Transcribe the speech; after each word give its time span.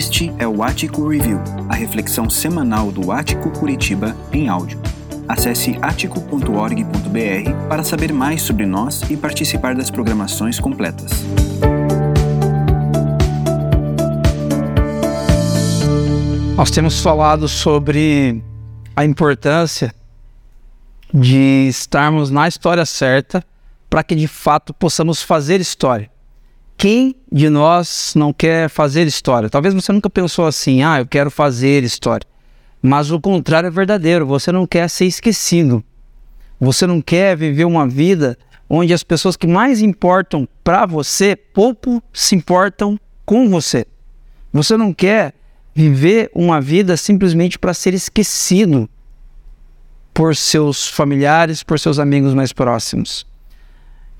Este 0.00 0.32
é 0.38 0.48
o 0.48 0.62
Ático 0.62 1.06
Review, 1.06 1.38
a 1.68 1.74
reflexão 1.74 2.30
semanal 2.30 2.90
do 2.90 3.12
Ático 3.12 3.50
Curitiba 3.50 4.16
em 4.32 4.48
áudio. 4.48 4.80
Acesse 5.28 5.78
atico.org.br 5.82 7.68
para 7.68 7.84
saber 7.84 8.10
mais 8.10 8.40
sobre 8.40 8.64
nós 8.64 9.02
e 9.10 9.16
participar 9.18 9.74
das 9.74 9.90
programações 9.90 10.58
completas. 10.58 11.10
Nós 16.56 16.70
temos 16.70 17.02
falado 17.02 17.46
sobre 17.46 18.42
a 18.96 19.04
importância 19.04 19.94
de 21.12 21.68
estarmos 21.68 22.30
na 22.30 22.48
história 22.48 22.86
certa 22.86 23.44
para 23.90 24.02
que 24.02 24.14
de 24.14 24.26
fato 24.26 24.72
possamos 24.72 25.22
fazer 25.22 25.60
história. 25.60 26.10
Quem 26.80 27.14
de 27.30 27.50
nós 27.50 28.14
não 28.16 28.32
quer 28.32 28.70
fazer 28.70 29.06
história? 29.06 29.50
Talvez 29.50 29.74
você 29.74 29.92
nunca 29.92 30.08
pensou 30.08 30.46
assim, 30.46 30.82
ah, 30.82 30.98
eu 30.98 31.06
quero 31.06 31.30
fazer 31.30 31.84
história. 31.84 32.26
Mas 32.80 33.10
o 33.10 33.20
contrário 33.20 33.66
é 33.66 33.70
verdadeiro, 33.70 34.24
você 34.24 34.50
não 34.50 34.66
quer 34.66 34.88
ser 34.88 35.04
esquecido. 35.04 35.84
Você 36.58 36.86
não 36.86 37.02
quer 37.02 37.36
viver 37.36 37.66
uma 37.66 37.86
vida 37.86 38.38
onde 38.66 38.94
as 38.94 39.02
pessoas 39.02 39.36
que 39.36 39.46
mais 39.46 39.82
importam 39.82 40.48
para 40.64 40.86
você 40.86 41.36
pouco 41.36 42.02
se 42.14 42.34
importam 42.34 42.98
com 43.26 43.46
você. 43.50 43.84
Você 44.50 44.74
não 44.74 44.94
quer 44.94 45.34
viver 45.74 46.30
uma 46.34 46.62
vida 46.62 46.96
simplesmente 46.96 47.58
para 47.58 47.74
ser 47.74 47.92
esquecido 47.92 48.88
por 50.14 50.34
seus 50.34 50.88
familiares, 50.88 51.62
por 51.62 51.78
seus 51.78 51.98
amigos 51.98 52.32
mais 52.32 52.54
próximos. 52.54 53.29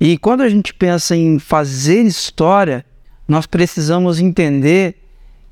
E 0.03 0.17
quando 0.17 0.41
a 0.41 0.49
gente 0.49 0.73
pensa 0.73 1.15
em 1.15 1.37
fazer 1.37 2.01
história, 2.01 2.83
nós 3.27 3.45
precisamos 3.45 4.19
entender 4.19 4.97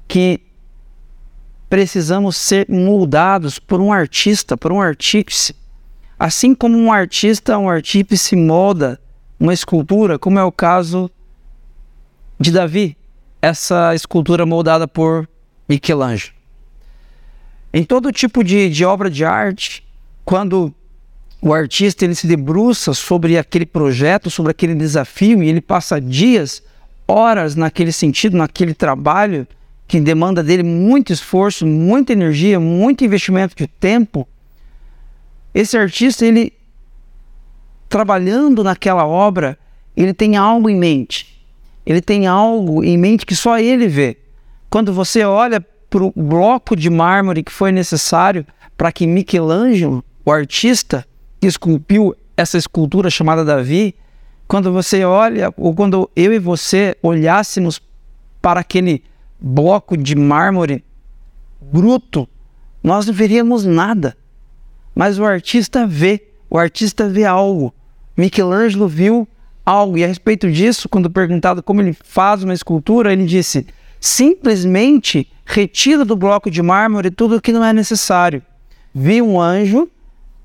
que 0.07 0.41
precisamos 1.69 2.35
ser 2.35 2.67
moldados 2.67 3.59
por 3.59 3.79
um 3.79 3.93
artista, 3.93 4.57
por 4.57 4.71
um 4.71 4.81
artífice. 4.81 5.55
Assim 6.17 6.55
como 6.55 6.75
um 6.75 6.91
artista, 6.91 7.59
um 7.59 7.69
artífice 7.69 8.35
molda 8.35 8.99
uma 9.39 9.53
escultura, 9.53 10.17
como 10.17 10.39
é 10.39 10.43
o 10.43 10.51
caso 10.51 11.11
de 12.39 12.51
Davi, 12.51 12.97
essa 13.39 13.93
escultura 13.93 14.47
moldada 14.47 14.87
por 14.87 15.29
Michelangelo. 15.69 16.33
Em 17.71 17.83
todo 17.83 18.11
tipo 18.11 18.43
de, 18.43 18.67
de 18.67 18.83
obra 18.83 19.11
de 19.11 19.23
arte, 19.23 19.87
quando 20.25 20.73
o 21.41 21.53
artista 21.53 22.03
ele 22.03 22.15
se 22.15 22.27
debruça 22.27 22.93
sobre 22.93 23.37
aquele 23.37 23.65
projeto, 23.65 24.29
sobre 24.29 24.51
aquele 24.51 24.75
desafio, 24.75 25.41
e 25.41 25.47
ele 25.47 25.61
passa 25.61 25.99
dias, 25.99 26.61
horas 27.07 27.55
naquele 27.55 27.91
sentido, 27.91 28.37
naquele 28.37 28.73
trabalho 28.73 29.47
que 29.87 29.99
demanda 29.99 30.43
dele 30.43 30.63
muito 30.63 31.11
esforço, 31.11 31.65
muita 31.65 32.13
energia, 32.13 32.59
muito 32.59 33.03
investimento 33.03 33.55
de 33.55 33.65
tempo. 33.65 34.27
Esse 35.53 35.77
artista, 35.77 36.25
ele 36.25 36.53
trabalhando 37.87 38.63
naquela 38.63 39.07
obra, 39.07 39.57
ele 39.97 40.13
tem 40.13 40.37
algo 40.37 40.69
em 40.69 40.75
mente. 40.75 41.43
Ele 41.85 42.01
tem 42.01 42.27
algo 42.27 42.83
em 42.83 42.97
mente 42.97 43.25
que 43.25 43.35
só 43.35 43.57
ele 43.57 43.87
vê. 43.87 44.17
Quando 44.69 44.93
você 44.93 45.23
olha 45.23 45.59
para 45.89 46.03
o 46.03 46.13
bloco 46.15 46.75
de 46.75 46.89
mármore 46.89 47.41
que 47.41 47.51
foi 47.51 47.71
necessário 47.71 48.45
para 48.77 48.91
que 48.91 49.07
Michelangelo, 49.07 50.05
o 50.23 50.31
artista, 50.31 51.03
que 51.39 51.47
esculpiu 51.47 52.15
essa 52.35 52.57
escultura 52.57 53.09
chamada 53.09 53.45
Davi, 53.45 53.95
quando 54.47 54.71
você 54.71 55.03
olha, 55.03 55.53
ou 55.57 55.73
quando 55.73 56.09
eu 56.15 56.33
e 56.33 56.39
você 56.39 56.97
olhássemos 57.03 57.81
para 58.41 58.59
aquele 58.59 59.03
bloco 59.39 59.95
de 59.95 60.15
mármore 60.15 60.83
bruto, 61.61 62.27
nós 62.83 63.05
não 63.05 63.13
veríamos 63.13 63.65
nada. 63.65 64.17
Mas 64.95 65.19
o 65.19 65.25
artista 65.25 65.85
vê, 65.85 66.27
o 66.49 66.57
artista 66.57 67.07
vê 67.07 67.25
algo. 67.25 67.73
Michelangelo 68.17 68.87
viu 68.87 69.27
algo, 69.65 69.97
e 69.97 70.03
a 70.03 70.07
respeito 70.07 70.51
disso, 70.51 70.89
quando 70.89 71.09
perguntado 71.09 71.61
como 71.61 71.81
ele 71.81 71.95
faz 72.03 72.43
uma 72.43 72.53
escultura, 72.53 73.13
ele 73.13 73.25
disse: 73.25 73.67
simplesmente 73.99 75.31
retira 75.45 76.03
do 76.03 76.15
bloco 76.15 76.49
de 76.49 76.61
mármore 76.61 77.11
tudo 77.11 77.37
o 77.37 77.41
que 77.41 77.51
não 77.51 77.63
é 77.63 77.71
necessário. 77.71 78.41
Vi 78.93 79.21
um 79.21 79.39
anjo 79.39 79.89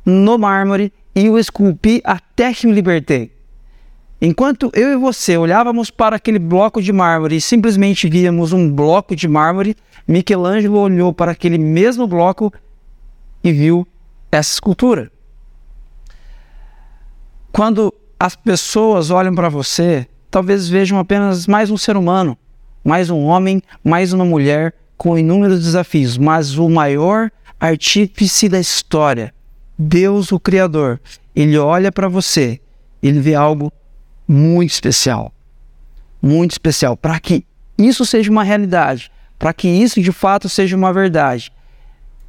no 0.04 0.38
mármore 0.38 0.92
e 1.14 1.28
o 1.28 1.38
esculpi 1.38 2.00
até 2.04 2.52
que 2.52 2.66
me 2.66 2.72
libertei. 2.72 3.32
Enquanto 4.20 4.70
eu 4.74 4.92
e 4.92 4.96
você 4.96 5.36
olhávamos 5.36 5.90
para 5.90 6.16
aquele 6.16 6.38
bloco 6.38 6.80
de 6.80 6.92
mármore 6.92 7.36
e 7.36 7.40
simplesmente 7.40 8.08
víamos 8.08 8.52
um 8.52 8.70
bloco 8.70 9.14
de 9.14 9.28
mármore, 9.28 9.76
Michelangelo 10.06 10.78
olhou 10.78 11.12
para 11.12 11.32
aquele 11.32 11.58
mesmo 11.58 12.06
bloco 12.06 12.52
e 13.42 13.52
viu 13.52 13.86
essa 14.30 14.54
escultura. 14.54 15.10
Quando 17.52 17.92
as 18.18 18.34
pessoas 18.34 19.10
olham 19.10 19.34
para 19.34 19.48
você, 19.48 20.06
talvez 20.30 20.68
vejam 20.68 20.98
apenas 20.98 21.46
mais 21.46 21.70
um 21.70 21.76
ser 21.76 21.96
humano, 21.96 22.36
mais 22.82 23.10
um 23.10 23.24
homem, 23.24 23.62
mais 23.84 24.12
uma 24.12 24.24
mulher 24.24 24.74
com 24.96 25.18
inúmeros 25.18 25.62
desafios, 25.62 26.16
mas 26.16 26.56
o 26.56 26.68
maior 26.68 27.30
artífice 27.60 28.48
da 28.48 28.58
história 28.58 29.34
Deus, 29.78 30.30
o 30.32 30.38
Criador, 30.38 31.00
ele 31.34 31.58
olha 31.58 31.90
para 31.90 32.08
você, 32.08 32.60
ele 33.02 33.20
vê 33.20 33.34
algo 33.34 33.72
muito 34.26 34.70
especial. 34.70 35.32
Muito 36.22 36.52
especial. 36.52 36.96
Para 36.96 37.18
que 37.20 37.44
isso 37.76 38.06
seja 38.06 38.30
uma 38.30 38.44
realidade, 38.44 39.10
para 39.38 39.52
que 39.52 39.68
isso 39.68 40.00
de 40.00 40.12
fato 40.12 40.48
seja 40.48 40.76
uma 40.76 40.92
verdade, 40.92 41.52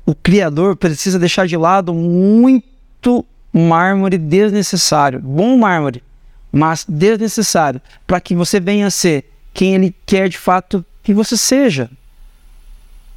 o 0.06 0.14
Criador 0.14 0.76
precisa 0.76 1.18
deixar 1.18 1.48
de 1.48 1.56
lado 1.56 1.94
muito 1.94 3.26
mármore 3.54 4.18
desnecessário. 4.18 5.20
Bom 5.20 5.58
mármore, 5.58 6.04
mas 6.52 6.86
desnecessário, 6.88 7.82
para 8.06 8.20
que 8.20 8.36
você 8.36 8.60
venha 8.60 8.88
a 8.88 8.92
ser 8.92 9.32
quem 9.54 9.76
Ele 9.76 9.96
quer 10.06 10.28
de 10.30 10.38
fato 10.38 10.86
que 11.02 11.14
você 11.14 11.38
seja. 11.38 11.90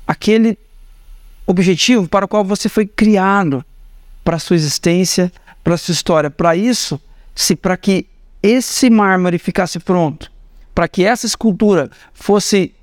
Aquele 0.07 0.59
objetivo 1.47 2.09
para 2.09 2.25
o 2.25 2.29
qual 2.29 2.45
você 2.45 2.69
foi 2.69 2.87
criado 2.87 3.65
para 4.29 4.37
a 4.37 4.39
sua 4.39 4.57
existência, 4.57 5.33
para 5.65 5.73
a 5.73 5.79
sua 5.79 5.93
história. 5.93 6.29
Para 6.31 6.55
isso, 6.55 7.01
se 7.35 7.57
para 7.57 7.79
que 7.79 8.05
esse 8.43 8.91
mármore 8.91 9.39
ficasse 9.39 9.79
pronto, 9.79 10.31
para 10.75 10.87
que 10.87 11.03
essa 11.03 11.25
escultura 11.25 11.91
fosse 12.13 12.75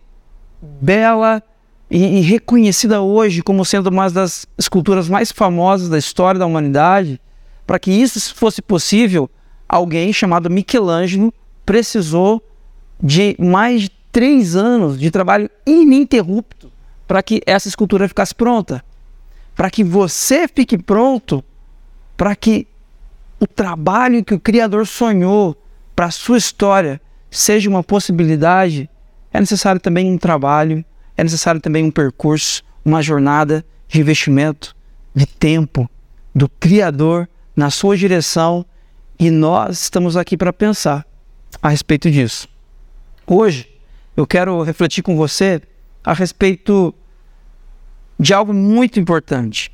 bela 0.59 1.43
e, 1.87 2.03
e, 2.17 2.21
reconhecida 2.21 2.99
hoje 2.99 3.43
como 3.43 3.63
sendo 3.63 3.91
uma 3.91 4.09
das 4.09 4.47
esculturas 4.57 5.07
mais 5.07 5.31
famosas 5.31 5.87
da 5.87 5.99
história 5.99 6.39
da 6.39 6.47
humanidade, 6.47 7.21
para 7.67 7.77
que 7.77 7.91
isso 7.91 8.33
fosse 8.33 8.59
possível, 8.59 9.29
alguém 9.69 10.11
chamado 10.11 10.49
Michelangelo 10.49 11.31
precisou 11.63 12.41
de 12.99 13.35
mais 13.37 13.83
de 13.83 13.91
três 14.11 14.55
anos 14.55 14.99
de 14.99 15.11
trabalho 15.11 15.47
ininterrupto 15.63 16.71
para 17.07 17.21
que 17.21 17.39
essa 17.45 17.67
escultura 17.67 18.07
ficasse 18.07 18.33
pronta 18.33 18.83
para 19.55 19.69
que 19.71 19.83
você 19.83 20.47
fique 20.47 20.77
pronto, 20.77 21.43
para 22.17 22.35
que 22.35 22.67
o 23.39 23.47
trabalho 23.47 24.23
que 24.23 24.33
o 24.33 24.39
Criador 24.39 24.85
sonhou 24.85 25.55
para 25.95 26.07
a 26.07 26.11
sua 26.11 26.37
história 26.37 27.01
seja 27.31 27.69
uma 27.69 27.83
possibilidade, 27.83 28.89
é 29.33 29.39
necessário 29.39 29.79
também 29.79 30.11
um 30.11 30.17
trabalho, 30.17 30.83
é 31.17 31.23
necessário 31.23 31.61
também 31.61 31.83
um 31.83 31.91
percurso, 31.91 32.63
uma 32.83 33.01
jornada 33.01 33.65
de 33.87 33.99
investimento, 33.99 34.75
de 35.13 35.25
tempo 35.25 35.89
do 36.33 36.49
Criador 36.49 37.27
na 37.55 37.69
sua 37.69 37.95
direção 37.95 38.65
e 39.17 39.31
nós 39.31 39.83
estamos 39.83 40.17
aqui 40.17 40.35
para 40.35 40.51
pensar 40.51 41.05
a 41.61 41.69
respeito 41.69 42.11
disso. 42.11 42.49
Hoje 43.25 43.69
eu 44.15 44.27
quero 44.27 44.61
refletir 44.61 45.01
com 45.01 45.15
você 45.15 45.61
a 46.03 46.13
respeito 46.13 46.93
de 48.19 48.33
algo 48.33 48.53
muito 48.53 48.99
importante. 48.99 49.71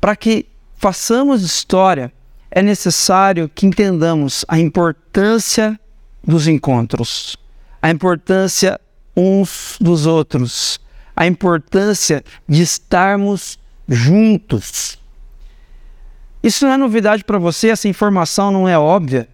Para 0.00 0.16
que 0.16 0.46
façamos 0.76 1.42
história, 1.42 2.12
é 2.50 2.62
necessário 2.62 3.48
que 3.48 3.66
entendamos 3.66 4.44
a 4.48 4.58
importância 4.58 5.78
dos 6.22 6.46
encontros, 6.46 7.36
a 7.80 7.90
importância 7.90 8.80
uns 9.16 9.76
dos 9.80 10.06
outros, 10.06 10.80
a 11.14 11.26
importância 11.26 12.24
de 12.48 12.62
estarmos 12.62 13.58
juntos. 13.88 14.98
Isso 16.42 16.64
não 16.64 16.72
é 16.72 16.76
novidade 16.76 17.24
para 17.24 17.38
você, 17.38 17.68
essa 17.68 17.88
informação 17.88 18.50
não 18.50 18.68
é 18.68 18.78
óbvia, 18.78 19.28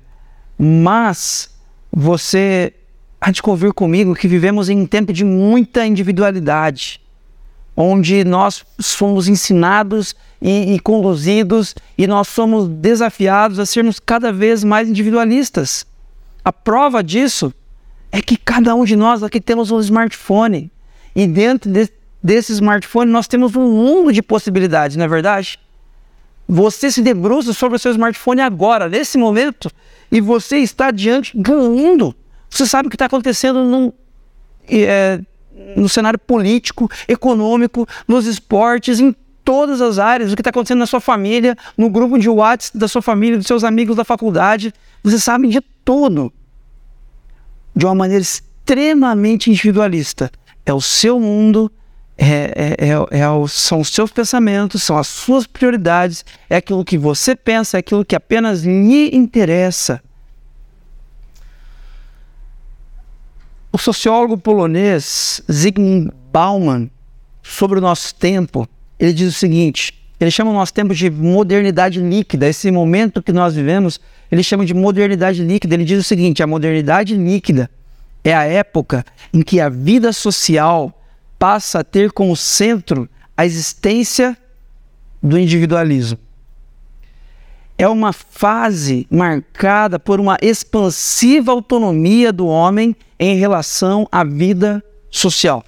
mas 0.58 1.50
você 1.90 2.74
há 3.20 3.30
de 3.30 3.42
convir 3.42 3.72
comigo 3.72 4.14
que 4.14 4.28
vivemos 4.28 4.68
em 4.68 4.78
um 4.78 4.86
tempo 4.86 5.12
de 5.12 5.24
muita 5.24 5.86
individualidade 5.86 7.00
onde 7.80 8.24
nós 8.24 8.64
fomos 8.82 9.28
ensinados 9.28 10.12
e, 10.42 10.74
e, 10.74 10.80
conduzidos 10.80 11.76
e 11.96 12.08
nós 12.08 12.26
somos 12.26 12.66
desafiados 12.68 13.60
a 13.60 13.64
sermos 13.64 14.00
cada 14.00 14.32
vez 14.32 14.64
mais 14.64 14.88
individualistas. 14.88 15.86
A 16.44 16.52
prova 16.52 17.04
disso 17.04 17.54
é 18.10 18.20
que 18.20 18.36
cada 18.36 18.74
um 18.74 18.84
de 18.84 18.96
nós 18.96 19.22
aqui 19.22 19.40
temos 19.40 19.70
um 19.70 19.78
smartphone 19.78 20.72
E 21.14 21.24
dentro 21.24 21.70
de, 21.70 21.88
desse 22.20 22.50
smartphone 22.50 23.12
nós 23.12 23.28
temos 23.28 23.54
um 23.54 23.70
mundo 23.70 24.12
de 24.12 24.22
possibilidades, 24.22 24.96
não 24.96 25.04
é 25.04 25.08
verdade? 25.08 25.56
Você 26.48 26.90
se 26.90 27.00
debruça 27.00 27.52
sobre 27.52 27.76
o 27.76 27.78
seu 27.78 27.92
smartphone 27.92 28.40
agora, 28.40 28.88
nesse 28.88 29.16
momento, 29.16 29.70
e 30.10 30.20
você 30.20 30.56
está 30.56 30.90
diante 30.90 31.36
do 31.36 31.52
mundo. 31.52 32.12
Você 32.50 32.66
sabe 32.66 32.88
o 32.88 32.90
que 32.90 32.96
está 32.96 33.06
acontecendo 33.06 33.62
num, 33.62 33.92
é, 34.68 35.20
no 35.76 35.88
cenário 35.88 36.18
político, 36.18 36.90
econômico, 37.06 37.86
nos 38.06 38.26
esportes, 38.26 39.00
em 39.00 39.14
todas 39.44 39.80
as 39.80 39.98
áreas, 39.98 40.30
o 40.30 40.36
que 40.36 40.42
está 40.42 40.50
acontecendo 40.50 40.80
na 40.80 40.86
sua 40.86 41.00
família, 41.00 41.56
no 41.76 41.88
grupo 41.88 42.18
de 42.18 42.28
WhatsApp 42.28 42.76
da 42.76 42.86
sua 42.86 43.00
família, 43.00 43.38
dos 43.38 43.46
seus 43.46 43.64
amigos 43.64 43.96
da 43.96 44.04
faculdade. 44.04 44.74
Você 45.02 45.18
sabe 45.18 45.48
de 45.48 45.60
tudo. 45.84 46.32
De 47.74 47.86
uma 47.86 47.94
maneira 47.94 48.20
extremamente 48.20 49.50
individualista. 49.50 50.30
É 50.66 50.74
o 50.74 50.80
seu 50.82 51.18
mundo, 51.18 51.72
é, 52.18 52.76
é, 52.78 52.88
é, 52.88 53.20
é, 53.20 53.48
são 53.48 53.80
os 53.80 53.88
seus 53.88 54.10
pensamentos, 54.10 54.82
são 54.82 54.98
as 54.98 55.06
suas 55.06 55.46
prioridades, 55.46 56.24
é 56.50 56.56
aquilo 56.56 56.84
que 56.84 56.98
você 56.98 57.34
pensa, 57.34 57.78
é 57.78 57.80
aquilo 57.80 58.04
que 58.04 58.16
apenas 58.16 58.64
lhe 58.64 59.14
interessa. 59.16 60.02
O 63.70 63.76
sociólogo 63.76 64.38
polonês 64.38 65.42
Zygmunt 65.50 66.10
Bauman, 66.32 66.90
sobre 67.42 67.78
o 67.78 67.82
nosso 67.82 68.14
tempo, 68.14 68.68
ele 68.98 69.12
diz 69.12 69.28
o 69.28 69.38
seguinte: 69.38 69.92
ele 70.18 70.30
chama 70.30 70.50
o 70.50 70.54
nosso 70.54 70.72
tempo 70.72 70.94
de 70.94 71.10
modernidade 71.10 72.00
líquida. 72.00 72.48
Esse 72.48 72.70
momento 72.70 73.22
que 73.22 73.32
nós 73.32 73.54
vivemos, 73.54 74.00
ele 74.32 74.42
chama 74.42 74.64
de 74.64 74.74
modernidade 74.74 75.42
líquida. 75.42 75.74
Ele 75.74 75.84
diz 75.84 76.00
o 76.00 76.04
seguinte: 76.04 76.42
a 76.42 76.46
modernidade 76.46 77.14
líquida 77.14 77.70
é 78.24 78.34
a 78.34 78.44
época 78.44 79.04
em 79.32 79.42
que 79.42 79.60
a 79.60 79.68
vida 79.68 80.12
social 80.12 80.92
passa 81.38 81.80
a 81.80 81.84
ter 81.84 82.10
como 82.10 82.34
centro 82.34 83.08
a 83.36 83.46
existência 83.46 84.36
do 85.22 85.38
individualismo. 85.38 86.18
É 87.76 87.86
uma 87.86 88.12
fase 88.12 89.06
marcada 89.08 90.00
por 90.00 90.18
uma 90.18 90.36
expansiva 90.42 91.52
autonomia 91.52 92.32
do 92.32 92.46
homem 92.48 92.96
em 93.18 93.36
relação 93.36 94.06
à 94.12 94.22
vida 94.24 94.82
social. 95.10 95.64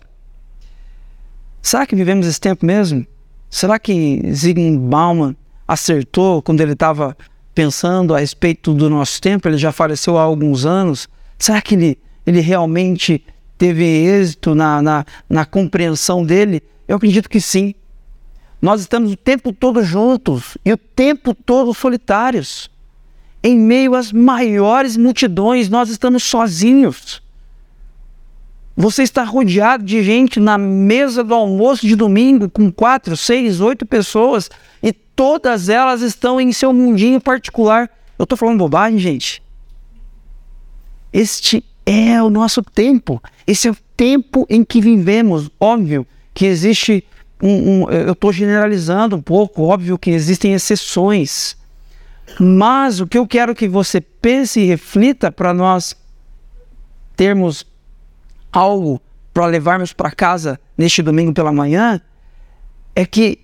Será 1.62 1.86
que 1.86 1.96
vivemos 1.96 2.26
esse 2.26 2.40
tempo 2.40 2.64
mesmo? 2.64 3.06
Será 3.50 3.78
que 3.78 4.22
Zygmunt 4.32 4.78
Bauman 4.88 5.36
acertou 5.66 6.40
quando 6.40 6.60
ele 6.60 6.72
estava 6.72 7.16
pensando 7.54 8.14
a 8.14 8.18
respeito 8.20 8.72
do 8.72 8.88
nosso 8.88 9.20
tempo? 9.20 9.48
Ele 9.48 9.58
já 9.58 9.72
faleceu 9.72 10.16
há 10.16 10.22
alguns 10.22 10.64
anos. 10.64 11.08
Será 11.38 11.60
que 11.60 11.74
ele, 11.74 11.98
ele 12.24 12.40
realmente 12.40 13.24
teve 13.58 13.84
êxito 13.84 14.54
na, 14.54 14.80
na, 14.80 15.04
na 15.28 15.44
compreensão 15.44 16.24
dele? 16.24 16.62
Eu 16.86 16.96
acredito 16.96 17.28
que 17.28 17.40
sim. 17.40 17.74
Nós 18.62 18.80
estamos 18.80 19.12
o 19.12 19.16
tempo 19.16 19.52
todo 19.52 19.82
juntos 19.82 20.56
e 20.64 20.72
o 20.72 20.76
tempo 20.76 21.34
todo 21.34 21.74
solitários. 21.74 22.70
Em 23.42 23.58
meio 23.58 23.94
às 23.94 24.12
maiores 24.12 24.96
multidões, 24.96 25.68
nós 25.68 25.88
estamos 25.88 26.22
sozinhos. 26.22 27.22
Você 28.76 29.02
está 29.02 29.24
rodeado 29.24 29.84
de 29.84 30.02
gente 30.02 30.40
na 30.40 30.56
mesa 30.56 31.22
do 31.22 31.34
almoço 31.34 31.86
de 31.86 31.96
domingo 31.96 32.48
com 32.48 32.70
quatro, 32.70 33.16
seis, 33.16 33.60
oito 33.60 33.84
pessoas 33.84 34.50
e 34.82 34.92
todas 34.92 35.68
elas 35.68 36.00
estão 36.02 36.40
em 36.40 36.52
seu 36.52 36.72
mundinho 36.72 37.20
particular. 37.20 37.90
Eu 38.18 38.24
estou 38.24 38.38
falando 38.38 38.58
bobagem, 38.58 38.98
gente? 38.98 39.42
Este 41.12 41.64
é 41.84 42.22
o 42.22 42.30
nosso 42.30 42.62
tempo. 42.62 43.22
Esse 43.46 43.68
é 43.68 43.70
o 43.72 43.76
tempo 43.96 44.46
em 44.48 44.64
que 44.64 44.80
vivemos. 44.80 45.50
Óbvio 45.58 46.06
que 46.32 46.46
existe 46.46 47.04
um, 47.42 47.84
um 47.84 47.90
eu 47.90 48.12
estou 48.12 48.32
generalizando 48.32 49.16
um 49.16 49.22
pouco, 49.22 49.62
óbvio 49.62 49.98
que 49.98 50.10
existem 50.10 50.54
exceções. 50.54 51.56
Mas 52.38 53.00
o 53.00 53.06
que 53.06 53.18
eu 53.18 53.26
quero 53.26 53.54
que 53.54 53.68
você 53.68 54.00
pense 54.00 54.60
e 54.60 54.66
reflita 54.66 55.32
para 55.32 55.52
nós 55.52 55.96
termos 57.16 57.66
algo 58.52 59.00
para 59.32 59.46
levarmos 59.46 59.92
para 59.92 60.10
casa 60.10 60.58
neste 60.76 61.02
domingo 61.02 61.32
pela 61.32 61.52
manhã 61.52 62.00
é 62.94 63.06
que 63.06 63.38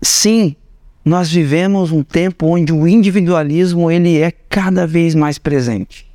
sim, 0.00 0.56
nós 1.04 1.30
vivemos 1.30 1.90
um 1.90 2.02
tempo 2.02 2.46
onde 2.46 2.72
o 2.72 2.86
individualismo 2.88 3.90
ele 3.90 4.18
é 4.18 4.30
cada 4.30 4.86
vez 4.86 5.14
mais 5.14 5.38
presente. 5.38 6.06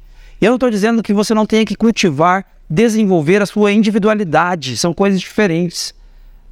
Eu 0.41 0.49
não 0.49 0.55
estou 0.55 0.69
dizendo 0.69 1.03
que 1.03 1.13
você 1.13 1.33
não 1.33 1.45
tenha 1.45 1.65
que 1.65 1.75
cultivar, 1.75 2.45
desenvolver 2.69 3.41
a 3.41 3.45
sua 3.45 3.71
individualidade, 3.71 4.77
são 4.77 4.93
coisas 4.93 5.19
diferentes. 5.19 5.93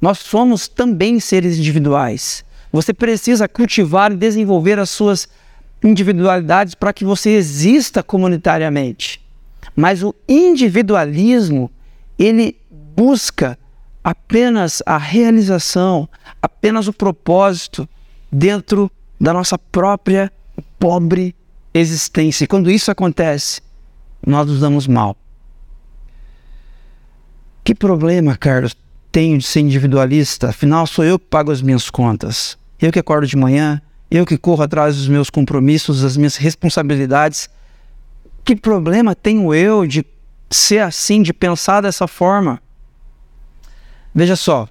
Nós 0.00 0.18
somos 0.18 0.68
também 0.68 1.18
seres 1.18 1.58
individuais. 1.58 2.44
Você 2.70 2.92
precisa 2.92 3.48
cultivar 3.48 4.12
e 4.12 4.16
desenvolver 4.16 4.78
as 4.78 4.90
suas 4.90 5.26
individualidades 5.82 6.74
para 6.74 6.92
que 6.92 7.04
você 7.04 7.30
exista 7.30 8.02
comunitariamente. 8.02 9.20
Mas 9.74 10.02
o 10.02 10.14
individualismo, 10.28 11.70
ele 12.18 12.56
busca 12.70 13.58
apenas 14.02 14.82
a 14.86 14.96
realização, 14.96 16.08
apenas 16.40 16.88
o 16.88 16.92
propósito 16.92 17.88
dentro 18.30 18.90
da 19.20 19.32
nossa 19.32 19.58
própria 19.58 20.32
pobre 20.78 21.34
existência. 21.74 22.44
E 22.44 22.46
quando 22.46 22.70
isso 22.70 22.90
acontece, 22.90 23.60
nós 24.26 24.46
nos 24.46 24.60
damos 24.60 24.86
mal. 24.86 25.16
Que 27.64 27.74
problema, 27.74 28.36
Carlos, 28.36 28.76
tenho 29.12 29.38
de 29.38 29.44
ser 29.44 29.60
individualista? 29.60 30.48
Afinal, 30.48 30.86
sou 30.86 31.04
eu 31.04 31.18
que 31.18 31.26
pago 31.26 31.50
as 31.50 31.60
minhas 31.60 31.90
contas. 31.90 32.56
Eu 32.80 32.90
que 32.90 32.98
acordo 32.98 33.26
de 33.26 33.36
manhã, 33.36 33.82
eu 34.10 34.24
que 34.24 34.38
corro 34.38 34.62
atrás 34.62 34.96
dos 34.96 35.08
meus 35.08 35.28
compromissos, 35.28 36.02
das 36.02 36.16
minhas 36.16 36.36
responsabilidades. 36.36 37.50
Que 38.48 38.56
problema 38.56 39.14
tenho 39.14 39.52
eu 39.52 39.86
de 39.86 40.02
ser 40.50 40.78
assim, 40.78 41.20
de 41.20 41.34
pensar 41.34 41.82
dessa 41.82 42.08
forma? 42.08 42.62
Veja 44.14 44.36
só, 44.36 44.66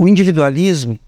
o 0.00 0.08
individualismo, 0.08 0.98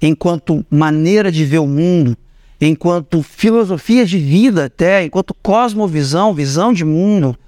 enquanto 0.00 0.64
maneira 0.70 1.30
de 1.30 1.44
ver 1.44 1.58
o 1.58 1.66
mundo, 1.66 2.16
enquanto 2.58 3.22
filosofia 3.22 4.06
de 4.06 4.16
vida 4.16 4.64
até, 4.64 5.04
enquanto 5.04 5.34
cosmovisão, 5.34 6.32
visão 6.32 6.72
de 6.72 6.82
mundo, 6.82 7.38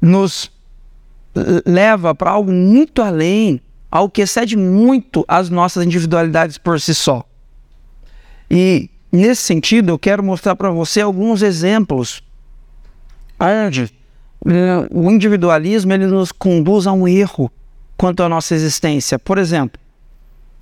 nos 0.00 0.50
leva 1.66 2.14
para 2.14 2.30
algo 2.30 2.50
muito 2.50 3.02
além, 3.02 3.60
algo 3.90 4.10
que 4.10 4.22
excede 4.22 4.56
muito 4.56 5.22
as 5.28 5.50
nossas 5.50 5.84
individualidades 5.84 6.56
por 6.56 6.80
si 6.80 6.94
só. 6.94 7.28
E 8.50 8.88
nesse 9.12 9.42
sentido, 9.42 9.90
eu 9.90 9.98
quero 9.98 10.24
mostrar 10.24 10.56
para 10.56 10.70
você 10.70 11.02
alguns 11.02 11.42
exemplos 11.42 12.24
onde 13.38 13.92
o 14.90 15.10
individualismo 15.10 15.92
ele 15.92 16.06
nos 16.06 16.30
conduz 16.30 16.86
a 16.86 16.92
um 16.92 17.08
erro 17.08 17.50
quanto 17.96 18.22
à 18.22 18.28
nossa 18.28 18.54
existência. 18.54 19.18
Por 19.18 19.38
exemplo, 19.38 19.80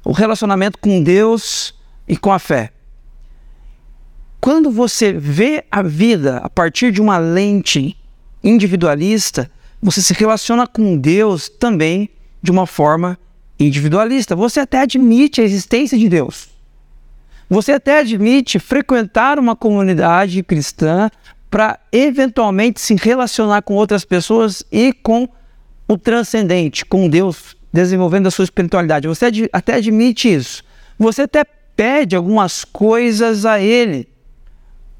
o 0.04 0.12
relacionamento 0.12 0.78
com 0.78 1.02
Deus 1.02 1.74
e 2.06 2.16
com 2.16 2.32
a 2.32 2.38
fé. 2.38 2.72
Quando 4.40 4.70
você 4.70 5.12
vê 5.12 5.64
a 5.70 5.82
vida 5.82 6.38
a 6.38 6.50
partir 6.50 6.90
de 6.90 7.00
uma 7.00 7.18
lente 7.18 7.96
individualista, 8.42 9.50
você 9.80 10.02
se 10.02 10.12
relaciona 10.14 10.66
com 10.66 10.96
Deus 10.96 11.48
também 11.48 12.10
de 12.42 12.50
uma 12.50 12.66
forma 12.66 13.18
individualista. 13.58 14.34
Você 14.34 14.60
até 14.60 14.80
admite 14.80 15.40
a 15.40 15.44
existência 15.44 15.96
de 15.96 16.08
Deus. 16.08 16.48
Você 17.48 17.72
até 17.72 17.98
admite 17.98 18.58
frequentar 18.58 19.38
uma 19.38 19.54
comunidade 19.54 20.42
cristã 20.42 21.10
para 21.52 21.78
eventualmente 21.92 22.80
se 22.80 22.94
relacionar 22.94 23.60
com 23.60 23.74
outras 23.74 24.06
pessoas 24.06 24.64
e 24.72 24.90
com 24.90 25.28
o 25.86 25.98
transcendente, 25.98 26.82
com 26.82 27.10
Deus, 27.10 27.54
desenvolvendo 27.70 28.26
a 28.26 28.30
sua 28.30 28.44
espiritualidade. 28.44 29.06
Você 29.06 29.26
ad 29.26 29.50
até 29.52 29.74
admite 29.74 30.32
isso. 30.32 30.64
Você 30.98 31.22
até 31.22 31.44
pede 31.76 32.16
algumas 32.16 32.64
coisas 32.64 33.44
a 33.44 33.60
Ele. 33.60 34.08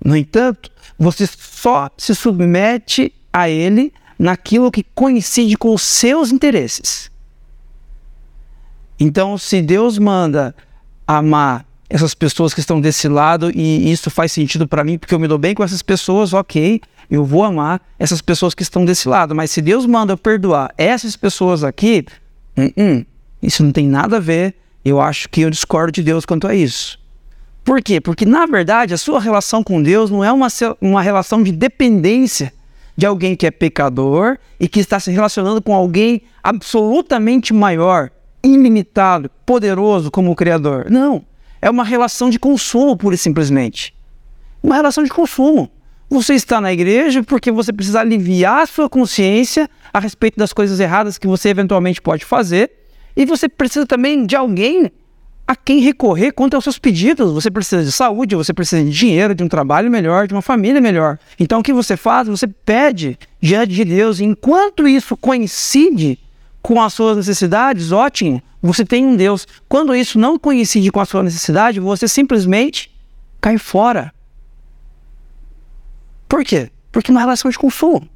No 0.05 0.15
entanto, 0.15 0.71
você 0.99 1.27
só 1.27 1.89
se 1.97 2.15
submete 2.15 3.15
a 3.33 3.49
Ele 3.49 3.91
naquilo 4.19 4.71
que 4.71 4.85
coincide 4.95 5.57
com 5.57 5.73
os 5.73 5.81
seus 5.81 6.31
interesses. 6.31 7.11
Então, 9.01 9.39
se 9.39 9.63
Deus 9.63 9.99
manda 9.99 10.55
amar 11.07 11.65
essas 11.93 12.15
pessoas 12.15 12.55
que 12.55 12.61
estão 12.61 12.81
desse 12.81 13.07
lado 13.07 13.51
e 13.55 13.93
isso 13.93 14.11
faz 14.11 14.33
sentido 14.33 14.67
para 14.67 14.83
mim 14.83 14.97
porque 14.97 15.15
eu 15.15 15.19
me 15.19 15.29
dou 15.29 15.37
bem 15.37 15.55
com 15.55 15.63
essas 15.63 15.83
pessoas, 15.83 16.33
ok, 16.33 16.81
eu 17.11 17.23
vou 17.23 17.45
amar 17.45 17.83
essas 17.99 18.23
pessoas 18.23 18.55
que 18.55 18.63
estão 18.63 18.83
desse 18.83 19.07
lado. 19.07 19.35
Mas 19.35 19.51
se 19.51 19.61
Deus 19.61 19.85
manda 19.85 20.15
eu 20.15 20.17
perdoar 20.17 20.73
essas 20.79 21.17
pessoas 21.17 21.63
aqui, 21.63 22.07
uh 22.57 22.63
-uh, 22.63 23.07
isso 23.43 23.63
não 23.63 23.73
tem 23.73 23.87
nada 23.87 24.17
a 24.17 24.21
ver. 24.21 24.55
Eu 24.83 25.03
acho 25.03 25.29
que 25.29 25.43
eu 25.43 25.51
discordo 25.51 25.93
de 25.93 26.03
Deus 26.03 26.25
quanto 26.25 26.49
a 26.49 26.55
isso. 26.55 26.99
Por 27.63 27.83
quê? 27.83 28.01
Porque, 28.01 28.25
na 28.25 28.47
verdade, 28.47 28.95
a 28.95 28.99
sua 28.99 29.21
relação 29.21 29.63
com 29.63 29.83
Deus 29.83 30.11
não 30.11 30.25
é 30.25 30.33
uma, 30.33 30.49
uma 30.81 31.03
relação 31.03 31.43
de 31.43 31.53
dependência, 31.53 32.55
de 32.97 33.05
alguém 33.05 33.37
que 33.37 33.47
é 33.47 33.51
pecador 33.51 34.39
e 34.59 34.67
que 34.67 34.81
está 34.81 34.99
se 34.99 35.11
relacionando 35.11 35.61
com 35.61 35.75
alguém 35.75 36.23
absolutamente 36.43 37.53
maior, 37.53 38.11
ilimitado, 38.43 39.31
poderoso 39.45 40.11
como 40.11 40.31
o 40.31 40.35
Criador. 40.35 40.91
Não. 40.91 41.23
É 41.63 41.71
uma 41.71 41.85
relação 41.85 42.29
de 42.29 42.41
consumo, 42.41 42.97
pura 42.97 43.15
e 43.15 43.19
simplesmente. 43.19 43.95
Uma 44.61 44.75
relação 44.75 45.05
de 45.05 45.11
consumo. 45.11 45.71
Você 46.11 46.35
está 46.35 46.61
na 46.61 46.73
igreja 46.73 47.23
porque 47.23 47.53
você 47.53 47.73
precisa 47.73 48.01
aliviar 48.01 48.63
a 48.63 48.67
sua 48.67 48.91
consciência 48.91 49.71
a 49.95 50.01
respeito 50.01 50.37
das 50.37 50.53
coisas 50.53 50.81
erradas 50.81 51.17
que 51.17 51.27
você 51.27 51.51
eventualmente 51.51 52.03
pode 52.03 52.25
fazer. 52.25 52.71
E 53.17 53.25
você 53.25 53.49
precisa 53.49 53.87
também 53.87 54.27
de 54.27 54.35
alguém 54.35 54.91
a 55.47 55.55
quem 55.55 55.81
recorrer 55.81 56.33
quanto 56.33 56.55
aos 56.55 56.65
seus 56.65 56.79
pedidos. 56.79 57.33
Você 57.33 57.51
precisa 57.51 57.85
de 57.85 57.93
saúde, 57.93 58.35
você 58.35 58.53
precisa 58.53 58.83
de 58.83 58.91
dinheiro, 58.91 59.33
de 59.33 59.45
um 59.45 59.49
trabalho 59.49 59.91
melhor, 59.91 60.27
de 60.27 60.35
uma 60.35 60.43
família 60.43 60.81
melhor. 60.81 61.17
Então 61.39 61.61
o 61.61 61.63
que 61.63 61.73
você 61.73 61.97
faz? 61.97 62.27
Você 62.27 62.49
pede 62.49 63.17
diante 63.41 63.73
de 63.73 63.85
Deus. 63.85 64.19
Enquanto 64.19 64.89
isso 64.89 65.17
coincide 65.17 66.19
com 66.63 66.81
as 66.81 66.95
suas 66.95 67.17
necessidades, 67.17 67.91
ótimo, 67.91 68.41
você 68.63 68.85
tem 68.85 69.05
um 69.05 69.17
Deus. 69.17 69.47
Quando 69.69 69.95
isso 69.95 70.19
não 70.19 70.39
coincide 70.39 70.93
com 70.93 71.01
a 71.01 71.05
sua 71.05 71.23
necessidade, 71.23 71.81
você 71.81 72.07
simplesmente 72.07 72.91
cai 73.41 73.59
fora. 73.59 74.15
Por 76.29 76.45
quê? 76.45 76.71
Porque 76.93 77.11
uma 77.11 77.21
relação 77.21 77.51
de 77.51 77.59
consumo 77.59 78.09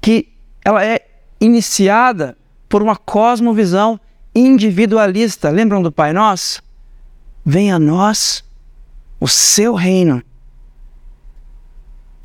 que 0.00 0.28
ela 0.64 0.84
é 0.84 1.06
iniciada 1.40 2.36
por 2.68 2.82
uma 2.82 2.96
cosmovisão 2.96 3.98
individualista. 4.34 5.50
Lembram 5.50 5.82
do 5.82 5.90
Pai 5.90 6.12
Nosso? 6.12 6.62
Venha 7.44 7.76
a 7.76 7.78
nós 7.78 8.44
o 9.18 9.26
seu 9.26 9.74
reino. 9.74 10.22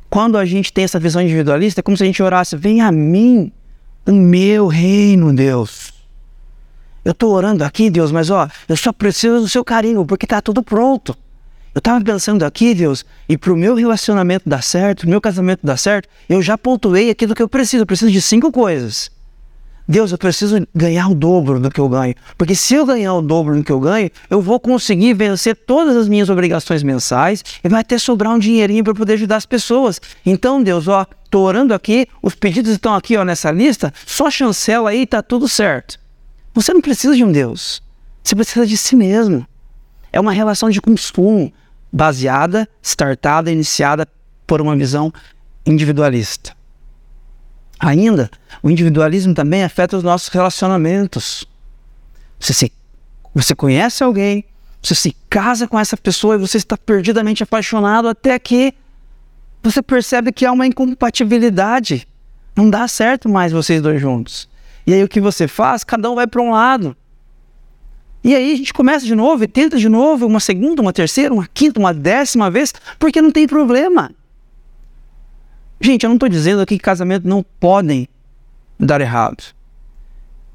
Quando 0.08 0.38
a 0.38 0.44
gente 0.44 0.72
tem 0.72 0.84
essa 0.84 1.00
visão 1.00 1.20
individualista, 1.20 1.80
é 1.80 1.82
como 1.82 1.96
se 1.96 2.02
a 2.02 2.06
gente 2.06 2.22
orasse: 2.22 2.56
Venha 2.56 2.86
a 2.86 2.92
mim 2.92 3.52
o 4.06 4.12
meu 4.12 4.66
reino, 4.66 5.34
Deus. 5.34 5.92
Eu 7.04 7.12
estou 7.12 7.32
orando 7.32 7.62
aqui, 7.62 7.90
Deus, 7.90 8.10
mas 8.10 8.30
ó, 8.30 8.48
eu 8.68 8.76
só 8.76 8.92
preciso 8.92 9.40
do 9.40 9.48
seu 9.48 9.64
carinho, 9.64 10.04
porque 10.04 10.26
está 10.26 10.40
tudo 10.40 10.62
pronto. 10.62 11.16
Eu 11.74 11.78
estava 11.78 12.02
pensando 12.02 12.42
aqui, 12.42 12.74
Deus, 12.74 13.04
e 13.28 13.36
para 13.36 13.52
o 13.52 13.56
meu 13.56 13.74
relacionamento 13.74 14.48
dar 14.48 14.62
certo, 14.62 15.02
o 15.02 15.08
meu 15.08 15.20
casamento 15.20 15.60
dar 15.62 15.76
certo, 15.76 16.08
eu 16.28 16.40
já 16.40 16.56
pontuei 16.56 17.10
aquilo 17.10 17.34
que 17.34 17.42
eu 17.42 17.48
preciso. 17.48 17.82
Eu 17.82 17.86
preciso 17.86 18.10
de 18.10 18.22
cinco 18.22 18.50
coisas. 18.50 19.10
Deus, 19.88 20.10
eu 20.10 20.18
preciso 20.18 20.66
ganhar 20.74 21.08
o 21.08 21.14
dobro 21.14 21.60
do 21.60 21.70
que 21.70 21.78
eu 21.78 21.88
ganho. 21.88 22.14
Porque 22.36 22.56
se 22.56 22.74
eu 22.74 22.84
ganhar 22.84 23.14
o 23.14 23.22
dobro 23.22 23.56
do 23.56 23.62
que 23.62 23.70
eu 23.70 23.78
ganho, 23.78 24.10
eu 24.28 24.40
vou 24.40 24.58
conseguir 24.58 25.14
vencer 25.14 25.54
todas 25.54 25.96
as 25.96 26.08
minhas 26.08 26.28
obrigações 26.28 26.82
mensais 26.82 27.44
e 27.62 27.68
vai 27.68 27.82
até 27.82 27.96
sobrar 27.96 28.32
um 28.32 28.38
dinheirinho 28.38 28.82
para 28.82 28.94
poder 28.94 29.12
ajudar 29.12 29.36
as 29.36 29.46
pessoas. 29.46 30.00
Então, 30.24 30.60
Deus, 30.60 30.88
ó, 30.88 31.06
tô 31.30 31.40
orando 31.40 31.72
aqui, 31.72 32.08
os 32.20 32.34
pedidos 32.34 32.72
estão 32.72 32.94
aqui, 32.94 33.16
ó, 33.16 33.24
nessa 33.24 33.52
lista, 33.52 33.94
só 34.04 34.28
chancela 34.28 34.90
aí 34.90 35.02
e 35.02 35.06
tá 35.06 35.22
tudo 35.22 35.48
certo. 35.48 36.00
Você 36.52 36.72
não 36.72 36.80
precisa 36.80 37.14
de 37.14 37.22
um 37.22 37.30
Deus. 37.30 37.80
Você 38.24 38.34
precisa 38.34 38.66
de 38.66 38.76
si 38.76 38.96
mesmo. 38.96 39.46
É 40.12 40.18
uma 40.18 40.32
relação 40.32 40.68
de 40.68 40.80
consumo 40.80 41.52
baseada, 41.92 42.68
startada, 42.82 43.52
iniciada 43.52 44.08
por 44.46 44.60
uma 44.60 44.74
visão 44.74 45.12
individualista. 45.64 46.55
Ainda, 47.78 48.30
o 48.62 48.70
individualismo 48.70 49.34
também 49.34 49.62
afeta 49.62 49.96
os 49.96 50.02
nossos 50.02 50.28
relacionamentos. 50.28 51.46
Você, 52.38 52.52
se, 52.52 52.72
você 53.34 53.54
conhece 53.54 54.02
alguém, 54.02 54.44
você 54.82 54.94
se 54.94 55.16
casa 55.28 55.66
com 55.66 55.78
essa 55.78 55.96
pessoa 55.96 56.36
e 56.36 56.38
você 56.38 56.56
está 56.56 56.76
perdidamente 56.76 57.42
apaixonado 57.42 58.08
até 58.08 58.38
que 58.38 58.72
você 59.62 59.82
percebe 59.82 60.32
que 60.32 60.46
há 60.46 60.52
uma 60.52 60.66
incompatibilidade. 60.66 62.06
Não 62.54 62.70
dá 62.70 62.86
certo 62.88 63.28
mais 63.28 63.52
vocês 63.52 63.82
dois 63.82 64.00
juntos. 64.00 64.48
E 64.86 64.94
aí 64.94 65.02
o 65.02 65.08
que 65.08 65.20
você 65.20 65.48
faz? 65.48 65.84
Cada 65.84 66.10
um 66.10 66.14
vai 66.14 66.26
para 66.26 66.40
um 66.40 66.52
lado. 66.52 66.96
E 68.22 68.34
aí 68.34 68.52
a 68.52 68.56
gente 68.56 68.72
começa 68.72 69.04
de 69.04 69.14
novo 69.14 69.44
e 69.44 69.48
tenta 69.48 69.76
de 69.76 69.88
novo, 69.88 70.26
uma 70.26 70.40
segunda, 70.40 70.80
uma 70.80 70.92
terceira, 70.92 71.34
uma 71.34 71.46
quinta, 71.46 71.78
uma 71.78 71.92
décima 71.92 72.50
vez, 72.50 72.72
porque 72.98 73.20
não 73.20 73.30
tem 73.30 73.46
problema. 73.46 74.10
Gente, 75.80 76.04
eu 76.04 76.08
não 76.08 76.16
estou 76.16 76.28
dizendo 76.28 76.62
aqui 76.62 76.76
que 76.78 76.84
casamentos 76.84 77.28
não 77.28 77.44
podem 77.60 78.08
dar 78.78 79.00
errado. 79.00 79.54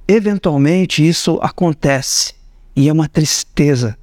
Eventualmente 0.07 1.07
isso 1.07 1.39
acontece 1.41 2.33
e 2.75 2.89
é 2.89 2.93
uma 2.93 3.07
tristeza. 3.07 3.97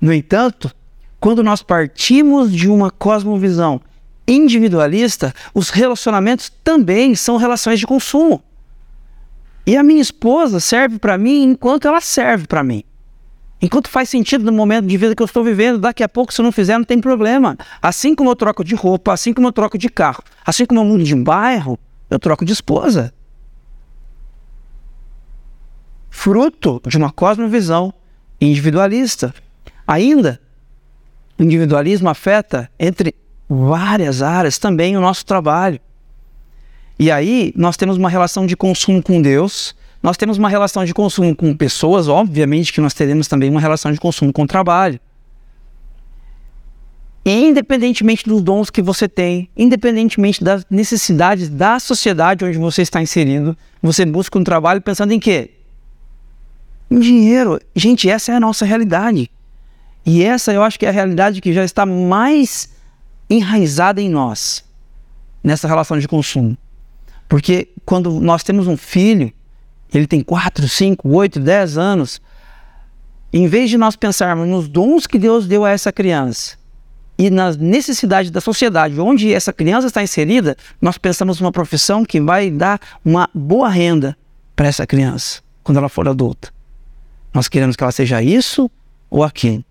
No 0.00 0.12
entanto, 0.12 0.70
quando 1.18 1.42
nós 1.42 1.62
partimos 1.62 2.52
de 2.52 2.68
uma 2.68 2.90
cosmovisão 2.90 3.80
individualista, 4.26 5.34
os 5.54 5.70
relacionamentos 5.70 6.50
também 6.62 7.14
são 7.14 7.36
relações 7.36 7.78
de 7.78 7.86
consumo. 7.86 8.42
E 9.66 9.76
a 9.76 9.82
minha 9.82 10.02
esposa 10.02 10.58
serve 10.58 10.98
para 10.98 11.16
mim 11.16 11.44
enquanto 11.44 11.86
ela 11.86 12.00
serve 12.00 12.46
para 12.46 12.64
mim. 12.64 12.84
Enquanto 13.64 13.88
faz 13.88 14.08
sentido 14.08 14.44
no 14.44 14.52
momento 14.52 14.88
de 14.88 14.96
vida 14.96 15.14
que 15.14 15.22
eu 15.22 15.24
estou 15.24 15.44
vivendo, 15.44 15.78
daqui 15.78 16.02
a 16.02 16.08
pouco, 16.08 16.34
se 16.34 16.40
eu 16.40 16.42
não 16.42 16.50
fizer, 16.50 16.76
não 16.76 16.84
tem 16.84 17.00
problema. 17.00 17.56
Assim 17.80 18.12
como 18.12 18.28
eu 18.28 18.34
troco 18.34 18.64
de 18.64 18.74
roupa, 18.74 19.12
assim 19.12 19.32
como 19.32 19.46
eu 19.46 19.52
troco 19.52 19.78
de 19.78 19.88
carro, 19.88 20.20
assim 20.44 20.66
como 20.66 20.80
eu 20.80 20.84
mudo 20.84 21.04
de 21.04 21.14
bairro, 21.14 21.78
eu 22.10 22.18
troco 22.18 22.44
de 22.44 22.52
esposa. 22.52 23.14
Fruto 26.10 26.82
de 26.84 26.96
uma 26.96 27.12
cosmovisão 27.12 27.94
individualista. 28.40 29.32
Ainda, 29.86 30.40
o 31.38 31.44
individualismo 31.44 32.08
afeta, 32.08 32.68
entre 32.76 33.14
várias 33.48 34.22
áreas, 34.22 34.58
também 34.58 34.96
o 34.96 35.00
nosso 35.00 35.24
trabalho. 35.24 35.78
E 36.98 37.12
aí, 37.12 37.52
nós 37.56 37.76
temos 37.76 37.96
uma 37.96 38.10
relação 38.10 38.44
de 38.44 38.56
consumo 38.56 39.00
com 39.00 39.22
Deus 39.22 39.72
nós 40.02 40.16
temos 40.16 40.36
uma 40.36 40.48
relação 40.48 40.84
de 40.84 40.92
consumo 40.92 41.34
com 41.34 41.54
pessoas, 41.56 42.08
obviamente 42.08 42.72
que 42.72 42.80
nós 42.80 42.92
teremos 42.92 43.28
também 43.28 43.48
uma 43.48 43.60
relação 43.60 43.92
de 43.92 44.00
consumo 44.00 44.32
com 44.32 44.42
o 44.42 44.46
trabalho. 44.46 44.98
Independentemente 47.24 48.24
dos 48.24 48.42
dons 48.42 48.68
que 48.68 48.82
você 48.82 49.08
tem, 49.08 49.48
independentemente 49.56 50.42
das 50.42 50.66
necessidades 50.68 51.48
da 51.48 51.78
sociedade 51.78 52.44
onde 52.44 52.58
você 52.58 52.82
está 52.82 53.00
inserido, 53.00 53.56
você 53.80 54.04
busca 54.04 54.36
um 54.36 54.42
trabalho 54.42 54.82
pensando 54.82 55.12
em 55.12 55.20
quê? 55.20 55.52
Em 56.90 56.98
dinheiro. 56.98 57.60
Gente, 57.76 58.10
essa 58.10 58.32
é 58.32 58.34
a 58.34 58.40
nossa 58.40 58.64
realidade. 58.64 59.30
E 60.04 60.24
essa 60.24 60.52
eu 60.52 60.64
acho 60.64 60.80
que 60.80 60.84
é 60.84 60.88
a 60.88 60.92
realidade 60.92 61.40
que 61.40 61.52
já 61.52 61.64
está 61.64 61.86
mais 61.86 62.70
enraizada 63.30 64.00
em 64.00 64.10
nós, 64.10 64.64
nessa 65.44 65.68
relação 65.68 66.00
de 66.00 66.08
consumo. 66.08 66.58
Porque 67.28 67.68
quando 67.86 68.20
nós 68.20 68.42
temos 68.42 68.66
um 68.66 68.76
filho, 68.76 69.32
ele 69.92 70.06
tem 70.06 70.22
4, 70.22 70.68
5, 70.68 71.08
8, 71.08 71.40
10 71.40 71.78
anos, 71.78 72.20
em 73.32 73.46
vez 73.46 73.70
de 73.70 73.78
nós 73.78 73.96
pensarmos 73.96 74.48
nos 74.48 74.68
dons 74.68 75.06
que 75.06 75.18
Deus 75.18 75.46
deu 75.46 75.64
a 75.64 75.70
essa 75.70 75.92
criança 75.92 76.56
e 77.18 77.30
nas 77.30 77.56
necessidades 77.56 78.30
da 78.30 78.40
sociedade 78.40 79.00
onde 79.00 79.32
essa 79.32 79.52
criança 79.52 79.86
está 79.86 80.02
inserida, 80.02 80.56
nós 80.80 80.98
pensamos 80.98 81.40
numa 81.40 81.52
profissão 81.52 82.04
que 82.04 82.20
vai 82.20 82.50
dar 82.50 82.80
uma 83.04 83.28
boa 83.32 83.68
renda 83.68 84.16
para 84.56 84.66
essa 84.66 84.86
criança 84.86 85.40
quando 85.62 85.78
ela 85.78 85.88
for 85.88 86.08
adulta. 86.08 86.52
Nós 87.32 87.48
queremos 87.48 87.76
que 87.76 87.82
ela 87.82 87.92
seja 87.92 88.22
isso 88.22 88.70
ou 89.08 89.22
aquilo. 89.22 89.64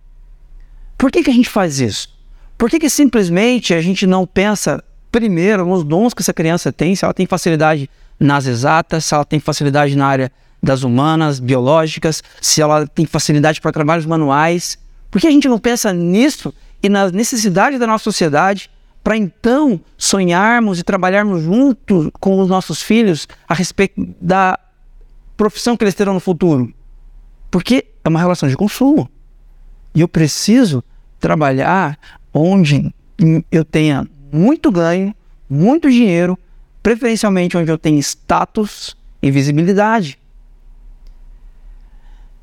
Por 0.97 1.11
que, 1.11 1.23
que 1.23 1.29
a 1.29 1.33
gente 1.33 1.49
faz 1.49 1.79
isso? 1.79 2.09
Por 2.57 2.69
que, 2.69 2.79
que 2.79 2.89
simplesmente 2.89 3.73
a 3.73 3.81
gente 3.81 4.05
não 4.05 4.25
pensa 4.25 4.83
primeiro 5.11 5.65
nos 5.65 5.83
dons 5.83 6.13
que 6.13 6.21
essa 6.21 6.33
criança 6.33 6.71
tem, 6.71 6.95
se 6.95 7.03
ela 7.03 7.13
tem 7.13 7.25
facilidade 7.25 7.89
nas 8.21 8.45
exatas, 8.45 9.03
se 9.03 9.15
ela 9.15 9.25
tem 9.25 9.39
facilidade 9.39 9.95
na 9.95 10.05
área 10.05 10.31
das 10.61 10.83
humanas, 10.83 11.39
biológicas, 11.39 12.23
se 12.39 12.61
ela 12.61 12.85
tem 12.85 13.03
facilidade 13.03 13.59
para 13.59 13.71
trabalhos 13.71 14.05
manuais. 14.05 14.77
Por 15.09 15.19
que 15.19 15.25
a 15.25 15.31
gente 15.31 15.47
não 15.47 15.57
pensa 15.57 15.91
nisso 15.91 16.53
e 16.83 16.87
nas 16.87 17.11
necessidades 17.11 17.79
da 17.79 17.87
nossa 17.87 18.03
sociedade 18.03 18.69
para 19.03 19.17
então 19.17 19.81
sonharmos 19.97 20.77
e 20.77 20.83
trabalharmos 20.83 21.41
junto 21.41 22.11
com 22.19 22.39
os 22.39 22.47
nossos 22.47 22.79
filhos 22.79 23.27
a 23.47 23.55
respeito 23.55 24.07
da 24.21 24.59
profissão 25.35 25.75
que 25.75 25.83
eles 25.83 25.95
terão 25.95 26.13
no 26.13 26.19
futuro? 26.19 26.71
Porque 27.49 27.87
é 28.03 28.07
uma 28.07 28.19
relação 28.19 28.47
de 28.47 28.55
consumo. 28.55 29.09
E 29.95 30.01
eu 30.01 30.07
preciso 30.07 30.83
trabalhar 31.19 31.97
onde 32.31 32.93
eu 33.51 33.65
tenha 33.65 34.07
muito 34.31 34.71
ganho, 34.71 35.13
muito 35.49 35.89
dinheiro 35.89 36.37
preferencialmente 36.81 37.57
onde 37.57 37.71
eu 37.71 37.77
tenho 37.77 37.99
status 37.99 38.95
e 39.21 39.29
visibilidade. 39.29 40.17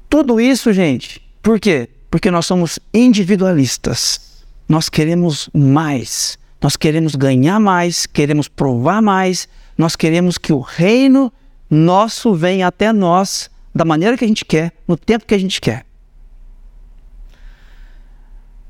Tudo 0.09 0.40
isso, 0.40 0.73
gente, 0.73 1.21
por 1.42 1.61
quê? 1.61 1.88
Porque 2.11 2.30
nós 2.30 2.47
somos 2.47 2.78
individualistas. 2.95 4.45
Nós 4.68 4.88
queremos 4.88 5.50
mais. 5.52 6.38
Nós 6.61 6.76
queremos 6.76 7.14
ganhar 7.14 7.61
mais, 7.61 8.07
queremos 8.07 8.49
provar 8.49 9.00
mais, 9.00 9.49
nós 9.76 9.95
queremos 9.95 10.38
que 10.38 10.52
o 10.52 10.61
reino 10.61 11.33
nosso 11.71 12.35
venha 12.35 12.66
até 12.66 12.92
nós 12.92 13.50
da 13.75 13.85
maneira 13.85 14.16
que 14.16 14.25
a 14.25 14.28
gente 14.28 14.45
quer, 14.45 14.73
no 14.87 14.97
tempo 14.97 15.25
que 15.25 15.35
a 15.35 15.38
gente 15.38 15.61
quer. 15.61 15.87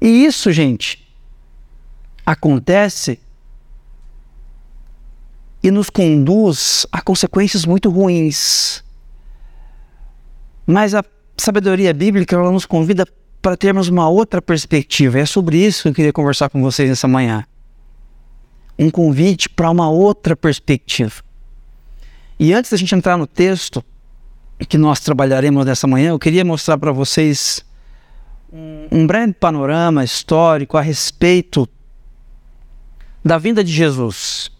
E 0.00 0.26
isso, 0.26 0.52
gente, 0.52 1.08
acontece 2.26 3.18
e 5.62 5.70
nos 5.70 5.90
conduz 5.90 6.86
a 6.92 7.00
consequências 7.00 7.64
muito 7.64 7.90
ruins. 7.90 8.84
Mas 10.66 10.94
a 10.94 11.02
sabedoria 11.36 11.92
bíblica 11.92 12.36
ela 12.36 12.50
nos 12.50 12.66
convida 12.66 13.06
para 13.40 13.56
termos 13.56 13.88
uma 13.88 14.08
outra 14.08 14.42
perspectiva. 14.42 15.18
É 15.18 15.26
sobre 15.26 15.58
isso 15.58 15.82
que 15.82 15.88
eu 15.88 15.94
queria 15.94 16.12
conversar 16.12 16.48
com 16.48 16.60
vocês 16.60 16.90
essa 16.90 17.08
manhã. 17.08 17.44
Um 18.78 18.90
convite 18.90 19.48
para 19.48 19.70
uma 19.70 19.90
outra 19.90 20.36
perspectiva. 20.36 21.22
E 22.38 22.52
antes 22.52 22.70
da 22.70 22.76
gente 22.76 22.94
entrar 22.94 23.16
no 23.16 23.26
texto 23.26 23.82
que 24.68 24.78
nós 24.78 25.00
trabalharemos 25.00 25.64
nessa 25.64 25.86
manhã, 25.86 26.10
eu 26.10 26.18
queria 26.18 26.44
mostrar 26.44 26.78
para 26.78 26.92
vocês 26.92 27.64
um 28.52 29.06
breve 29.06 29.32
panorama 29.32 30.04
histórico 30.04 30.76
a 30.76 30.80
respeito 30.80 31.68
da 33.24 33.38
vinda 33.38 33.62
de 33.62 33.72
Jesus. 33.72 34.50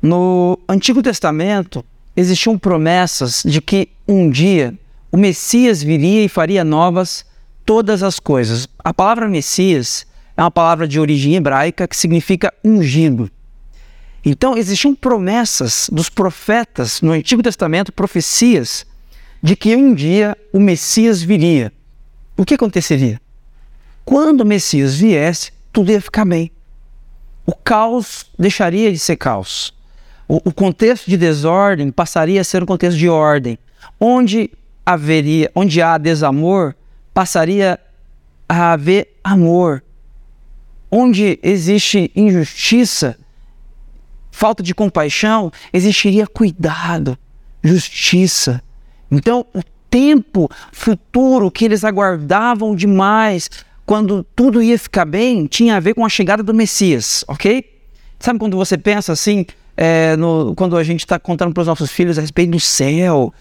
No 0.00 0.56
Antigo 0.68 1.02
Testamento 1.02 1.84
existiam 2.14 2.56
promessas 2.56 3.42
de 3.44 3.60
que 3.60 3.88
um 4.06 4.30
dia 4.30 4.78
o 5.10 5.16
Messias 5.16 5.82
viria 5.82 6.24
e 6.24 6.28
faria 6.28 6.62
novas 6.62 7.26
todas 7.66 8.04
as 8.04 8.20
coisas. 8.20 8.68
A 8.78 8.94
palavra 8.94 9.28
Messias 9.28 10.06
é 10.36 10.42
uma 10.42 10.52
palavra 10.52 10.86
de 10.86 11.00
origem 11.00 11.34
hebraica 11.34 11.88
que 11.88 11.96
significa 11.96 12.54
ungido. 12.64 13.28
Então 14.24 14.56
existiam 14.56 14.94
promessas 14.94 15.90
dos 15.92 16.08
profetas 16.08 17.02
no 17.02 17.10
Antigo 17.10 17.42
Testamento, 17.42 17.92
profecias 17.92 18.86
de 19.42 19.56
que 19.56 19.74
um 19.74 19.92
dia 19.92 20.36
o 20.52 20.60
Messias 20.60 21.20
viria. 21.20 21.72
O 22.36 22.44
que 22.44 22.54
aconteceria? 22.54 23.20
Quando 24.04 24.42
o 24.42 24.46
Messias 24.46 24.94
viesse, 24.94 25.50
tudo 25.72 25.90
ia 25.90 26.00
ficar 26.00 26.24
bem. 26.24 26.52
O 27.44 27.52
caos 27.52 28.26
deixaria 28.38 28.92
de 28.92 28.98
ser 28.98 29.16
caos 29.16 29.76
o, 30.28 30.36
o 30.44 30.52
contexto 30.52 31.08
de 31.08 31.16
desordem 31.16 31.90
passaria 31.90 32.40
a 32.40 32.44
ser 32.44 32.62
um 32.62 32.66
contexto 32.66 32.98
de 32.98 33.08
ordem, 33.08 33.58
onde 33.98 34.50
haveria, 34.84 35.50
onde 35.54 35.80
há 35.80 35.96
desamor, 35.96 36.74
passaria 37.14 37.80
a 38.48 38.72
haver 38.72 39.18
amor. 39.24 39.82
Onde 40.90 41.38
existe 41.42 42.10
injustiça, 42.14 43.18
falta 44.30 44.62
de 44.62 44.74
compaixão, 44.74 45.50
existiria 45.72 46.26
cuidado, 46.26 47.18
justiça. 47.62 48.62
Então, 49.10 49.46
o 49.54 49.62
tempo 49.90 50.50
futuro 50.72 51.50
que 51.50 51.64
eles 51.64 51.84
aguardavam 51.84 52.74
demais, 52.74 53.50
quando 53.84 54.22
tudo 54.36 54.62
ia 54.62 54.78
ficar 54.78 55.04
bem, 55.04 55.46
tinha 55.46 55.76
a 55.76 55.80
ver 55.80 55.94
com 55.94 56.04
a 56.04 56.08
chegada 56.08 56.42
do 56.42 56.54
Messias, 56.54 57.24
ok? 57.28 57.64
Sabe 58.18 58.38
quando 58.38 58.56
você 58.56 58.76
pensa 58.78 59.12
assim, 59.12 59.46
é, 59.80 60.16
no, 60.16 60.56
quando 60.56 60.76
a 60.76 60.82
gente 60.82 60.98
está 60.98 61.20
contando 61.20 61.54
para 61.54 61.60
os 61.60 61.68
nossos 61.68 61.88
filhos 61.92 62.18
a 62.18 62.20
respeito 62.20 62.50
do 62.50 62.58
céu, 62.58 63.32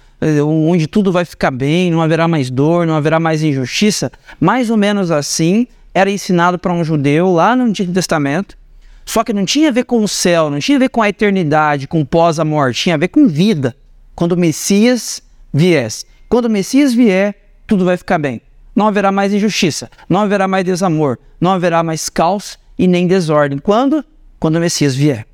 onde 0.45 0.85
tudo 0.85 1.11
vai 1.11 1.25
ficar 1.25 1.49
bem, 1.49 1.89
não 1.89 1.99
haverá 1.99 2.27
mais 2.27 2.51
dor, 2.51 2.85
não 2.85 2.93
haverá 2.93 3.19
mais 3.19 3.41
injustiça, 3.41 4.11
mais 4.39 4.69
ou 4.69 4.77
menos 4.77 5.09
assim 5.09 5.65
era 5.95 6.11
ensinado 6.11 6.59
para 6.59 6.71
um 6.71 6.83
judeu 6.83 7.31
lá 7.33 7.55
no 7.55 7.63
Antigo 7.63 7.91
Testamento. 7.91 8.55
Só 9.03 9.23
que 9.23 9.33
não 9.33 9.45
tinha 9.45 9.69
a 9.69 9.71
ver 9.71 9.85
com 9.85 10.03
o 10.03 10.07
céu, 10.07 10.51
não 10.51 10.59
tinha 10.59 10.77
a 10.77 10.79
ver 10.79 10.89
com 10.89 11.01
a 11.01 11.09
eternidade, 11.09 11.87
com 11.87 12.05
pós 12.05 12.37
a 12.37 12.45
morte, 12.45 12.83
tinha 12.83 12.93
a 12.93 12.99
ver 12.99 13.07
com 13.07 13.27
vida. 13.27 13.75
Quando 14.13 14.33
o 14.33 14.37
Messias 14.37 15.23
viesse. 15.51 16.05
Quando 16.29 16.45
o 16.45 16.49
Messias 16.49 16.93
vier, 16.93 17.33
tudo 17.65 17.83
vai 17.83 17.97
ficar 17.97 18.19
bem. 18.19 18.41
Não 18.75 18.85
haverá 18.85 19.11
mais 19.11 19.33
injustiça, 19.33 19.89
não 20.07 20.19
haverá 20.19 20.47
mais 20.47 20.63
desamor, 20.63 21.17
não 21.41 21.51
haverá 21.51 21.81
mais 21.81 22.09
caos 22.09 22.59
e 22.77 22.85
nem 22.85 23.07
desordem. 23.07 23.57
Quando? 23.57 24.05
Quando 24.39 24.57
o 24.57 24.59
Messias 24.59 24.93
vier. 24.93 25.25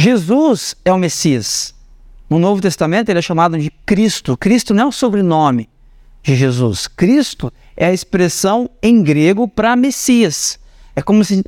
Jesus 0.00 0.74
é 0.82 0.90
o 0.90 0.96
Messias. 0.96 1.74
No 2.30 2.38
Novo 2.38 2.62
Testamento 2.62 3.10
ele 3.10 3.18
é 3.18 3.22
chamado 3.22 3.58
de 3.58 3.70
Cristo. 3.84 4.34
Cristo 4.34 4.72
não 4.72 4.84
é 4.84 4.86
o 4.86 4.92
sobrenome 4.92 5.68
de 6.22 6.34
Jesus. 6.34 6.88
Cristo 6.88 7.52
é 7.76 7.88
a 7.88 7.92
expressão 7.92 8.70
em 8.82 9.02
grego 9.02 9.46
para 9.46 9.76
Messias. 9.76 10.58
É 10.96 11.02
como 11.02 11.22
se 11.22 11.44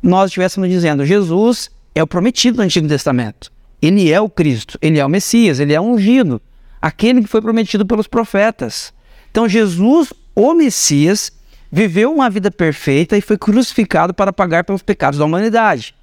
nós 0.00 0.26
estivéssemos 0.26 0.68
dizendo: 0.70 1.04
Jesus 1.04 1.72
é 1.92 2.00
o 2.00 2.06
prometido 2.06 2.58
do 2.58 2.62
Antigo 2.62 2.86
Testamento. 2.86 3.50
Ele 3.82 4.12
é 4.12 4.20
o 4.20 4.28
Cristo, 4.28 4.78
ele 4.80 5.00
é 5.00 5.04
o 5.04 5.08
Messias, 5.08 5.58
ele 5.58 5.72
é 5.72 5.80
ungido, 5.80 6.40
aquele 6.80 7.22
que 7.22 7.28
foi 7.28 7.42
prometido 7.42 7.84
pelos 7.84 8.06
profetas. 8.06 8.94
Então, 9.28 9.48
Jesus, 9.48 10.12
o 10.36 10.54
Messias, 10.54 11.32
viveu 11.70 12.14
uma 12.14 12.30
vida 12.30 12.48
perfeita 12.48 13.16
e 13.16 13.20
foi 13.20 13.36
crucificado 13.36 14.14
para 14.14 14.32
pagar 14.32 14.62
pelos 14.62 14.82
pecados 14.82 15.18
da 15.18 15.24
humanidade. 15.24 15.97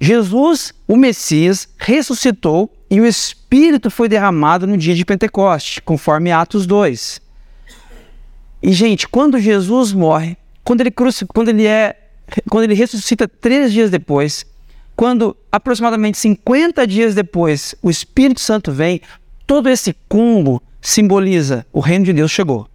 Jesus, 0.00 0.74
o 0.86 0.96
Messias, 0.96 1.68
ressuscitou 1.78 2.72
e 2.90 3.00
o 3.00 3.06
Espírito 3.06 3.90
foi 3.90 4.08
derramado 4.08 4.66
no 4.66 4.76
dia 4.76 4.94
de 4.94 5.04
Pentecoste, 5.04 5.80
conforme 5.82 6.30
Atos 6.30 6.66
2. 6.66 7.20
E, 8.62 8.72
gente, 8.72 9.08
quando 9.08 9.38
Jesus 9.38 9.92
morre, 9.92 10.36
quando 10.62 10.80
ele, 10.80 10.90
quando 10.90 11.48
ele, 11.48 11.66
é, 11.66 11.96
quando 12.50 12.64
ele 12.64 12.74
ressuscita 12.74 13.26
três 13.26 13.72
dias 13.72 13.90
depois, 13.90 14.44
quando 14.94 15.36
aproximadamente 15.52 16.18
50 16.18 16.86
dias 16.86 17.14
depois 17.14 17.74
o 17.82 17.90
Espírito 17.90 18.40
Santo 18.40 18.72
vem, 18.72 19.00
todo 19.46 19.68
esse 19.68 19.94
combo 20.08 20.62
simboliza 20.80 21.66
o 21.72 21.80
reino 21.80 22.04
de 22.04 22.12
Deus 22.12 22.30
chegou. 22.30 22.68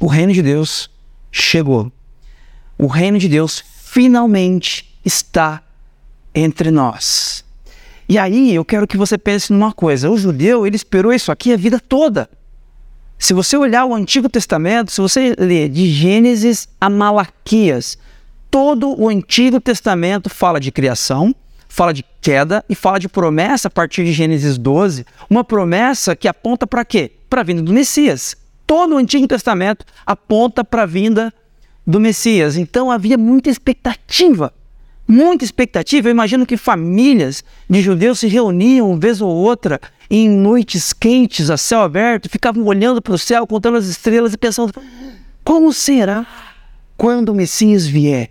O 0.00 0.06
reino 0.06 0.32
de 0.32 0.42
Deus 0.42 0.90
chegou. 1.30 1.92
O 2.78 2.86
reino 2.86 3.18
de 3.18 3.28
Deus 3.28 3.62
finalmente 3.84 4.98
está 5.04 5.62
entre 6.34 6.70
nós. 6.70 7.44
E 8.08 8.18
aí 8.18 8.54
eu 8.54 8.64
quero 8.64 8.86
que 8.86 8.96
você 8.96 9.16
pense 9.16 9.52
numa 9.52 9.72
coisa: 9.72 10.10
o 10.10 10.16
judeu 10.16 10.66
ele 10.66 10.76
esperou 10.76 11.12
isso 11.12 11.32
aqui 11.32 11.52
a 11.52 11.56
vida 11.56 11.80
toda. 11.80 12.28
Se 13.18 13.32
você 13.32 13.56
olhar 13.56 13.84
o 13.84 13.94
Antigo 13.94 14.28
Testamento, 14.28 14.90
se 14.90 15.00
você 15.00 15.34
ler 15.38 15.68
de 15.68 15.88
Gênesis 15.88 16.68
a 16.80 16.90
Malaquias, 16.90 17.96
todo 18.50 19.00
o 19.00 19.08
Antigo 19.08 19.60
Testamento 19.60 20.28
fala 20.28 20.58
de 20.58 20.72
criação, 20.72 21.34
fala 21.68 21.94
de 21.94 22.04
queda 22.20 22.64
e 22.68 22.74
fala 22.74 22.98
de 22.98 23.08
promessa 23.08 23.68
a 23.68 23.70
partir 23.70 24.04
de 24.04 24.12
Gênesis 24.12 24.58
12, 24.58 25.06
uma 25.30 25.44
promessa 25.44 26.16
que 26.16 26.26
aponta 26.26 26.66
para 26.66 26.84
quê? 26.84 27.12
Para 27.30 27.42
a 27.42 27.44
vinda 27.44 27.62
do 27.62 27.72
Messias. 27.72 28.36
Todo 28.66 28.94
o 28.94 28.98
Antigo 28.98 29.28
Testamento 29.28 29.86
aponta 30.04 30.64
para 30.64 30.82
a 30.82 30.86
vinda 30.86 31.32
do 31.86 32.00
Messias. 32.00 32.56
Então 32.56 32.90
havia 32.90 33.16
muita 33.16 33.48
expectativa 33.48 34.52
muita 35.06 35.44
expectativa. 35.44 36.08
Eu 36.08 36.12
imagino 36.12 36.46
que 36.46 36.56
famílias 36.56 37.44
de 37.68 37.80
judeus 37.82 38.20
se 38.20 38.26
reuniam 38.26 38.90
uma 38.90 38.98
vez 38.98 39.20
ou 39.20 39.30
outra 39.30 39.80
em 40.10 40.28
noites 40.28 40.92
quentes, 40.92 41.50
a 41.50 41.56
céu 41.56 41.80
aberto, 41.80 42.28
ficavam 42.28 42.64
olhando 42.64 43.00
para 43.00 43.14
o 43.14 43.18
céu, 43.18 43.46
contando 43.46 43.78
as 43.78 43.86
estrelas 43.86 44.34
e 44.34 44.38
pensando: 44.38 44.72
como 45.44 45.72
será 45.72 46.26
quando 46.96 47.30
o 47.30 47.34
Messias 47.34 47.86
vier? 47.86 48.30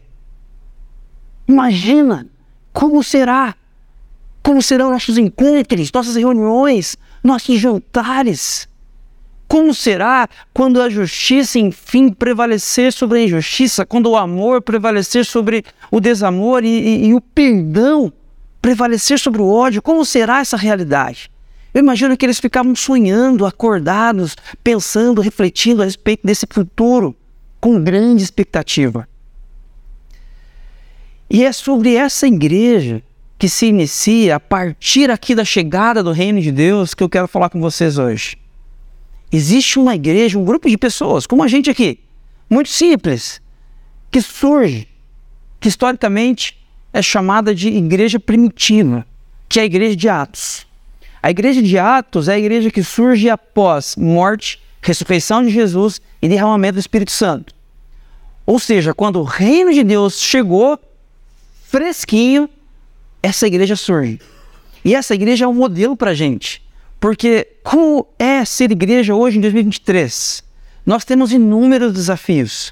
Imagina 1.47 2.27
como 2.71 3.03
será. 3.03 3.55
Como 4.43 4.59
serão 4.59 4.89
nossos 4.89 5.19
encontros, 5.19 5.91
nossas 5.91 6.15
reuniões, 6.15 6.97
nossos 7.23 7.59
jantares? 7.59 8.67
Como 9.51 9.73
será 9.73 10.29
quando 10.53 10.81
a 10.81 10.89
justiça, 10.89 11.59
enfim, 11.59 12.07
prevalecer 12.07 12.93
sobre 12.93 13.19
a 13.19 13.23
injustiça, 13.23 13.85
quando 13.85 14.09
o 14.09 14.15
amor 14.15 14.61
prevalecer 14.61 15.25
sobre 15.25 15.65
o 15.91 15.99
desamor 15.99 16.63
e, 16.63 16.69
e, 16.69 17.07
e 17.07 17.13
o 17.13 17.19
perdão 17.19 18.13
prevalecer 18.61 19.19
sobre 19.19 19.41
o 19.41 19.49
ódio? 19.49 19.81
Como 19.81 20.05
será 20.05 20.39
essa 20.39 20.55
realidade? 20.55 21.29
Eu 21.73 21.81
imagino 21.81 22.15
que 22.15 22.25
eles 22.25 22.39
ficavam 22.39 22.73
sonhando, 22.73 23.45
acordados, 23.45 24.37
pensando, 24.63 25.19
refletindo 25.19 25.81
a 25.81 25.85
respeito 25.85 26.25
desse 26.25 26.47
futuro 26.49 27.13
com 27.59 27.83
grande 27.83 28.23
expectativa. 28.23 29.05
E 31.29 31.43
é 31.43 31.51
sobre 31.51 31.95
essa 31.95 32.25
igreja 32.25 33.03
que 33.37 33.49
se 33.49 33.65
inicia 33.65 34.37
a 34.37 34.39
partir 34.39 35.11
aqui 35.11 35.35
da 35.35 35.43
chegada 35.43 36.01
do 36.01 36.13
reino 36.13 36.39
de 36.39 36.53
Deus 36.53 36.93
que 36.93 37.03
eu 37.03 37.09
quero 37.09 37.27
falar 37.27 37.49
com 37.49 37.59
vocês 37.59 37.97
hoje. 37.97 38.40
Existe 39.31 39.79
uma 39.79 39.95
igreja, 39.95 40.37
um 40.37 40.43
grupo 40.43 40.69
de 40.69 40.77
pessoas, 40.77 41.25
como 41.25 41.43
a 41.43 41.47
gente 41.47 41.69
aqui, 41.69 41.99
muito 42.49 42.69
simples, 42.69 43.41
que 44.11 44.21
surge, 44.21 44.87
que 45.59 45.69
historicamente 45.69 46.57
é 46.91 47.01
chamada 47.01 47.55
de 47.55 47.69
igreja 47.69 48.19
primitiva, 48.19 49.05
que 49.47 49.59
é 49.59 49.63
a 49.63 49.65
igreja 49.65 49.95
de 49.95 50.09
Atos. 50.09 50.67
A 51.23 51.29
igreja 51.29 51.61
de 51.61 51.77
Atos 51.77 52.27
é 52.27 52.33
a 52.33 52.39
igreja 52.39 52.69
que 52.69 52.83
surge 52.83 53.29
após 53.29 53.95
morte, 53.95 54.61
ressurreição 54.81 55.43
de 55.43 55.49
Jesus 55.49 56.01
e 56.21 56.27
derramamento 56.27 56.73
do 56.73 56.79
Espírito 56.79 57.11
Santo. 57.11 57.53
Ou 58.45 58.59
seja, 58.59 58.93
quando 58.93 59.19
o 59.19 59.23
reino 59.23 59.71
de 59.71 59.83
Deus 59.83 60.19
chegou 60.19 60.79
fresquinho, 61.67 62.49
essa 63.23 63.47
igreja 63.47 63.75
surge. 63.75 64.19
E 64.83 64.95
essa 64.95 65.13
igreja 65.13 65.45
é 65.45 65.47
um 65.47 65.53
modelo 65.53 65.95
para 65.95 66.11
a 66.11 66.15
gente. 66.15 66.61
Porque 67.01 67.47
como 67.63 68.05
é 68.19 68.45
ser 68.45 68.71
igreja 68.71 69.15
hoje 69.15 69.39
em 69.39 69.41
2023? 69.41 70.43
Nós 70.85 71.03
temos 71.03 71.33
inúmeros 71.33 71.91
desafios. 71.91 72.71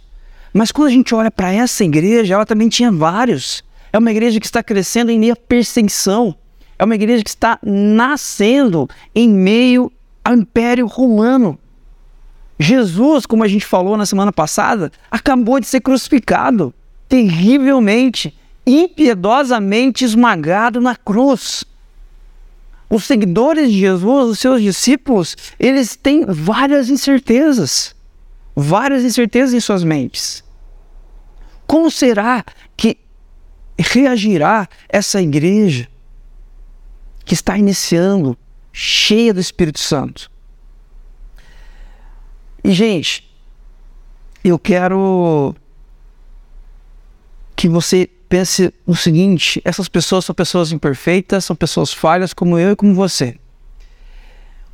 Mas 0.53 0.71
quando 0.71 0.87
a 0.87 0.91
gente 0.91 1.15
olha 1.15 1.31
para 1.31 1.51
essa 1.51 1.83
igreja, 1.83 2.35
ela 2.35 2.45
também 2.45 2.69
tinha 2.69 2.91
vários. 2.91 3.63
é 3.91 3.97
uma 3.97 4.11
igreja 4.11 4.39
que 4.39 4.45
está 4.45 4.61
crescendo 4.61 5.09
em 5.09 5.17
meio 5.17 5.33
à 5.33 5.35
perseguição, 5.35 6.35
é 6.77 6.85
uma 6.85 6.93
igreja 6.93 7.23
que 7.23 7.29
está 7.29 7.57
nascendo 7.63 8.87
em 9.15 9.27
meio 9.27 9.91
ao 10.23 10.35
Império 10.35 10.85
Romano. 10.85 11.57
Jesus, 12.59 13.25
como 13.25 13.43
a 13.43 13.47
gente 13.47 13.65
falou 13.65 13.97
na 13.97 14.05
semana 14.05 14.31
passada, 14.31 14.91
acabou 15.09 15.59
de 15.59 15.65
ser 15.65 15.81
crucificado 15.81 16.71
terrivelmente, 17.07 18.37
impiedosamente 18.63 20.05
esmagado 20.05 20.79
na 20.79 20.95
cruz. 20.95 21.65
Os 22.89 23.03
seguidores 23.03 23.71
de 23.71 23.79
Jesus, 23.79 24.29
os 24.29 24.39
seus 24.39 24.61
discípulos, 24.61 25.37
eles 25.59 25.95
têm 25.95 26.25
várias 26.25 26.89
incertezas, 26.89 27.95
várias 28.55 29.03
incertezas 29.03 29.53
em 29.53 29.59
suas 29.59 29.83
mentes. 29.83 30.43
Como 31.67 31.91
será 31.91 32.43
que 32.75 32.97
reagirá 33.77 34.67
essa 34.89 35.21
igreja 35.21 35.87
que 37.23 37.35
está 37.35 37.55
iniciando, 37.55 38.35
cheia 38.73 39.33
do 39.33 39.39
Espírito 39.39 39.79
Santo? 39.79 40.31
E, 42.63 42.71
gente, 42.71 43.31
eu 44.43 44.57
quero 44.57 45.55
que 47.55 47.69
você 47.69 48.09
pense 48.29 48.73
o 48.85 48.95
seguinte: 48.95 49.59
essas 49.65 49.89
pessoas 49.89 50.23
são 50.23 50.35
pessoas 50.35 50.71
imperfeitas, 50.71 51.43
são 51.43 51.55
pessoas 51.55 51.91
falhas 51.91 52.33
como 52.33 52.57
eu 52.57 52.71
e 52.71 52.75
como 52.75 52.93
você. 52.93 53.35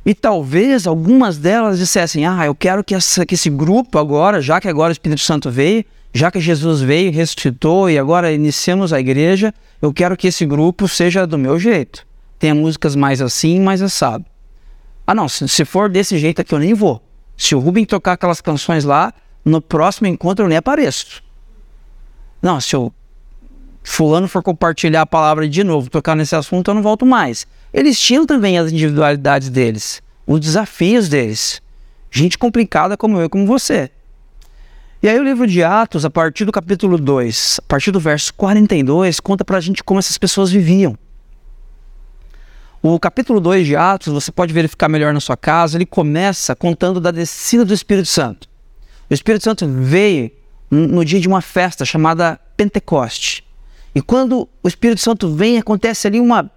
E 0.04 0.14
talvez 0.14 0.86
algumas 0.86 1.38
delas 1.38 1.78
dissessem: 1.78 2.26
Ah, 2.26 2.46
eu 2.46 2.54
quero 2.54 2.84
que, 2.84 2.94
essa, 2.94 3.24
que 3.24 3.34
esse 3.34 3.50
grupo 3.50 3.98
agora, 3.98 4.40
já 4.40 4.60
que 4.60 4.68
agora 4.68 4.90
o 4.90 4.92
Espírito 4.92 5.22
Santo 5.22 5.50
veio, 5.50 5.84
já 6.12 6.30
que 6.30 6.38
Jesus 6.38 6.80
veio, 6.80 7.10
ressuscitou 7.10 7.90
e 7.90 7.98
agora 7.98 8.32
iniciamos 8.32 8.92
a 8.92 9.00
igreja, 9.00 9.52
eu 9.80 9.92
quero 9.92 10.16
que 10.16 10.28
esse 10.28 10.46
grupo 10.46 10.86
seja 10.86 11.26
do 11.26 11.36
meu 11.36 11.58
jeito. 11.58 12.06
Tenha 12.38 12.54
músicas 12.54 12.94
mais 12.94 13.20
assim, 13.20 13.58
mais 13.58 13.82
assado. 13.82 14.24
Ah, 15.06 15.14
não, 15.14 15.28
se, 15.28 15.48
se 15.48 15.64
for 15.64 15.88
desse 15.88 16.18
jeito 16.18 16.40
aqui 16.40 16.54
eu 16.54 16.58
nem 16.58 16.74
vou. 16.74 17.02
Se 17.36 17.54
o 17.54 17.58
Rubem 17.58 17.84
tocar 17.84 18.12
aquelas 18.12 18.40
canções 18.40 18.84
lá, 18.84 19.12
no 19.44 19.60
próximo 19.60 20.06
encontro 20.06 20.44
eu 20.44 20.48
nem 20.48 20.58
apareço. 20.58 21.22
Não, 22.40 22.60
se 22.60 22.76
o 22.76 22.92
fulano 23.88 24.26
for 24.26 24.42
compartilhar 24.42 25.02
a 25.02 25.06
palavra 25.06 25.48
de 25.48 25.62
novo, 25.62 25.88
tocar 25.88 26.16
nesse 26.16 26.34
assunto, 26.34 26.70
eu 26.70 26.74
não 26.74 26.82
volto 26.82 27.06
mais. 27.06 27.46
Eles 27.72 27.98
tinham 27.98 28.26
também 28.26 28.58
as 28.58 28.72
individualidades 28.72 29.48
deles, 29.48 30.02
os 30.26 30.40
desafios 30.40 31.08
deles. 31.08 31.62
Gente 32.10 32.36
complicada 32.36 32.96
como 32.96 33.20
eu, 33.20 33.30
como 33.30 33.46
você. 33.46 33.90
E 35.02 35.08
aí 35.08 35.18
o 35.18 35.22
livro 35.22 35.46
de 35.46 35.62
Atos, 35.62 36.04
a 36.04 36.10
partir 36.10 36.44
do 36.44 36.50
capítulo 36.50 36.98
2, 36.98 37.60
a 37.60 37.62
partir 37.62 37.92
do 37.92 38.00
verso 38.00 38.34
42, 38.34 39.20
conta 39.20 39.44
pra 39.44 39.60
gente 39.60 39.84
como 39.84 40.00
essas 40.00 40.18
pessoas 40.18 40.50
viviam. 40.50 40.98
O 42.82 42.98
capítulo 42.98 43.40
2 43.40 43.66
de 43.66 43.76
Atos, 43.76 44.12
você 44.12 44.32
pode 44.32 44.52
verificar 44.52 44.88
melhor 44.88 45.14
na 45.14 45.20
sua 45.20 45.36
casa, 45.36 45.78
ele 45.78 45.86
começa 45.86 46.56
contando 46.56 47.00
da 47.00 47.10
descida 47.10 47.64
do 47.64 47.72
Espírito 47.72 48.08
Santo. 48.08 48.48
O 49.08 49.14
Espírito 49.14 49.44
Santo 49.44 49.66
veio 49.68 50.30
no 50.70 51.04
dia 51.04 51.20
de 51.20 51.28
uma 51.28 51.40
festa 51.40 51.84
chamada 51.84 52.40
Pentecoste. 52.56 53.45
E 53.96 54.02
quando 54.02 54.46
o 54.62 54.68
Espírito 54.68 55.00
Santo 55.00 55.34
vem, 55.34 55.56
acontece 55.56 56.06
ali 56.06 56.20
uma, 56.20 56.50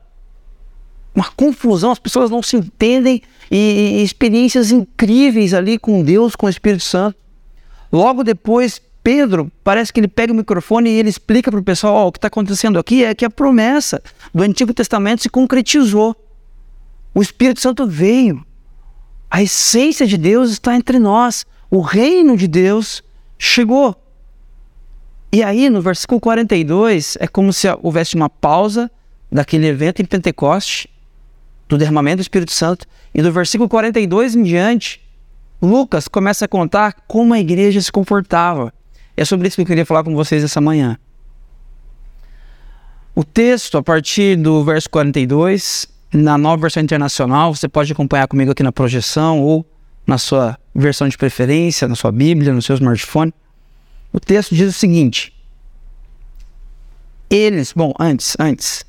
uma 1.16 1.32
confusão, 1.38 1.90
as 1.90 1.98
pessoas 1.98 2.30
não 2.30 2.44
se 2.44 2.58
entendem 2.58 3.22
e, 3.50 4.00
e 4.00 4.04
experiências 4.04 4.72
incríveis 4.72 5.54
ali 5.54 5.80
com 5.80 6.04
Deus, 6.04 6.36
com 6.36 6.48
o 6.48 6.50
Espírito 6.50 6.84
Santo. 6.84 7.18
Logo 7.94 8.26
depois, 8.26 8.82
Pedro, 9.02 9.50
parece 9.64 9.94
que 9.94 10.02
ele 10.02 10.10
pega 10.10 10.34
o 10.34 10.36
microfone 10.36 10.90
e 10.90 11.00
ele 11.00 11.08
explica 11.08 11.50
para 11.50 11.62
o 11.62 11.64
pessoal: 11.64 12.04
oh, 12.04 12.08
o 12.10 12.12
que 12.12 12.18
está 12.18 12.28
acontecendo 12.28 12.78
aqui 12.78 13.06
é 13.06 13.16
que 13.16 13.24
a 13.24 13.30
promessa 13.30 14.04
do 14.34 14.44
Antigo 14.44 14.74
Testamento 14.74 15.22
se 15.22 15.30
concretizou. 15.30 16.14
O 17.16 17.22
Espírito 17.22 17.62
Santo 17.62 17.88
veio. 17.88 18.46
A 19.32 19.42
essência 19.42 20.06
de 20.06 20.18
Deus 20.18 20.52
está 20.52 20.76
entre 20.76 21.00
nós. 21.00 21.46
O 21.72 21.80
reino 21.80 22.36
de 22.36 22.50
Deus 22.50 23.02
chegou. 23.38 23.96
E 25.32 25.44
aí, 25.44 25.70
no 25.70 25.82
versículo 25.82 26.20
42, 26.20 27.18
é 27.20 27.28
como 27.28 27.54
se 27.54 27.68
houvesse 27.84 28.16
uma 28.16 28.30
pausa 28.30 28.90
daquele 29.32 29.68
evento 29.68 30.02
em 30.02 30.06
Pentecoste, 30.06 30.90
do 31.68 31.78
derramamento 31.78 32.18
do 32.18 32.22
Espírito 32.22 32.52
Santo, 32.52 32.88
e 33.14 33.22
do 33.22 33.32
versículo 33.32 33.70
42 33.70 34.36
em 34.36 34.44
diante, 34.44 35.02
Lucas 35.62 36.08
começa 36.08 36.46
a 36.46 36.48
contar 36.48 36.94
como 37.08 37.34
a 37.34 37.40
igreja 37.40 37.80
se 37.82 37.92
comportava. 37.92 38.74
É 39.16 39.24
sobre 39.24 39.48
isso 39.48 39.56
que 39.56 39.62
eu 39.62 39.66
queria 39.66 39.86
falar 39.86 40.04
com 40.04 40.16
vocês 40.16 40.44
essa 40.44 40.60
manhã. 40.62 40.98
O 43.14 43.24
texto, 43.24 43.78
a 43.78 43.84
partir 43.84 44.38
do 44.38 44.64
verso 44.64 44.90
42, 44.90 45.88
na 46.14 46.38
nova 46.38 46.62
versão 46.62 46.82
internacional, 46.82 47.54
você 47.54 47.68
pode 47.68 47.92
acompanhar 47.92 48.28
comigo 48.28 48.52
aqui 48.52 48.64
na 48.64 48.72
projeção 48.72 49.42
ou 49.42 49.66
na 50.08 50.18
sua 50.18 50.58
versão 50.74 51.08
de 51.08 51.18
preferência, 51.18 51.88
na 51.88 51.96
sua 51.96 52.12
Bíblia, 52.12 52.54
no 52.54 52.62
seu 52.62 52.76
smartphone. 52.76 53.34
O 54.12 54.20
texto 54.20 54.56
diz 54.56 54.76
o 54.76 54.78
seguinte: 54.78 55.34
Eles, 57.30 57.74
bom, 57.74 57.94
antes, 58.00 58.36
antes, 58.40 58.86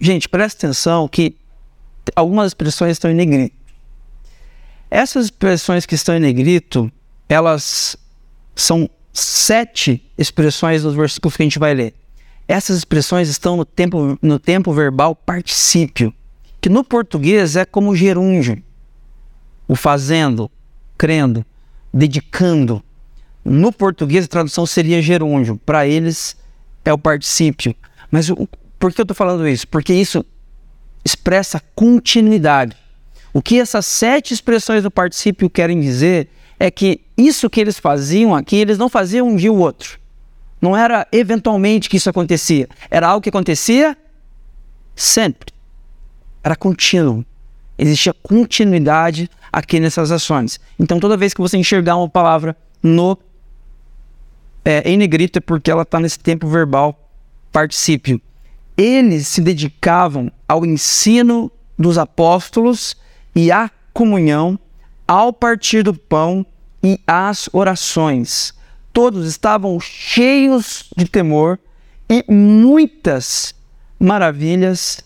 gente, 0.00 0.28
presta 0.28 0.66
atenção 0.66 1.08
que 1.08 1.36
algumas 2.14 2.48
expressões 2.48 2.92
estão 2.92 3.10
em 3.10 3.14
negrito. 3.14 3.54
Essas 4.90 5.26
expressões 5.26 5.84
que 5.84 5.94
estão 5.94 6.16
em 6.16 6.20
negrito, 6.20 6.90
elas 7.28 7.96
são 8.54 8.88
sete 9.12 10.04
expressões 10.16 10.82
dos 10.82 10.94
versículos 10.94 11.36
que 11.36 11.42
a 11.42 11.46
gente 11.46 11.58
vai 11.58 11.74
ler. 11.74 11.94
Essas 12.46 12.78
expressões 12.78 13.28
estão 13.28 13.56
no 13.56 13.64
tempo, 13.64 14.18
no 14.22 14.38
tempo 14.38 14.72
verbal 14.72 15.16
particípio, 15.16 16.14
que 16.60 16.68
no 16.68 16.84
português 16.84 17.56
é 17.56 17.64
como 17.64 17.96
gerúndio. 17.96 18.62
O 19.66 19.74
fazendo, 19.74 20.50
crendo, 20.96 21.44
dedicando, 21.92 22.82
no 23.46 23.72
português, 23.72 24.24
a 24.24 24.28
tradução 24.28 24.66
seria 24.66 25.00
gerúndio. 25.00 25.56
Para 25.64 25.86
eles, 25.86 26.36
é 26.84 26.92
o 26.92 26.98
particípio. 26.98 27.74
Mas 28.10 28.28
o, 28.28 28.48
por 28.78 28.92
que 28.92 29.00
eu 29.00 29.04
estou 29.04 29.14
falando 29.14 29.46
isso? 29.46 29.68
Porque 29.68 29.94
isso 29.94 30.24
expressa 31.04 31.62
continuidade. 31.74 32.76
O 33.32 33.40
que 33.40 33.60
essas 33.60 33.86
sete 33.86 34.34
expressões 34.34 34.82
do 34.82 34.90
particípio 34.90 35.48
querem 35.48 35.78
dizer 35.80 36.28
é 36.58 36.70
que 36.70 37.02
isso 37.16 37.48
que 37.48 37.60
eles 37.60 37.78
faziam 37.78 38.34
aqui, 38.34 38.56
eles 38.56 38.78
não 38.78 38.88
faziam 38.88 39.28
um 39.28 39.36
dia 39.36 39.52
ou 39.52 39.58
outro. 39.58 40.00
Não 40.60 40.76
era 40.76 41.06
eventualmente 41.12 41.88
que 41.88 41.98
isso 41.98 42.10
acontecia. 42.10 42.68
Era 42.90 43.08
algo 43.08 43.22
que 43.22 43.28
acontecia 43.28 43.96
sempre. 44.96 45.52
Era 46.42 46.56
contínuo. 46.56 47.24
Existia 47.78 48.14
continuidade 48.22 49.30
aqui 49.52 49.78
nessas 49.78 50.10
ações. 50.10 50.58
Então, 50.78 50.98
toda 50.98 51.16
vez 51.16 51.32
que 51.32 51.40
você 51.40 51.56
enxergar 51.56 51.96
uma 51.96 52.08
palavra 52.08 52.56
no 52.82 53.18
é, 54.66 54.82
em 54.84 54.96
negrito 54.96 55.36
é 55.36 55.40
porque 55.40 55.70
ela 55.70 55.82
está 55.82 56.00
nesse 56.00 56.18
tempo 56.18 56.48
verbal 56.48 57.08
particípio. 57.52 58.20
Eles 58.76 59.28
se 59.28 59.40
dedicavam 59.40 60.30
ao 60.48 60.66
ensino 60.66 61.52
dos 61.78 61.96
apóstolos 61.96 62.96
e 63.32 63.52
à 63.52 63.70
comunhão, 63.92 64.58
ao 65.06 65.32
partir 65.32 65.84
do 65.84 65.94
pão 65.94 66.44
e 66.82 66.98
às 67.06 67.48
orações. 67.52 68.52
Todos 68.92 69.28
estavam 69.28 69.78
cheios 69.78 70.90
de 70.96 71.04
temor 71.04 71.60
e 72.10 72.24
muitas 72.28 73.54
maravilhas 74.00 75.00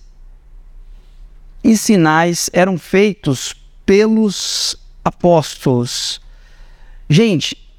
e 1.63 1.77
sinais 1.77 2.49
eram 2.55 2.79
feitos 2.79 3.55
pelos 3.85 4.75
apóstolos. 5.05 6.19
Gente, 7.11 7.70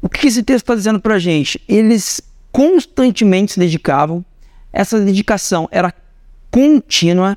o 0.00 0.08
que 0.08 0.26
esse 0.26 0.42
texto 0.42 0.64
está 0.64 0.74
dizendo 0.74 1.00
para 1.00 1.14
a 1.14 1.18
gente? 1.18 1.60
Eles 1.68 2.20
constantemente 2.52 3.52
se 3.52 3.60
dedicavam, 3.60 4.24
essa 4.72 5.00
dedicação 5.00 5.68
era 5.70 5.92
contínua 6.50 7.36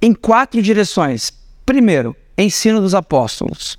em 0.00 0.14
quatro 0.14 0.62
direções. 0.62 1.32
Primeiro, 1.66 2.16
ensino 2.36 2.80
dos 2.80 2.94
apóstolos. 2.94 3.78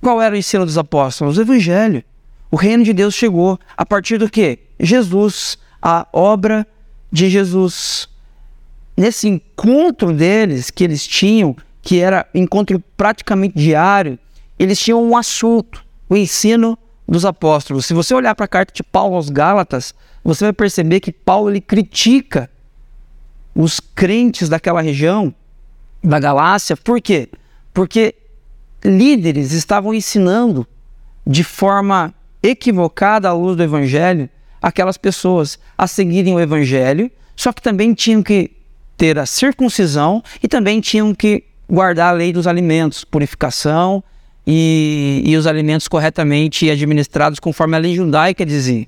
Qual 0.00 0.20
era 0.20 0.34
o 0.34 0.38
ensino 0.38 0.64
dos 0.64 0.78
apóstolos? 0.78 1.38
O 1.38 1.42
evangelho. 1.42 2.02
O 2.50 2.56
reino 2.56 2.84
de 2.84 2.92
Deus 2.92 3.14
chegou 3.14 3.58
a 3.76 3.84
partir 3.84 4.18
do 4.18 4.28
que? 4.28 4.58
Jesus, 4.78 5.58
a 5.80 6.06
obra 6.12 6.66
de 7.10 7.28
Jesus. 7.28 8.08
Nesse 8.96 9.28
encontro 9.28 10.12
deles 10.12 10.70
que 10.70 10.84
eles 10.84 11.06
tinham, 11.06 11.56
que 11.80 11.98
era 11.98 12.26
encontro 12.34 12.82
praticamente 12.96 13.56
diário, 13.56 14.18
eles 14.58 14.78
tinham 14.78 15.02
um 15.02 15.16
assunto, 15.16 15.84
o 16.08 16.16
ensino 16.16 16.78
dos 17.12 17.26
apóstolos. 17.26 17.84
Se 17.84 17.92
você 17.92 18.14
olhar 18.14 18.34
para 18.34 18.46
a 18.46 18.48
carta 18.48 18.72
de 18.72 18.82
Paulo 18.82 19.16
aos 19.16 19.28
Gálatas, 19.28 19.94
você 20.24 20.46
vai 20.46 20.52
perceber 20.54 20.98
que 20.98 21.12
Paulo 21.12 21.50
ele 21.50 21.60
critica 21.60 22.50
os 23.54 23.78
crentes 23.80 24.48
daquela 24.48 24.80
região 24.80 25.34
da 26.02 26.18
Galácia. 26.18 26.74
Por 26.74 27.02
quê? 27.02 27.28
Porque 27.74 28.14
líderes 28.82 29.52
estavam 29.52 29.92
ensinando 29.92 30.66
de 31.26 31.44
forma 31.44 32.14
equivocada 32.42 33.28
à 33.28 33.32
luz 33.34 33.58
do 33.58 33.62
evangelho 33.62 34.28
aquelas 34.62 34.96
pessoas 34.96 35.58
a 35.76 35.86
seguirem 35.86 36.34
o 36.34 36.40
evangelho, 36.40 37.10
só 37.36 37.52
que 37.52 37.60
também 37.60 37.92
tinham 37.92 38.22
que 38.22 38.52
ter 38.96 39.18
a 39.18 39.26
circuncisão 39.26 40.24
e 40.42 40.48
também 40.48 40.80
tinham 40.80 41.14
que 41.14 41.44
guardar 41.68 42.14
a 42.14 42.16
lei 42.16 42.32
dos 42.32 42.46
alimentos, 42.46 43.04
purificação 43.04 44.02
e, 44.46 45.22
e 45.24 45.36
os 45.36 45.46
alimentos 45.46 45.88
corretamente 45.88 46.68
administrados 46.68 47.38
conforme 47.38 47.76
a 47.76 47.80
lei 47.80 47.94
judaica 47.94 48.44
dizia. 48.44 48.86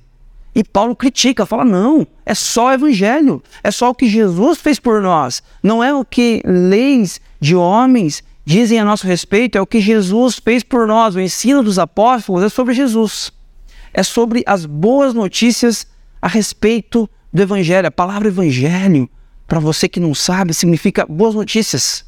E 0.53 0.63
Paulo 0.63 0.95
critica, 0.95 1.45
fala: 1.45 1.65
não, 1.65 2.07
é 2.25 2.33
só 2.33 2.67
o 2.67 2.71
evangelho, 2.71 3.43
é 3.63 3.71
só 3.71 3.89
o 3.89 3.95
que 3.95 4.07
Jesus 4.07 4.57
fez 4.59 4.79
por 4.79 5.01
nós, 5.01 5.43
não 5.61 5.83
é 5.83 5.93
o 5.93 6.05
que 6.05 6.41
leis 6.45 7.19
de 7.39 7.55
homens 7.55 8.23
dizem 8.45 8.79
a 8.79 8.85
nosso 8.85 9.07
respeito, 9.07 9.57
é 9.57 9.61
o 9.61 9.67
que 9.67 9.81
Jesus 9.81 10.39
fez 10.39 10.63
por 10.63 10.87
nós. 10.87 11.15
O 11.15 11.19
ensino 11.19 11.63
dos 11.63 11.79
apóstolos 11.79 12.43
é 12.43 12.49
sobre 12.49 12.73
Jesus, 12.73 13.33
é 13.93 14.03
sobre 14.03 14.43
as 14.45 14.65
boas 14.65 15.13
notícias 15.13 15.87
a 16.21 16.27
respeito 16.27 17.09
do 17.33 17.41
evangelho. 17.41 17.87
A 17.87 17.91
palavra 17.91 18.29
evangelho, 18.29 19.09
para 19.47 19.59
você 19.59 19.89
que 19.89 19.99
não 19.99 20.15
sabe, 20.15 20.53
significa 20.53 21.05
boas 21.05 21.35
notícias. 21.35 22.05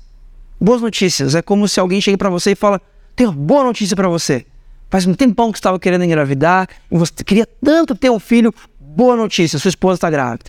Boas 0.59 0.81
notícias 0.81 1.35
é 1.35 1.41
como 1.41 1.67
se 1.67 1.79
alguém 1.79 1.99
chegue 1.99 2.17
para 2.17 2.29
você 2.29 2.51
e 2.51 2.55
fala: 2.55 2.81
tenho 3.17 3.31
uma 3.31 3.35
boa 3.35 3.63
notícia 3.63 3.95
para 3.95 4.07
você. 4.07 4.45
Faz 4.89 5.05
um 5.05 5.13
tempão 5.13 5.51
que 5.51 5.57
estava 5.57 5.77
querendo 5.79 6.03
engravidar 6.05 6.69
você 6.89 7.11
queria 7.25 7.47
tanto 7.61 7.95
ter 7.95 8.09
um 8.09 8.19
filho. 8.19 8.53
Boa 8.79 9.15
notícia, 9.15 9.59
sua 9.59 9.69
esposa 9.69 9.95
está 9.95 10.09
grávida. 10.09 10.45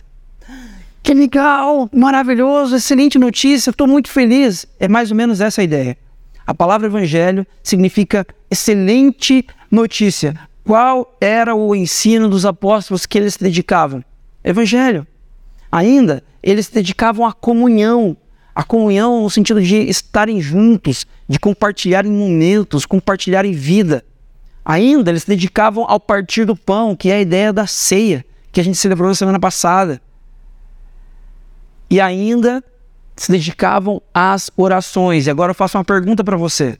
Que 1.01 1.13
legal, 1.13 1.89
maravilhoso, 1.93 2.75
excelente 2.75 3.17
notícia, 3.17 3.71
estou 3.71 3.87
muito 3.87 4.09
feliz. 4.09 4.67
É 4.79 4.87
mais 4.87 5.09
ou 5.09 5.17
menos 5.17 5.41
essa 5.41 5.61
a 5.61 5.63
ideia. 5.63 5.97
A 6.45 6.53
palavra 6.53 6.87
evangelho 6.87 7.45
significa 7.63 8.25
excelente 8.49 9.45
notícia. 9.71 10.35
Qual 10.63 11.17
era 11.19 11.55
o 11.55 11.75
ensino 11.75 12.29
dos 12.29 12.45
apóstolos 12.45 13.07
que 13.07 13.17
eles 13.17 13.33
se 13.33 13.39
dedicavam? 13.39 14.03
Evangelho. 14.43 15.07
Ainda, 15.71 16.23
eles 16.41 16.67
se 16.67 16.73
dedicavam 16.73 17.25
à 17.25 17.33
comunhão. 17.33 18.15
A 18.59 18.63
comunhão 18.65 19.23
no 19.23 19.29
sentido 19.29 19.61
de 19.61 19.77
estarem 19.83 20.41
juntos, 20.41 21.07
de 21.29 21.39
compartilharem 21.39 22.11
momentos, 22.11 22.85
compartilharem 22.85 23.53
vida. 23.53 24.03
Ainda 24.65 25.11
eles 25.11 25.21
se 25.23 25.29
dedicavam 25.29 25.85
ao 25.87 25.97
partir 25.97 26.43
do 26.43 26.57
pão, 26.57 26.93
que 26.93 27.09
é 27.09 27.15
a 27.15 27.21
ideia 27.21 27.53
da 27.53 27.65
ceia, 27.65 28.25
que 28.51 28.59
a 28.59 28.63
gente 28.63 28.77
celebrou 28.77 29.07
na 29.07 29.15
semana 29.15 29.39
passada. 29.39 30.01
E 31.89 32.01
ainda 32.01 32.61
se 33.15 33.31
dedicavam 33.31 34.01
às 34.13 34.51
orações. 34.57 35.25
E 35.25 35.29
agora 35.29 35.51
eu 35.51 35.55
faço 35.55 35.77
uma 35.77 35.85
pergunta 35.85 36.21
para 36.21 36.35
você. 36.35 36.77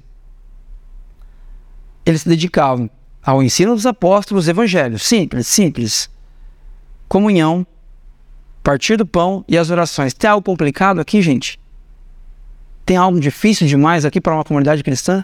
Eles 2.06 2.24
se 2.24 2.28
dedicavam 2.28 2.90
ao 3.24 3.42
ensino 3.42 3.74
dos 3.74 3.86
apóstolos, 3.86 4.50
evangelhos, 4.50 5.04
simples, 5.04 5.48
simples. 5.48 6.10
Comunhão, 7.08 7.66
partir 8.62 8.98
do 8.98 9.06
pão 9.06 9.46
e 9.48 9.58
as 9.58 9.70
orações. 9.70 10.14
Tem 10.14 10.30
algo 10.30 10.44
complicado 10.44 11.00
aqui, 11.00 11.22
gente? 11.22 11.58
Tem 12.90 12.98
algo 12.98 13.20
difícil 13.20 13.68
demais 13.68 14.04
aqui 14.04 14.20
para 14.20 14.34
uma 14.34 14.44
comunidade 14.44 14.82
cristã? 14.82 15.24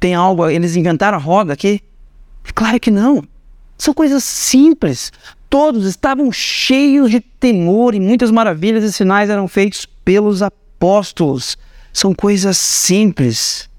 Tem 0.00 0.12
algo, 0.12 0.50
eles 0.50 0.74
inventaram 0.74 1.16
a 1.16 1.20
roda 1.20 1.52
aqui? 1.52 1.80
Claro 2.52 2.80
que 2.80 2.90
não. 2.90 3.22
São 3.78 3.94
coisas 3.94 4.24
simples. 4.24 5.12
Todos 5.48 5.86
estavam 5.86 6.32
cheios 6.32 7.12
de 7.12 7.20
temor 7.20 7.94
e 7.94 8.00
muitas 8.00 8.32
maravilhas 8.32 8.82
e 8.82 8.92
sinais 8.92 9.30
eram 9.30 9.46
feitos 9.46 9.86
pelos 10.04 10.42
apóstolos. 10.42 11.56
São 11.92 12.12
coisas 12.12 12.58
simples 12.58 13.70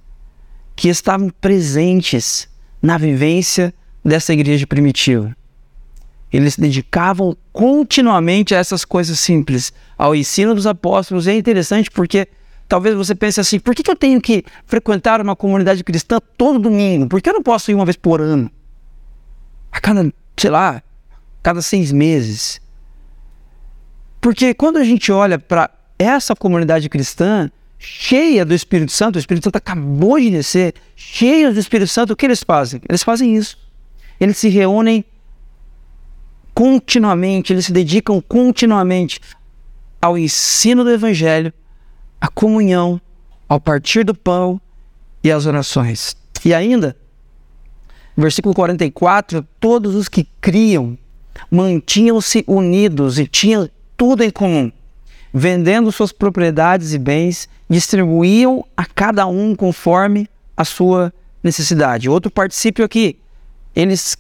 que 0.74 0.88
estavam 0.88 1.30
presentes 1.42 2.48
na 2.82 2.98
vivência 2.98 3.74
dessa 4.06 4.32
igreja 4.32 4.66
primitiva. 4.66 5.36
Eles 6.32 6.56
se 6.56 6.62
dedicavam 6.62 7.36
continuamente 7.54 8.54
a 8.54 8.58
essas 8.58 8.84
coisas 8.84 9.20
simples, 9.20 9.72
ao 9.98 10.14
ensino 10.14 10.54
dos 10.54 10.68
apóstolos. 10.68 11.26
E 11.28 11.32
é 11.32 11.38
interessante 11.38 11.90
porque 11.90 12.28
Talvez 12.68 12.96
você 12.96 13.16
pense 13.16 13.40
assim: 13.40 13.60
por 13.60 13.74
que, 13.74 13.90
eu 13.90 13.96
tenho 13.96 14.20
que 14.20 14.44
frequentar 14.66 15.22
uma 15.22 15.36
comunidade 15.36 15.84
cristã 15.84 16.20
todo 16.38 16.60
domingo? 16.60 17.08
Por 17.08 17.22
que 17.22 17.30
eu 17.30 17.34
não 17.34 17.42
posso 17.42 17.72
ir 17.72 17.76
uma 17.76 17.86
vez 17.86 17.96
por 17.96 18.20
ano? 18.20 18.52
A 19.72 19.80
cada, 19.80 20.12
sei 20.36 20.50
lá, 20.50 20.84
cada 21.42 21.62
seis 21.62 21.92
meses. 21.92 22.60
Porque 24.20 24.54
quando 24.54 24.78
a 24.78 24.84
gente 24.84 25.12
olha 25.12 25.40
para 25.40 25.70
essa 25.98 26.36
comunidade 26.36 26.90
cristã, 26.90 27.50
cheia 27.80 28.44
do 28.44 28.54
Espírito 28.54 28.92
Santo, 28.92 29.16
o 29.16 29.20
Espírito 29.20 29.46
Santo 29.46 29.56
acabou 29.56 30.20
de 30.20 30.30
descer, 30.32 30.74
cheia 30.96 31.54
do 31.54 31.60
Espírito 31.60 31.90
Santo, 31.90 32.14
o 32.14 32.16
que 32.16 32.26
eles 32.26 32.44
fazem? 32.44 32.82
Eles 32.90 33.04
fazem 33.04 33.36
isso. 33.36 33.58
Eles 34.20 34.38
se 34.38 34.50
reúnem 34.50 35.06
continuamente, 36.58 37.54
eles 37.54 37.68
se 37.68 37.72
dedicam 37.72 38.20
continuamente 38.20 39.20
ao 40.02 40.18
ensino 40.18 40.84
do 40.84 40.90
Evangelho 40.90 41.54
a 42.20 42.28
comunhão, 42.30 43.00
ao 43.48 43.62
partir 43.62 44.04
do 44.04 44.16
pão 44.16 44.60
e 45.24 45.32
as 45.32 45.46
orações. 45.46 46.18
E 46.44 46.56
ainda, 46.56 46.98
versículo 48.18 48.56
44, 48.56 49.48
todos 49.60 49.94
os 49.94 50.10
que 50.10 50.28
criam 50.42 50.98
mantinham-se 51.52 52.44
unidos 52.48 53.20
e 53.20 53.28
tinham 53.28 53.70
tudo 53.96 54.24
em 54.24 54.32
comum. 54.32 54.72
Vendendo 55.32 55.92
suas 55.92 56.12
propriedades 56.12 56.92
e 56.92 56.98
bens, 56.98 57.48
distribuíam 57.70 58.66
a 58.76 58.84
cada 58.84 59.28
um 59.28 59.56
conforme 59.56 60.28
a 60.56 60.66
sua 60.66 61.14
necessidade. 61.44 62.10
Outro 62.10 62.32
particípio 62.32 62.84
aqui, 62.84 63.20
eles 63.76 64.18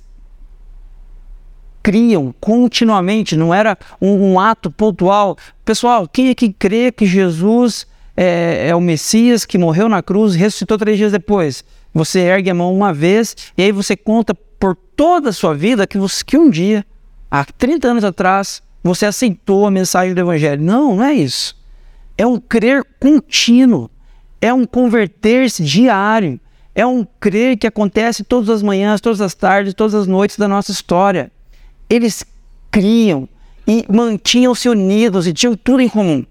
criam 1.87 2.35
continuamente, 2.41 3.37
não 3.37 3.53
era 3.53 3.77
um, 4.01 4.33
um 4.33 4.39
ato 4.41 4.69
pontual. 4.69 5.37
Pessoal, 5.63 6.05
quem 6.05 6.27
é 6.27 6.35
que 6.35 6.51
crê 6.51 6.91
que 6.91 7.05
Jesus 7.05 7.87
é, 8.17 8.67
é, 8.67 8.75
o 8.75 8.81
Messias 8.81 9.45
que 9.45 9.57
morreu 9.57 9.87
na 9.87 10.03
cruz 10.03 10.35
e 10.35 10.37
ressuscitou 10.37 10.77
três 10.77 10.97
dias 10.97 11.13
depois? 11.13 11.63
Você 11.93 12.19
ergue 12.19 12.49
a 12.49 12.53
mão 12.53 12.75
uma 12.75 12.93
vez 12.93 13.37
e 13.57 13.63
aí 13.63 13.71
você 13.71 13.95
conta 13.95 14.35
por 14.35 14.75
toda 14.97 15.29
a 15.29 15.31
sua 15.31 15.55
vida 15.55 15.87
que, 15.87 15.97
você, 15.97 16.25
que 16.25 16.37
um 16.37 16.49
dia, 16.49 16.85
há 17.31 17.45
30 17.45 17.87
anos 17.87 18.03
atrás, 18.03 18.61
você 18.83 19.05
aceitou 19.05 19.65
a 19.65 19.71
mensagem 19.71 20.13
do 20.13 20.19
Evangelho. 20.19 20.61
Não, 20.61 20.97
não 20.97 21.05
é 21.05 21.13
isso. 21.13 21.55
É 22.17 22.27
um 22.27 22.37
crer 22.37 22.83
contínuo, 22.99 23.89
é 24.41 24.53
um 24.53 24.65
converter-se 24.65 25.63
diário, 25.63 26.37
é 26.75 26.85
um 26.85 27.07
crer 27.17 27.55
que 27.55 27.65
acontece 27.65 28.25
todas 28.25 28.49
as 28.49 28.61
manhãs, 28.61 28.99
todas 28.99 29.21
as 29.21 29.33
tardes, 29.33 29.73
todas 29.73 29.95
as 29.95 30.05
noites 30.05 30.37
da 30.37 30.49
nossa 30.49 30.69
história 30.73 31.31
eles 31.89 32.23
criam 32.71 33.27
e 33.67 33.85
mantinham-se 33.89 34.69
unidos 34.69 35.27
e 35.27 35.33
tinham 35.33 35.55
tudo 35.55 35.81
em 35.81 35.89
comum. 35.89 36.25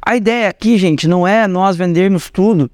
A 0.00 0.16
ideia 0.16 0.48
aqui, 0.48 0.78
gente, 0.78 1.08
não 1.08 1.26
é 1.26 1.48
nós 1.48 1.76
vendermos 1.76 2.30
tudo 2.30 2.70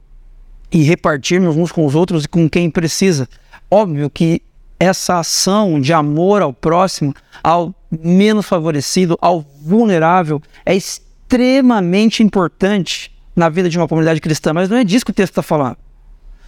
e 0.70 0.82
repartirmos 0.82 1.56
uns 1.56 1.72
com 1.72 1.86
os 1.86 1.94
outros 1.94 2.24
e 2.24 2.28
com 2.28 2.48
quem 2.48 2.70
precisa. 2.70 3.28
Óbvio 3.70 4.10
que 4.10 4.42
essa 4.78 5.18
ação 5.18 5.80
de 5.80 5.92
amor 5.92 6.42
ao 6.42 6.52
próximo, 6.52 7.14
ao 7.42 7.74
menos 7.90 8.46
favorecido, 8.46 9.16
ao 9.20 9.40
vulnerável, 9.40 10.42
é 10.66 10.74
extremamente 10.74 12.22
importante 12.22 13.12
na 13.34 13.48
vida 13.48 13.68
de 13.68 13.78
uma 13.78 13.88
comunidade 13.88 14.20
cristã, 14.20 14.52
mas 14.52 14.68
não 14.68 14.76
é 14.76 14.84
disso 14.84 15.04
que 15.04 15.10
o 15.10 15.14
texto 15.14 15.32
está 15.32 15.42
falando. 15.42 15.76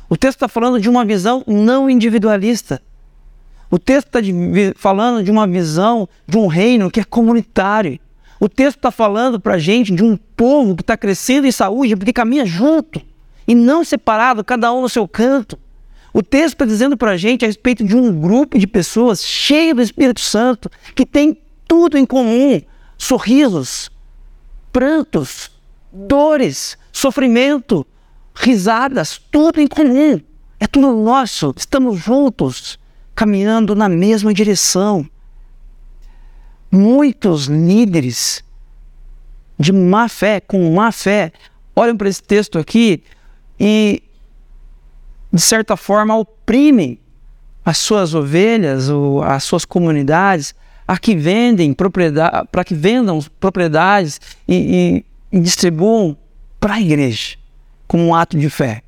O 0.08 0.16
texto 0.16 0.36
está 0.36 0.48
falando 0.48 0.80
de 0.80 0.88
uma 0.88 1.04
visão 1.04 1.42
não 1.46 1.88
individualista. 1.88 2.82
O 3.70 3.78
texto 3.78 4.06
está 4.06 4.20
falando 4.76 5.24
de 5.24 5.30
uma 5.30 5.46
visão 5.46 6.08
de 6.26 6.36
um 6.36 6.46
reino 6.46 6.90
que 6.90 7.00
é 7.00 7.04
comunitário. 7.04 7.98
O 8.38 8.48
texto 8.48 8.76
está 8.76 8.90
falando 8.90 9.40
para 9.40 9.54
a 9.54 9.58
gente 9.58 9.94
de 9.94 10.02
um 10.04 10.16
povo 10.16 10.76
que 10.76 10.82
está 10.82 10.96
crescendo 10.96 11.46
em 11.46 11.52
saúde 11.52 11.96
porque 11.96 12.12
caminha 12.12 12.44
junto 12.44 13.00
e 13.46 13.54
não 13.54 13.84
separado, 13.84 14.44
cada 14.44 14.72
um 14.72 14.82
no 14.82 14.88
seu 14.88 15.06
canto. 15.06 15.58
O 16.12 16.22
texto 16.22 16.54
está 16.54 16.64
dizendo 16.64 16.96
para 16.96 17.12
a 17.12 17.16
gente 17.16 17.44
a 17.44 17.48
respeito 17.48 17.84
de 17.84 17.96
um 17.96 18.20
grupo 18.20 18.58
de 18.58 18.66
pessoas 18.66 19.24
cheio 19.24 19.74
do 19.74 19.82
Espírito 19.82 20.20
Santo 20.20 20.70
que 20.94 21.04
tem 21.04 21.36
tudo 21.66 21.98
em 21.98 22.06
comum: 22.06 22.60
sorrisos, 22.96 23.90
prantos, 24.72 25.50
dores, 25.92 26.78
sofrimento, 26.92 27.86
risadas, 28.34 29.20
tudo 29.30 29.60
em 29.60 29.66
comum. 29.66 30.20
É 30.60 30.66
tudo 30.66 30.92
nosso, 30.96 31.52
estamos 31.56 31.98
juntos 31.98 32.78
caminhando 33.14 33.74
na 33.74 33.88
mesma 33.88 34.32
direção. 34.32 35.08
Muitos 36.70 37.46
líderes 37.46 38.44
de 39.58 39.72
má 39.72 40.08
fé, 40.08 40.40
com 40.40 40.74
má 40.74 40.90
fé, 40.90 41.32
olham 41.74 41.96
para 41.96 42.08
esse 42.08 42.22
texto 42.22 42.58
aqui 42.58 43.02
e, 43.58 44.02
de 45.32 45.40
certa 45.40 45.76
forma, 45.76 46.16
oprimem 46.16 46.98
as 47.64 47.78
suas 47.78 48.14
ovelhas, 48.14 48.88
ou 48.90 49.22
as 49.22 49.42
suas 49.44 49.64
comunidades, 49.64 50.54
a 50.86 50.98
que 50.98 51.16
vendem 51.16 51.72
propriedade, 51.72 52.46
para 52.52 52.64
que 52.64 52.74
vendam 52.74 53.18
propriedades 53.40 54.20
e, 54.46 55.04
e, 55.32 55.36
e 55.38 55.40
distribuam 55.40 56.16
para 56.60 56.74
a 56.74 56.80
igreja 56.80 57.36
como 57.86 58.06
um 58.06 58.14
ato 58.14 58.36
de 58.36 58.50
fé. 58.50 58.83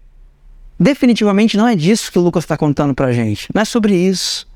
Definitivamente 0.79 1.57
não 1.57 1.67
é 1.67 1.75
disso 1.75 2.13
que 2.13 2.19
o 2.19 2.23
Lucas 2.23 2.45
está 2.45 2.57
contando 2.57 2.95
para 2.95 3.07
a 3.07 3.13
gente. 3.13 3.49
Não 3.55 3.63
é 3.63 3.65
sobre 3.65 3.95
isso. 3.95 4.47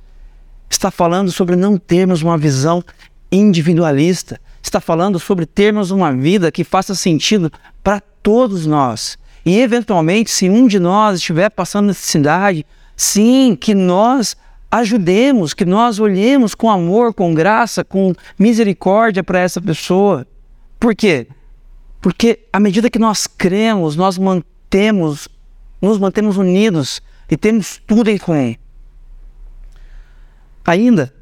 Está 0.68 0.90
falando 0.90 1.32
sobre 1.32 1.56
não 1.56 1.76
termos 1.78 2.22
uma 2.22 2.36
visão 2.36 2.84
individualista. 3.32 4.40
Está 4.62 4.80
falando 4.80 5.18
sobre 5.18 5.46
termos 5.46 5.90
uma 5.90 6.12
vida 6.12 6.52
que 6.52 6.62
faça 6.62 6.94
sentido 6.94 7.50
para 7.82 8.00
todos 8.00 8.66
nós. 8.66 9.18
E 9.44 9.58
eventualmente, 9.58 10.30
se 10.30 10.50
um 10.50 10.66
de 10.66 10.78
nós 10.78 11.16
estiver 11.16 11.48
passando 11.48 11.86
necessidade, 11.86 12.66
sim, 12.94 13.56
que 13.58 13.74
nós 13.74 14.36
ajudemos, 14.70 15.52
que 15.52 15.64
nós 15.64 15.98
olhemos 15.98 16.54
com 16.54 16.70
amor, 16.70 17.12
com 17.12 17.34
graça, 17.34 17.82
com 17.82 18.12
misericórdia 18.38 19.24
para 19.24 19.40
essa 19.40 19.60
pessoa. 19.60 20.26
Por 20.78 20.94
quê? 20.94 21.26
Porque 22.00 22.46
à 22.52 22.60
medida 22.60 22.88
que 22.88 22.98
nós 22.98 23.26
cremos, 23.26 23.96
nós 23.96 24.16
mantemos, 24.16 25.28
nos 25.80 25.98
mantemos 25.98 26.36
unidos 26.36 27.00
e 27.30 27.36
temos 27.36 27.80
tudo 27.86 28.10
em 28.10 28.18
comum. 28.18 28.54
Ainda, 30.64 31.12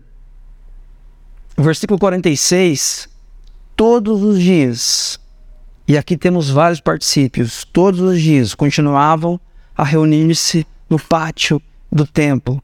versículo 1.56 1.98
46, 1.98 3.08
todos 3.76 4.22
os 4.22 4.40
dias, 4.40 5.20
e 5.86 5.96
aqui 5.96 6.16
temos 6.16 6.50
vários 6.50 6.80
particípios, 6.80 7.64
todos 7.64 8.00
os 8.00 8.20
dias 8.20 8.54
continuavam 8.54 9.40
a 9.76 9.84
reunir-se 9.84 10.66
no 10.90 10.98
pátio 10.98 11.62
do 11.90 12.06
templo 12.06 12.62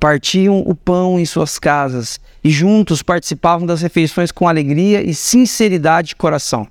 partiam 0.00 0.60
o 0.60 0.74
pão 0.74 1.20
em 1.20 1.26
suas 1.26 1.58
casas 1.58 2.18
e 2.42 2.50
juntos 2.50 3.02
participavam 3.02 3.66
das 3.66 3.82
refeições 3.82 4.32
com 4.32 4.48
alegria 4.48 5.02
e 5.02 5.14
sinceridade 5.14 6.08
de 6.08 6.16
coração, 6.16 6.66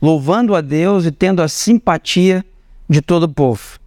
louvando 0.00 0.54
a 0.54 0.60
Deus 0.60 1.04
e 1.04 1.10
tendo 1.10 1.42
a 1.42 1.48
simpatia 1.48 2.44
de 2.88 3.02
todo 3.02 3.24
o 3.24 3.28
povo. 3.28 3.80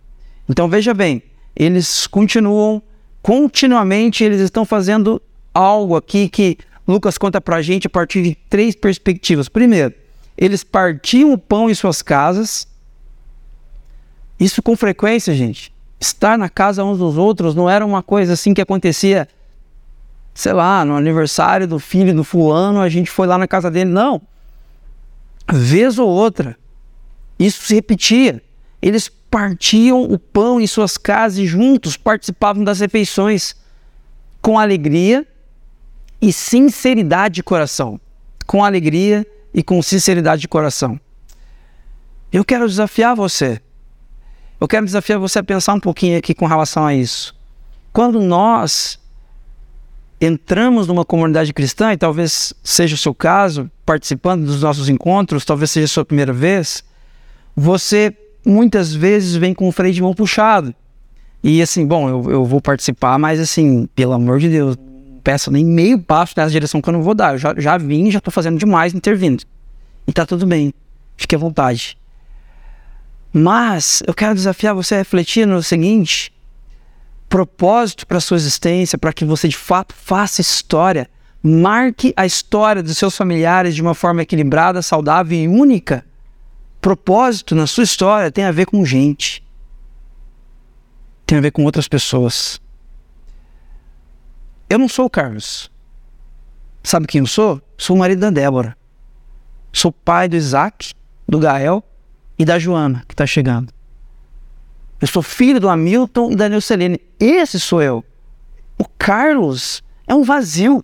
Então 0.49 0.69
veja 0.69 0.93
bem, 0.93 1.21
eles 1.55 2.07
continuam, 2.07 2.81
continuamente 3.21 4.23
eles 4.23 4.39
estão 4.39 4.65
fazendo 4.65 5.21
algo 5.53 5.95
aqui 5.95 6.29
que 6.29 6.57
Lucas 6.87 7.17
conta 7.17 7.41
para 7.41 7.57
a 7.57 7.61
gente 7.61 7.87
a 7.87 7.89
partir 7.89 8.23
de 8.23 8.35
três 8.49 8.75
perspectivas. 8.75 9.49
Primeiro, 9.49 9.93
eles 10.37 10.63
partiam 10.63 11.33
o 11.33 11.37
pão 11.37 11.69
em 11.69 11.73
suas 11.73 12.01
casas. 12.01 12.67
Isso 14.39 14.61
com 14.61 14.75
frequência, 14.75 15.33
gente 15.33 15.75
estar 15.99 16.37
na 16.37 16.49
casa 16.49 16.83
uns 16.83 16.99
dos 16.99 17.17
outros 17.17 17.55
não 17.55 17.69
era 17.69 17.85
uma 17.85 18.03
coisa 18.03 18.33
assim 18.33 18.53
que 18.53 18.61
acontecia, 18.61 19.27
sei 20.33 20.53
lá, 20.53 20.85
no 20.85 20.95
aniversário 20.95 21.67
do 21.67 21.79
filho 21.79 22.13
do 22.15 22.23
fulano, 22.23 22.79
a 22.79 22.89
gente 22.89 23.09
foi 23.09 23.27
lá 23.27 23.37
na 23.37 23.47
casa 23.47 23.69
dele. 23.71 23.89
Não. 23.89 24.21
Vez 25.51 25.97
ou 25.97 26.07
outra, 26.07 26.57
isso 27.39 27.65
se 27.65 27.75
repetia. 27.75 28.43
Eles 28.81 29.11
partiam 29.29 30.03
o 30.03 30.17
pão 30.17 30.59
em 30.59 30.67
suas 30.67 30.97
casas 30.97 31.39
e 31.39 31.45
juntos 31.45 31.97
participavam 31.97 32.63
das 32.63 32.79
refeições 32.79 33.55
com 34.41 34.57
alegria 34.57 35.27
e 36.21 36.31
sinceridade 36.31 37.35
de 37.35 37.43
coração. 37.43 37.99
Com 38.45 38.63
alegria 38.63 39.25
e 39.53 39.61
com 39.61 39.81
sinceridade 39.81 40.41
de 40.41 40.47
coração. 40.47 40.99
Eu 42.31 42.45
quero 42.45 42.67
desafiar 42.67 43.15
você 43.15 43.61
eu 44.59 44.67
quero 44.67 44.85
desafiar 44.85 45.19
você 45.19 45.39
a 45.39 45.43
pensar 45.43 45.73
um 45.73 45.79
pouquinho 45.79 46.17
aqui 46.17 46.33
com 46.33 46.47
relação 46.47 46.85
a 46.85 46.93
isso. 46.93 47.35
Quando 47.93 48.19
nós 48.19 48.99
entramos 50.19 50.87
numa 50.87 51.05
comunidade 51.05 51.53
cristã, 51.53 51.93
e 51.93 51.97
talvez 51.97 52.53
seja 52.63 52.95
o 52.95 52.97
seu 52.97 53.13
caso, 53.13 53.69
participando 53.85 54.45
dos 54.45 54.63
nossos 54.63 54.89
encontros, 54.89 55.45
talvez 55.45 55.69
seja 55.69 55.85
a 55.85 55.87
sua 55.87 56.05
primeira 56.05 56.33
vez, 56.33 56.83
você 57.55 58.15
muitas 58.47 58.93
vezes 58.93 59.35
vem 59.35 59.53
com 59.53 59.67
o 59.67 59.71
freio 59.71 59.93
de 59.93 60.01
mão 60.01 60.13
puxado. 60.13 60.73
E 61.43 61.61
assim, 61.61 61.85
bom, 61.85 62.09
eu, 62.09 62.31
eu 62.31 62.45
vou 62.45 62.61
participar, 62.61 63.17
mas 63.19 63.39
assim, 63.39 63.87
pelo 63.93 64.13
amor 64.13 64.39
de 64.39 64.49
Deus, 64.49 64.77
não 64.77 65.19
peço 65.23 65.51
nem 65.51 65.65
meio 65.65 65.99
passo 65.99 66.33
nessa 66.37 66.51
direção 66.51 66.81
que 66.81 66.89
eu 66.89 66.93
não 66.93 67.03
vou 67.03 67.13
dar. 67.13 67.33
Eu 67.33 67.37
já, 67.37 67.53
já 67.57 67.77
vim, 67.77 68.09
já 68.09 68.17
estou 68.17 68.31
fazendo 68.31 68.57
demais 68.57 68.93
intervindo. 68.93 69.43
E 70.07 70.13
tá 70.13 70.25
tudo 70.25 70.45
bem. 70.47 70.73
Fique 71.17 71.35
à 71.35 71.37
vontade. 71.37 71.97
Mas 73.33 74.01
eu 74.07 74.13
quero 74.13 74.33
desafiar 74.33 74.73
você 74.73 74.95
a 74.95 74.99
refletir 74.99 75.45
no 75.45 75.61
seguinte: 75.61 76.33
propósito 77.27 78.07
para 78.07 78.19
sua 78.19 78.37
existência, 78.37 78.97
para 78.97 79.13
que 79.13 79.25
você 79.25 79.47
de 79.47 79.57
fato 79.57 79.93
faça 79.93 80.41
história, 80.41 81.09
marque 81.43 82.13
a 82.15 82.25
história 82.25 82.81
dos 82.81 82.97
seus 82.97 83.15
familiares 83.15 83.75
de 83.75 83.81
uma 83.81 83.93
forma 83.93 84.21
equilibrada, 84.21 84.81
saudável 84.81 85.37
e 85.37 85.47
única. 85.47 86.06
Propósito 86.79 87.55
na 87.55 87.67
sua 87.67 87.83
história 87.83 88.31
tem 88.31 88.45
a 88.45 88.51
ver 88.51 88.65
com 88.65 88.85
gente, 88.85 89.43
tem 91.25 91.37
a 91.37 91.41
ver 91.41 91.51
com 91.51 91.63
outras 91.63 91.87
pessoas. 91.87 92.61
Eu 94.69 94.77
não 94.77 94.87
sou 94.87 95.05
o 95.05 95.09
Carlos. 95.09 95.71
Sabe 96.83 97.07
quem 97.07 97.19
eu 97.19 97.27
sou? 97.27 97.61
Sou 97.77 97.95
o 97.95 97.99
marido 97.99 98.19
da 98.19 98.29
Débora. 98.29 98.77
Sou 99.73 99.91
pai 99.91 100.29
do 100.29 100.35
Isaac, 100.35 100.93
do 101.27 101.39
Gael 101.39 101.83
e 102.39 102.45
da 102.45 102.57
Joana, 102.57 103.03
que 103.07 103.13
está 103.13 103.25
chegando. 103.25 103.73
Eu 104.99 105.07
sou 105.07 105.21
filho 105.21 105.59
do 105.59 105.69
Hamilton 105.69 106.31
e 106.31 106.35
da 106.35 106.49
Neucelene. 106.49 106.99
Esse 107.19 107.59
sou 107.59 107.81
eu. 107.81 108.03
O 108.77 108.85
Carlos 108.97 109.83
é 110.07 110.15
um 110.15 110.23
vazio. 110.23 110.83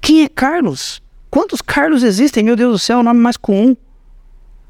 Quem 0.00 0.24
é 0.24 0.28
Carlos? 0.28 1.02
Quantos 1.30 1.62
Carlos 1.62 2.02
existem? 2.02 2.42
Meu 2.42 2.56
Deus 2.56 2.72
do 2.72 2.78
céu, 2.78 2.98
é 2.98 3.00
o 3.00 3.04
nome 3.04 3.20
mais 3.20 3.36
comum. 3.36 3.76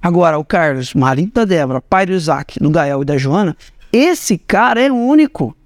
Agora, 0.02 0.36
o 0.36 0.44
Carlos, 0.44 0.94
marido 0.94 1.32
da 1.32 1.44
Débora, 1.44 1.80
pai 1.80 2.04
do 2.04 2.12
Isaac, 2.12 2.58
do 2.58 2.70
Gael 2.70 3.02
e 3.02 3.04
da 3.04 3.16
Joana, 3.16 3.56
esse 3.92 4.36
cara 4.36 4.80
é 4.80 4.90
único. 4.90 5.56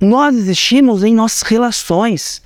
Nós 0.00 0.34
existimos 0.34 1.04
em 1.04 1.14
nossas 1.14 1.42
relações, 1.42 2.42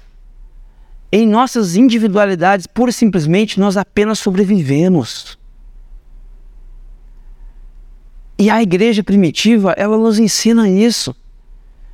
em 1.12 1.26
nossas 1.26 1.76
individualidades, 1.76 2.66
pura 2.66 2.90
e 2.90 2.92
simplesmente 2.92 3.60
nós 3.60 3.76
apenas 3.76 4.18
sobrevivemos. 4.18 5.38
E 8.38 8.50
a 8.50 8.60
igreja 8.60 9.04
primitiva, 9.04 9.72
ela 9.78 9.96
nos 9.96 10.18
ensina 10.18 10.68
isso. 10.68 11.14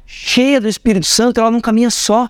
Cheia 0.06 0.60
do 0.60 0.66
Espírito 0.68 1.06
Santo, 1.06 1.40
ela 1.40 1.50
não 1.50 1.60
caminha 1.60 1.90
só. 1.90 2.28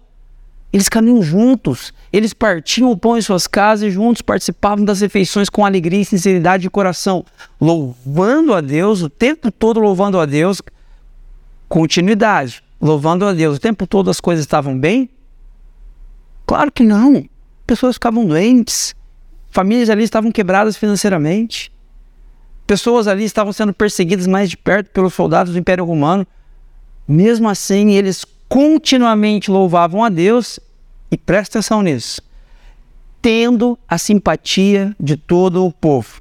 Eles 0.72 0.88
caminham 0.88 1.22
juntos. 1.22 1.92
Eles 2.12 2.32
partiam 2.32 2.90
o 2.90 2.96
pão 2.96 3.18
em 3.18 3.22
suas 3.22 3.46
casas 3.46 3.88
e 3.88 3.90
juntos 3.90 4.22
participavam 4.22 4.85
das 4.85 5.00
refeições 5.00 5.50
com 5.50 5.66
alegria 5.66 6.00
e 6.00 6.04
sinceridade 6.04 6.62
de 6.62 6.70
coração, 6.70 7.24
louvando 7.61 8.54
a 8.54 8.61
Deus, 8.61 9.02
o 9.02 9.11
tempo 9.11 9.50
todo 9.50 9.78
louvando 9.78 10.18
a 10.18 10.24
Deus. 10.24 10.62
Continuidade, 11.68 12.62
louvando 12.80 13.26
a 13.26 13.32
Deus. 13.32 13.58
O 13.58 13.61
tempo 13.61 13.87
todo 13.87 14.11
as 14.11 14.20
coisas 14.20 14.44
estavam 14.44 14.78
bem? 14.78 15.11
Claro 16.46 16.72
que 16.72 16.82
não. 16.82 17.24
Pessoas 17.66 17.96
ficavam 17.96 18.26
doentes, 18.26 18.94
famílias 19.50 19.88
ali 19.88 20.04
estavam 20.04 20.32
quebradas 20.32 20.76
financeiramente. 20.76 21.72
Pessoas 22.66 23.06
ali 23.06 23.24
estavam 23.24 23.52
sendo 23.52 23.72
perseguidas 23.72 24.26
mais 24.26 24.48
de 24.48 24.56
perto 24.56 24.90
pelos 24.90 25.14
soldados 25.14 25.52
do 25.52 25.58
Império 25.58 25.85
Romano. 25.85 26.26
Mesmo 27.06 27.48
assim, 27.48 27.90
eles 27.92 28.24
continuamente 28.52 29.50
louvavam 29.50 30.04
a 30.04 30.10
Deus, 30.10 30.60
e 31.10 31.16
presta 31.16 31.58
atenção 31.58 31.80
nisso, 31.80 32.20
tendo 33.22 33.78
a 33.88 33.96
simpatia 33.96 34.94
de 35.00 35.16
todo 35.16 35.64
o 35.64 35.72
povo. 35.72 36.20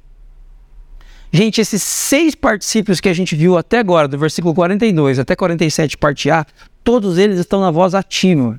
Gente, 1.30 1.60
esses 1.60 1.82
seis 1.82 2.34
particípios 2.34 3.00
que 3.00 3.10
a 3.10 3.12
gente 3.12 3.36
viu 3.36 3.58
até 3.58 3.78
agora, 3.78 4.08
do 4.08 4.16
versículo 4.16 4.54
42 4.54 5.18
até 5.18 5.36
47, 5.36 5.98
parte 5.98 6.30
A, 6.30 6.46
todos 6.82 7.18
eles 7.18 7.38
estão 7.38 7.60
na 7.60 7.70
voz 7.70 7.94
ativa. 7.94 8.58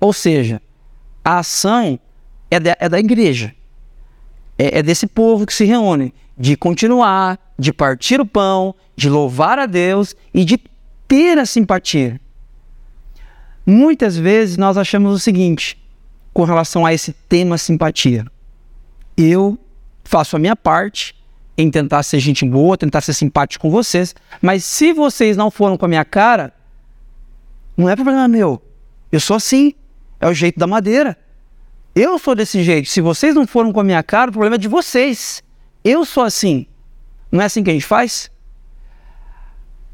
Ou 0.00 0.14
seja, 0.14 0.62
a 1.22 1.40
ação 1.40 1.98
é 2.50 2.58
da, 2.58 2.74
é 2.80 2.88
da 2.88 2.98
igreja, 2.98 3.54
é, 4.58 4.78
é 4.78 4.82
desse 4.82 5.06
povo 5.06 5.44
que 5.44 5.52
se 5.52 5.66
reúne 5.66 6.14
de 6.38 6.56
continuar, 6.56 7.38
de 7.58 7.70
partir 7.70 8.18
o 8.18 8.24
pão, 8.24 8.74
de 8.96 9.10
louvar 9.10 9.58
a 9.58 9.66
Deus 9.66 10.16
e 10.32 10.42
de 10.42 10.58
ter 11.06 11.36
a 11.36 11.44
simpatia. 11.44 12.18
Muitas 13.66 14.16
vezes 14.16 14.56
nós 14.56 14.76
achamos 14.76 15.14
o 15.14 15.18
seguinte 15.18 15.78
com 16.32 16.44
relação 16.44 16.84
a 16.84 16.92
esse 16.92 17.12
tema 17.28 17.56
simpatia. 17.56 18.26
Eu 19.16 19.58
faço 20.04 20.36
a 20.36 20.38
minha 20.38 20.56
parte 20.56 21.14
em 21.56 21.70
tentar 21.70 22.02
ser 22.02 22.18
gente 22.18 22.44
boa, 22.44 22.76
tentar 22.76 23.00
ser 23.00 23.14
simpático 23.14 23.62
com 23.62 23.70
vocês, 23.70 24.14
mas 24.42 24.64
se 24.64 24.92
vocês 24.92 25.36
não 25.36 25.50
foram 25.50 25.76
com 25.76 25.84
a 25.84 25.88
minha 25.88 26.04
cara, 26.04 26.52
não 27.76 27.88
é 27.88 27.94
problema 27.94 28.28
meu. 28.28 28.60
Eu 29.10 29.20
sou 29.20 29.36
assim. 29.36 29.74
É 30.20 30.28
o 30.28 30.34
jeito 30.34 30.58
da 30.58 30.66
madeira. 30.66 31.16
Eu 31.94 32.18
sou 32.18 32.34
desse 32.34 32.62
jeito. 32.62 32.88
Se 32.88 33.00
vocês 33.00 33.34
não 33.34 33.46
foram 33.46 33.72
com 33.72 33.80
a 33.80 33.84
minha 33.84 34.02
cara, 34.02 34.30
o 34.30 34.32
problema 34.32 34.56
é 34.56 34.58
de 34.58 34.68
vocês. 34.68 35.42
Eu 35.84 36.04
sou 36.04 36.22
assim. 36.22 36.66
Não 37.30 37.40
é 37.40 37.44
assim 37.44 37.62
que 37.62 37.70
a 37.70 37.72
gente 37.72 37.86
faz? 37.86 38.30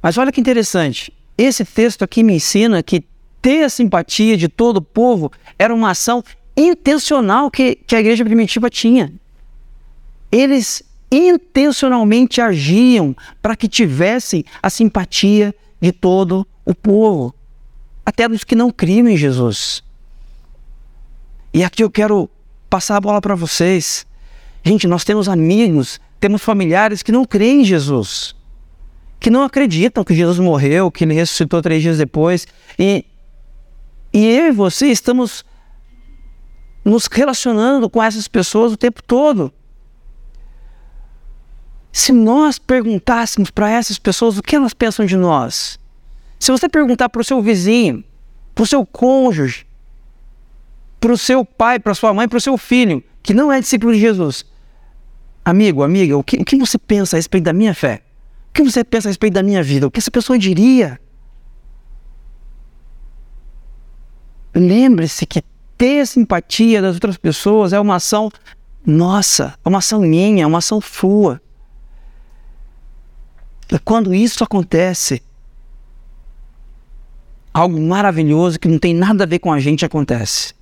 Mas 0.03 0.17
olha 0.17 0.33
que 0.33 0.41
interessante. 0.41 1.13
Esse 1.37 1.65
texto 1.65 2.03
aqui 2.03 2.23
me 2.23 2.35
ensina 2.35 2.83
que 2.83 3.05
ter 3.41 3.65
a 3.65 3.69
simpatia 3.69 4.37
de 4.37 4.49
todo 4.49 4.79
o 4.79 4.83
povo 4.83 5.31
era 5.59 5.75
uma 5.75 5.91
ação 5.91 6.23
intencional 6.57 7.51
que, 7.51 7.75
que 7.75 7.95
a 7.95 8.01
igreja 8.01 8.25
primitiva 8.25 8.69
tinha. 8.69 9.13
Eles 10.31 10.83
intencionalmente 11.11 12.41
agiam 12.41 13.17
para 13.43 13.57
que 13.57 13.69
tivessem 13.69 14.45
a 14.63 14.71
simpatia 14.71 15.55
de 15.81 15.93
todo 15.93 16.47
o 16.65 16.75
povo. 16.75 17.35
Até 18.05 18.29
dos 18.29 18.45
que 18.45 18.55
não 18.55 18.71
criam 18.71 19.09
em 19.09 19.17
Jesus. 19.17 19.83
E 21.53 21.65
aqui 21.65 21.83
eu 21.83 21.91
quero 21.91 22.31
passar 22.69 22.97
a 22.97 23.01
bola 23.01 23.21
para 23.21 23.35
vocês. 23.35 24.07
Gente, 24.63 24.87
nós 24.87 25.05
temos 25.05 25.29
amigos, 25.29 26.01
temos 26.21 26.43
familiares 26.43 27.03
que 27.03 27.11
não 27.11 27.25
creem 27.25 27.63
em 27.63 27.65
Jesus, 27.65 28.37
que 29.19 29.31
não 29.31 29.43
acreditam 29.43 30.05
que 30.05 30.15
Jesus 30.15 30.39
morreu, 30.39 30.91
que 30.91 31.05
ele 31.05 31.15
ressuscitou 31.15 31.61
três 31.61 31.83
dias 31.83 31.99
depois. 31.99 32.47
E, 32.79 33.05
e 34.13 34.27
eu 34.27 34.49
e 34.49 34.53
você 34.53 34.89
estamos 34.89 35.45
nos 36.85 37.07
relacionando 37.07 37.89
com 37.89 38.03
essas 38.03 38.27
pessoas 38.27 38.73
o 38.73 38.77
tempo 38.77 39.03
todo. 39.03 39.53
Se 41.93 42.13
nós 42.13 42.59
perguntássemos 42.59 43.51
para 43.51 43.71
essas 43.71 43.99
pessoas 43.99 44.39
o 44.39 44.43
que 44.43 44.57
elas 44.57 44.73
pensam 44.73 45.05
de 45.05 45.17
nós, 45.17 45.79
se 46.39 46.51
você 46.51 46.69
perguntar 46.69 47.09
para 47.09 47.21
o 47.21 47.25
seu 47.25 47.43
vizinho, 47.43 48.05
para 48.55 48.63
o 48.63 48.67
seu 48.67 48.87
cônjuge, 48.87 49.67
para 50.99 51.13
o 51.13 51.19
seu 51.19 51.45
pai, 51.45 51.79
para 51.79 51.95
sua 51.95 52.15
mãe, 52.15 52.29
para 52.29 52.39
o 52.39 52.41
seu 52.41 52.57
filho, 52.57 53.03
que 53.23 53.35
não 53.35 53.53
é 53.53 53.61
discípulo 53.61 53.93
de 53.93 54.01
Jesus, 54.01 54.45
amigo, 55.45 55.83
amiga, 55.83 56.17
o 56.17 56.23
que, 56.23 56.37
o 56.37 56.45
que 56.45 56.57
você 56.57 56.79
pensa 56.79 57.17
a 57.17 57.19
respeito 57.19 57.45
da 57.45 57.53
minha 57.53 57.75
fé? 57.75 58.03
O 58.51 58.53
que 58.53 58.63
você 58.63 58.83
pensa 58.85 59.09
a 59.09 59.11
respeito 59.11 59.35
da 59.35 59.43
minha 59.43 59.63
vida? 59.63 59.87
O 59.87 59.91
que 59.91 59.99
essa 59.99 60.11
pessoa 60.11 60.39
diria? 60.39 61.01
Lembre-se 64.61 65.25
que 65.25 65.43
ter 65.79 66.07
simpatia 66.07 66.83
das 66.83 66.97
outras 66.97 67.17
pessoas 67.17 67.73
é 67.73 67.81
uma 67.81 67.95
ação 67.95 68.31
nossa, 68.85 69.55
é 69.65 69.69
uma 69.69 69.79
ação 69.79 70.01
minha, 70.01 70.43
é 70.43 70.47
uma 70.47 70.59
ação 70.59 70.81
sua. 70.83 71.41
E 73.73 73.79
quando 73.79 74.13
isso 74.13 74.45
acontece, 74.45 75.23
algo 77.55 77.81
maravilhoso 77.81 78.61
que 78.61 78.69
não 78.69 78.79
tem 78.79 78.93
nada 78.93 79.25
a 79.25 79.27
ver 79.27 79.39
com 79.39 79.51
a 79.51 79.59
gente 79.59 79.83
acontece. 79.83 80.53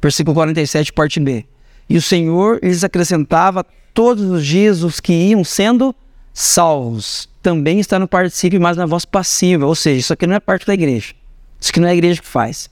Versículo 0.00 0.34
47, 0.34 0.92
parte 0.92 1.18
B. 1.18 1.44
E 1.88 1.96
o 1.96 2.02
Senhor 2.02 2.60
lhes 2.62 2.84
acrescentava 2.84 3.66
todos 3.92 4.30
os 4.30 4.46
dias 4.46 4.84
os 4.84 5.00
que 5.00 5.12
iam 5.12 5.42
sendo 5.42 5.92
salvos. 6.32 7.28
Também 7.42 7.80
está 7.80 7.98
no 7.98 8.06
participio, 8.06 8.60
mas 8.60 8.76
na 8.76 8.86
voz 8.86 9.04
passiva. 9.04 9.66
Ou 9.66 9.74
seja, 9.74 9.98
isso 9.98 10.12
aqui 10.12 10.24
não 10.24 10.36
é 10.36 10.40
parte 10.40 10.64
da 10.64 10.74
igreja. 10.74 11.14
Isso 11.60 11.70
aqui 11.70 11.80
não 11.80 11.88
é 11.88 11.90
a 11.90 11.94
igreja 11.94 12.20
que 12.20 12.28
faz. 12.28 12.70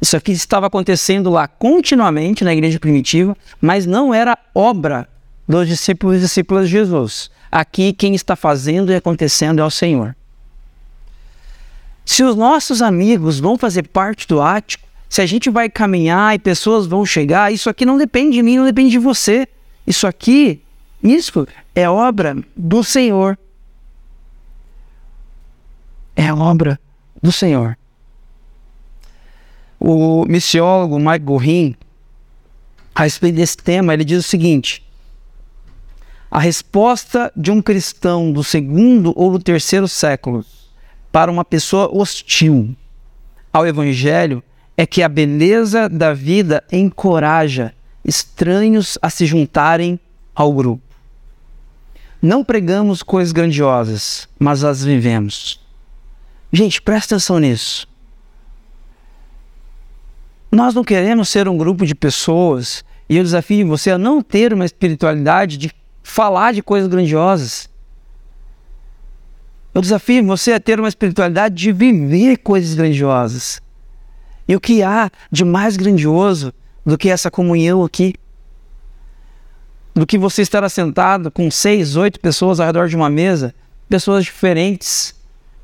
Isso 0.00 0.16
aqui 0.16 0.32
estava 0.32 0.66
acontecendo 0.66 1.30
lá 1.30 1.48
continuamente 1.48 2.44
na 2.44 2.52
igreja 2.52 2.78
primitiva, 2.78 3.36
mas 3.60 3.86
não 3.86 4.12
era 4.12 4.38
obra 4.54 5.08
dos 5.48 5.66
discípulos 5.66 6.16
e 6.16 6.20
discípulas 6.20 6.66
de 6.66 6.72
Jesus. 6.72 7.30
Aqui 7.50 7.92
quem 7.92 8.14
está 8.14 8.36
fazendo 8.36 8.92
e 8.92 8.96
acontecendo 8.96 9.60
é 9.60 9.64
o 9.64 9.70
Senhor. 9.70 10.14
Se 12.04 12.22
os 12.22 12.36
nossos 12.36 12.82
amigos 12.82 13.40
vão 13.40 13.56
fazer 13.56 13.84
parte 13.84 14.28
do 14.28 14.40
ático, 14.40 14.86
se 15.08 15.20
a 15.22 15.26
gente 15.26 15.48
vai 15.48 15.68
caminhar 15.68 16.34
e 16.34 16.38
pessoas 16.38 16.86
vão 16.86 17.06
chegar, 17.06 17.52
isso 17.52 17.70
aqui 17.70 17.86
não 17.86 17.96
depende 17.96 18.36
de 18.36 18.42
mim, 18.42 18.58
não 18.58 18.64
depende 18.64 18.90
de 18.90 18.98
você. 18.98 19.48
Isso 19.86 20.06
aqui, 20.06 20.62
isso 21.02 21.46
é 21.74 21.88
obra 21.88 22.36
do 22.56 22.84
Senhor. 22.84 23.38
É 26.14 26.32
obra 26.32 26.78
do 27.22 27.32
Senhor. 27.32 27.76
O 29.88 30.26
missiólogo 30.26 30.98
Mike 30.98 31.24
Gorin, 31.24 31.76
a 32.92 33.04
respeito 33.04 33.36
desse 33.36 33.56
tema, 33.56 33.94
ele 33.94 34.04
diz 34.04 34.18
o 34.18 34.28
seguinte: 34.28 34.84
a 36.28 36.40
resposta 36.40 37.32
de 37.36 37.52
um 37.52 37.62
cristão 37.62 38.32
do 38.32 38.42
segundo 38.42 39.12
ou 39.14 39.30
do 39.30 39.38
terceiro 39.38 39.86
século 39.86 40.44
para 41.12 41.30
uma 41.30 41.44
pessoa 41.44 41.88
hostil 41.96 42.74
ao 43.52 43.64
evangelho 43.64 44.42
é 44.76 44.84
que 44.84 45.04
a 45.04 45.08
beleza 45.08 45.88
da 45.88 46.12
vida 46.12 46.64
encoraja 46.72 47.72
estranhos 48.04 48.98
a 49.00 49.08
se 49.08 49.24
juntarem 49.24 50.00
ao 50.34 50.52
grupo. 50.52 50.82
Não 52.20 52.42
pregamos 52.42 53.04
coisas 53.04 53.30
grandiosas, 53.30 54.28
mas 54.36 54.64
as 54.64 54.82
vivemos. 54.82 55.60
Gente, 56.52 56.82
presta 56.82 57.14
atenção 57.14 57.38
nisso. 57.38 57.86
Nós 60.56 60.74
não 60.74 60.82
queremos 60.82 61.28
ser 61.28 61.46
um 61.50 61.58
grupo 61.58 61.84
de 61.84 61.94
pessoas 61.94 62.82
e 63.10 63.18
eu 63.18 63.22
desafio 63.22 63.68
você 63.68 63.90
a 63.90 63.98
não 63.98 64.22
ter 64.22 64.54
uma 64.54 64.64
espiritualidade 64.64 65.58
de 65.58 65.70
falar 66.02 66.54
de 66.54 66.62
coisas 66.62 66.88
grandiosas. 66.88 67.68
Eu 69.74 69.82
desafio 69.82 70.24
você 70.24 70.54
a 70.54 70.58
ter 70.58 70.80
uma 70.80 70.88
espiritualidade 70.88 71.54
de 71.54 71.72
viver 71.72 72.38
coisas 72.38 72.72
grandiosas. 72.72 73.60
E 74.48 74.56
o 74.56 74.60
que 74.60 74.82
há 74.82 75.10
de 75.30 75.44
mais 75.44 75.76
grandioso 75.76 76.54
do 76.86 76.96
que 76.96 77.10
essa 77.10 77.30
comunhão 77.30 77.84
aqui? 77.84 78.14
Do 79.94 80.06
que 80.06 80.16
você 80.16 80.40
estar 80.40 80.64
assentado 80.64 81.30
com 81.30 81.50
seis, 81.50 81.96
oito 81.96 82.18
pessoas 82.18 82.60
ao 82.60 82.66
redor 82.66 82.88
de 82.88 82.96
uma 82.96 83.10
mesa, 83.10 83.54
pessoas 83.90 84.24
diferentes, 84.24 85.14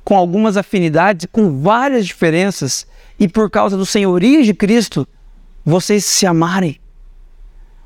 com 0.04 0.16
algumas 0.16 0.56
afinidades, 0.56 1.26
com 1.30 1.60
várias 1.60 2.06
diferenças, 2.06 2.86
e 3.18 3.28
por 3.28 3.50
causa 3.50 3.76
do 3.76 3.86
senhorio 3.86 4.42
de 4.42 4.52
Cristo, 4.52 5.06
vocês 5.64 6.04
se 6.04 6.26
amarem. 6.26 6.78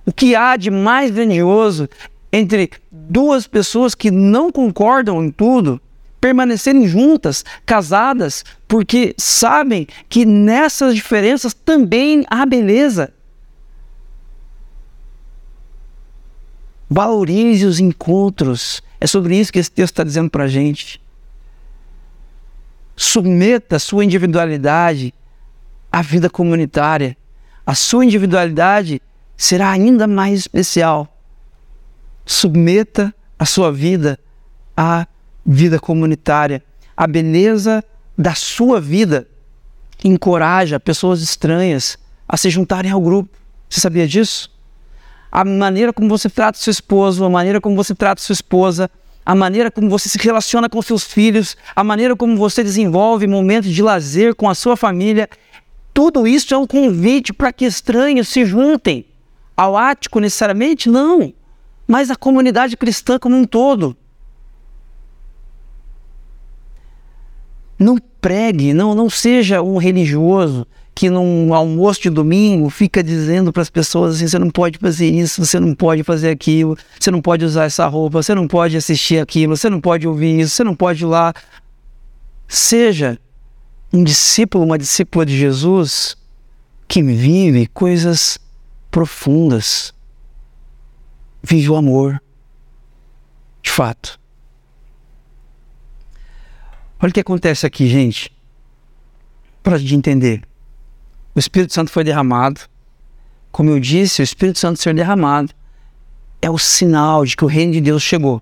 O 0.05 0.13
que 0.13 0.35
há 0.35 0.57
de 0.57 0.71
mais 0.71 1.11
grandioso 1.11 1.89
entre 2.33 2.71
duas 2.91 3.47
pessoas 3.47 3.95
que 3.95 4.11
não 4.11 4.51
concordam 4.51 5.23
em 5.25 5.31
tudo 5.31 5.81
permanecerem 6.21 6.89
juntas, 6.89 7.45
casadas, 7.65 8.45
porque 8.67 9.15
sabem 9.17 9.87
que 10.09 10.25
nessas 10.25 10.95
diferenças 10.95 11.55
também 11.55 12.25
há 12.29 12.45
beleza. 12.45 13.13
Valorize 16.89 17.65
os 17.65 17.79
encontros. 17.79 18.83
É 19.01 19.07
sobre 19.07 19.39
isso 19.39 19.53
que 19.53 19.59
esse 19.59 19.71
texto 19.71 19.93
está 19.93 20.05
dizendo 20.05 20.31
para 20.31 20.45
a 20.45 20.49
gente. 20.49 21.01
Submeta 22.97 23.77
a 23.77 23.79
sua 23.79 24.05
individualidade 24.05 25.13
à 25.93 26.01
vida 26.01 26.31
comunitária. 26.31 27.17
A 27.67 27.75
sua 27.75 28.05
individualidade 28.05 29.03
será 29.37 29.71
ainda 29.71 30.07
mais 30.07 30.41
especial. 30.41 31.15
Submeta 32.25 33.15
a 33.39 33.45
sua 33.45 33.71
vida 33.71 34.19
à 34.75 35.07
vida 35.45 35.79
comunitária. 35.79 36.63
A 36.97 37.07
beleza 37.07 37.85
da 38.17 38.35
sua 38.35 38.81
vida 38.81 39.29
encoraja 40.03 40.81
pessoas 40.81 41.21
estranhas 41.21 41.99
a 42.27 42.37
se 42.37 42.49
juntarem 42.49 42.91
ao 42.91 43.01
grupo. 43.01 43.37
Você 43.69 43.81
sabia 43.81 44.09
disso? 44.09 44.51
A 45.31 45.45
maneira 45.45 45.93
como 45.93 46.09
você 46.09 46.31
trata 46.31 46.59
seu 46.59 46.71
esposo, 46.71 47.25
a 47.25 47.31
maneira 47.31 47.61
como 47.61 47.77
você 47.77 47.95
trata 47.95 48.23
sua 48.23 48.33
esposa, 48.33 48.91
a 49.27 49.35
maneira 49.35 49.73
como 49.73 49.91
você 49.91 50.09
se 50.09 50.19
relaciona 50.19 50.69
com 50.69 50.81
seus 50.81 51.03
filhos, 51.03 51.57
a 51.75 51.83
maneira 51.83 52.15
como 52.15 52.37
você 52.37 52.63
desenvolve 52.63 53.27
momentos 53.27 53.75
de 53.75 53.83
lazer 53.83 54.37
com 54.37 54.49
a 54.49 54.55
sua 54.55 54.77
família, 54.77 55.29
tudo 55.93 56.29
isso 56.29 56.55
é 56.55 56.57
um 56.57 56.67
convite 56.67 57.33
para 57.33 57.53
que 57.53 57.65
estranhos 57.65 58.29
se 58.29 58.45
juntem. 58.45 59.05
Ao 59.57 59.77
ático 59.77 60.21
necessariamente? 60.21 60.89
Não, 60.89 61.35
mas 61.89 62.09
a 62.09 62.15
comunidade 62.15 62.77
cristã 62.77 63.19
como 63.19 63.35
um 63.35 63.45
todo. 63.45 63.97
Não 67.77 67.99
pregue, 68.21 68.73
não, 68.73 68.95
não 68.95 69.11
seja 69.11 69.61
um 69.61 69.77
religioso 69.77 70.67
que 70.97 71.11
num 71.11 71.53
almoço 71.53 72.01
de 72.01 72.09
domingo 72.09 72.71
fica 72.71 73.03
dizendo 73.03 73.53
para 73.53 73.61
as 73.61 73.69
pessoas 73.69 74.17
assim: 74.17 74.27
você 74.27 74.39
não 74.39 74.49
pode 74.49 74.79
fazer 74.79 75.07
isso, 75.07 75.45
você 75.45 75.61
não 75.61 75.75
pode 75.75 76.03
fazer 76.03 76.31
aquilo, 76.31 76.75
você 76.99 77.11
não 77.11 77.21
pode 77.21 77.45
usar 77.45 77.65
essa 77.65 77.87
roupa, 77.87 78.23
você 78.23 78.35
não 78.35 78.49
pode 78.49 78.79
assistir 78.79 79.19
aquilo, 79.19 79.55
você 79.55 79.69
não 79.69 79.79
pode 79.79 80.09
ouvir 80.09 80.41
isso, 80.41 80.57
você 80.57 80.65
não 80.65 80.75
pode 80.75 81.05
ir 81.05 81.07
lá. 81.07 81.35
Seja 82.49 83.19
um 83.93 84.03
discípulo, 84.03 84.65
uma 84.65 84.79
discípula 84.79 85.27
de 85.27 85.37
Jesus 85.37 86.17
que 86.89 87.03
vive 87.03 87.67
coisas 87.67 88.39
profundas, 88.91 89.93
vive 91.43 91.69
o 91.69 91.77
amor, 91.77 92.23
de 93.63 93.71
fato. 93.71 94.19
Olha 96.99 97.11
o 97.11 97.13
que 97.13 97.21
acontece 97.21 97.67
aqui, 97.67 97.87
gente, 97.87 98.33
para 99.63 99.75
a 99.75 99.79
gente 99.79 99.95
entender. 99.95 100.43
O 101.37 101.39
Espírito 101.39 101.75
Santo 101.75 101.91
foi 101.91 102.03
derramado. 102.03 102.63
Como 103.53 103.69
eu 103.69 103.79
disse, 103.79 104.23
o 104.23 104.25
Espírito 104.25 104.59
Santo 104.59 104.81
ser 104.81 104.95
derramado 104.95 105.53
é 106.41 106.51
o 106.51 106.59
sinal 106.59 107.27
de 107.27 107.37
que 107.37 107.45
o 107.45 107.47
reino 107.47 107.75
de 107.75 107.81
Deus 107.83 108.03
chegou. 108.03 108.41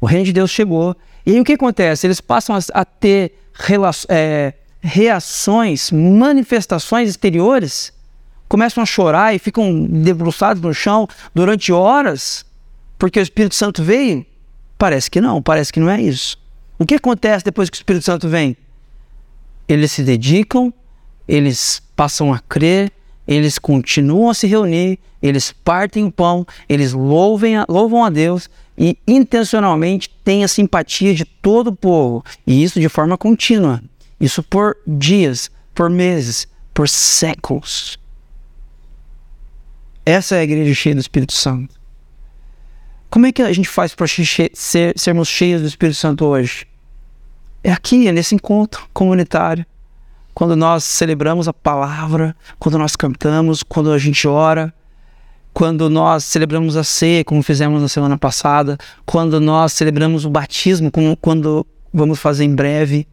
O 0.00 0.06
reino 0.06 0.24
de 0.24 0.32
Deus 0.32 0.52
chegou. 0.52 0.96
E 1.26 1.32
aí 1.32 1.40
o 1.40 1.44
que 1.44 1.54
acontece? 1.54 2.06
Eles 2.06 2.20
passam 2.20 2.56
a, 2.72 2.84
ter 2.84 3.32
é, 4.08 4.54
reações, 4.80 5.90
manifestações 5.90 7.08
exteriores, 7.10 7.92
começam 8.48 8.82
a 8.82 8.86
chorar 8.86 9.34
e 9.34 9.40
ficam 9.40 9.84
debruçados 9.84 10.62
no 10.62 10.72
chão 10.72 11.08
durante 11.34 11.72
horas, 11.72 12.46
porque 12.98 13.18
o 13.18 13.22
Espírito 13.22 13.56
Santo 13.56 13.82
veio? 13.82 14.24
Parece 14.78 15.10
que 15.10 15.20
não, 15.20 15.42
parece 15.42 15.72
que 15.72 15.80
não 15.80 15.90
é 15.90 16.00
isso. 16.00 16.38
O 16.78 16.86
que 16.86 16.94
acontece 16.94 17.44
depois 17.44 17.68
que 17.68 17.76
o 17.76 17.78
Espírito 17.80 18.04
Santo 18.04 18.28
vem? 18.28 18.56
eles 19.72 19.92
se 19.92 20.02
dedicam, 20.02 20.72
eles 21.26 21.82
passam 21.94 22.32
a 22.32 22.38
crer, 22.38 22.92
eles 23.26 23.58
continuam 23.58 24.30
a 24.30 24.34
se 24.34 24.46
reunir, 24.46 24.98
eles 25.22 25.52
partem 25.52 26.04
o 26.04 26.12
pão, 26.12 26.46
eles 26.68 26.92
louvem 26.92 27.56
a, 27.56 27.66
louvam 27.68 28.04
a 28.04 28.10
Deus 28.10 28.48
e 28.76 28.96
intencionalmente 29.06 30.08
têm 30.24 30.42
a 30.42 30.48
simpatia 30.48 31.14
de 31.14 31.24
todo 31.24 31.68
o 31.68 31.76
povo, 31.76 32.24
e 32.46 32.62
isso 32.62 32.80
de 32.80 32.88
forma 32.88 33.18
contínua. 33.18 33.82
Isso 34.18 34.42
por 34.42 34.76
dias, 34.86 35.50
por 35.74 35.88
meses, 35.90 36.48
por 36.72 36.88
séculos. 36.88 37.98
Essa 40.04 40.36
é 40.36 40.40
a 40.40 40.44
igreja 40.44 40.74
cheia 40.74 40.94
do 40.94 41.00
Espírito 41.00 41.32
Santo. 41.32 41.74
Como 43.10 43.26
é 43.26 43.32
que 43.32 43.42
a 43.42 43.52
gente 43.52 43.68
faz 43.68 43.94
para 43.94 44.06
ser, 44.54 44.94
sermos 44.96 45.28
cheios 45.28 45.62
do 45.62 45.68
Espírito 45.68 45.96
Santo 45.96 46.24
hoje? 46.24 46.66
É 47.62 47.70
aqui, 47.72 48.08
é 48.08 48.12
nesse 48.12 48.34
encontro 48.34 48.88
comunitário. 48.92 49.66
Quando 50.34 50.56
nós 50.56 50.84
celebramos 50.84 51.48
a 51.48 51.52
palavra, 51.52 52.36
quando 52.58 52.78
nós 52.78 52.96
cantamos, 52.96 53.62
quando 53.62 53.92
a 53.92 53.98
gente 53.98 54.26
ora, 54.26 54.72
quando 55.52 55.90
nós 55.90 56.24
celebramos 56.24 56.76
a 56.76 56.84
ceia, 56.84 57.24
como 57.24 57.42
fizemos 57.42 57.82
na 57.82 57.88
semana 57.88 58.16
passada, 58.16 58.78
quando 59.04 59.40
nós 59.40 59.72
celebramos 59.72 60.24
o 60.24 60.30
batismo, 60.30 60.90
como 60.90 61.16
quando 61.16 61.66
vamos 61.92 62.18
fazer 62.18 62.44
em 62.44 62.54
breve. 62.54 63.06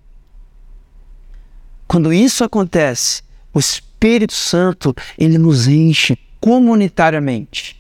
Quando 1.88 2.14
isso 2.14 2.44
acontece, 2.44 3.24
o 3.54 3.60
Espírito 3.60 4.34
Santo, 4.34 4.94
ele 5.18 5.38
nos 5.38 5.68
enche 5.68 6.18
comunitariamente. 6.40 7.76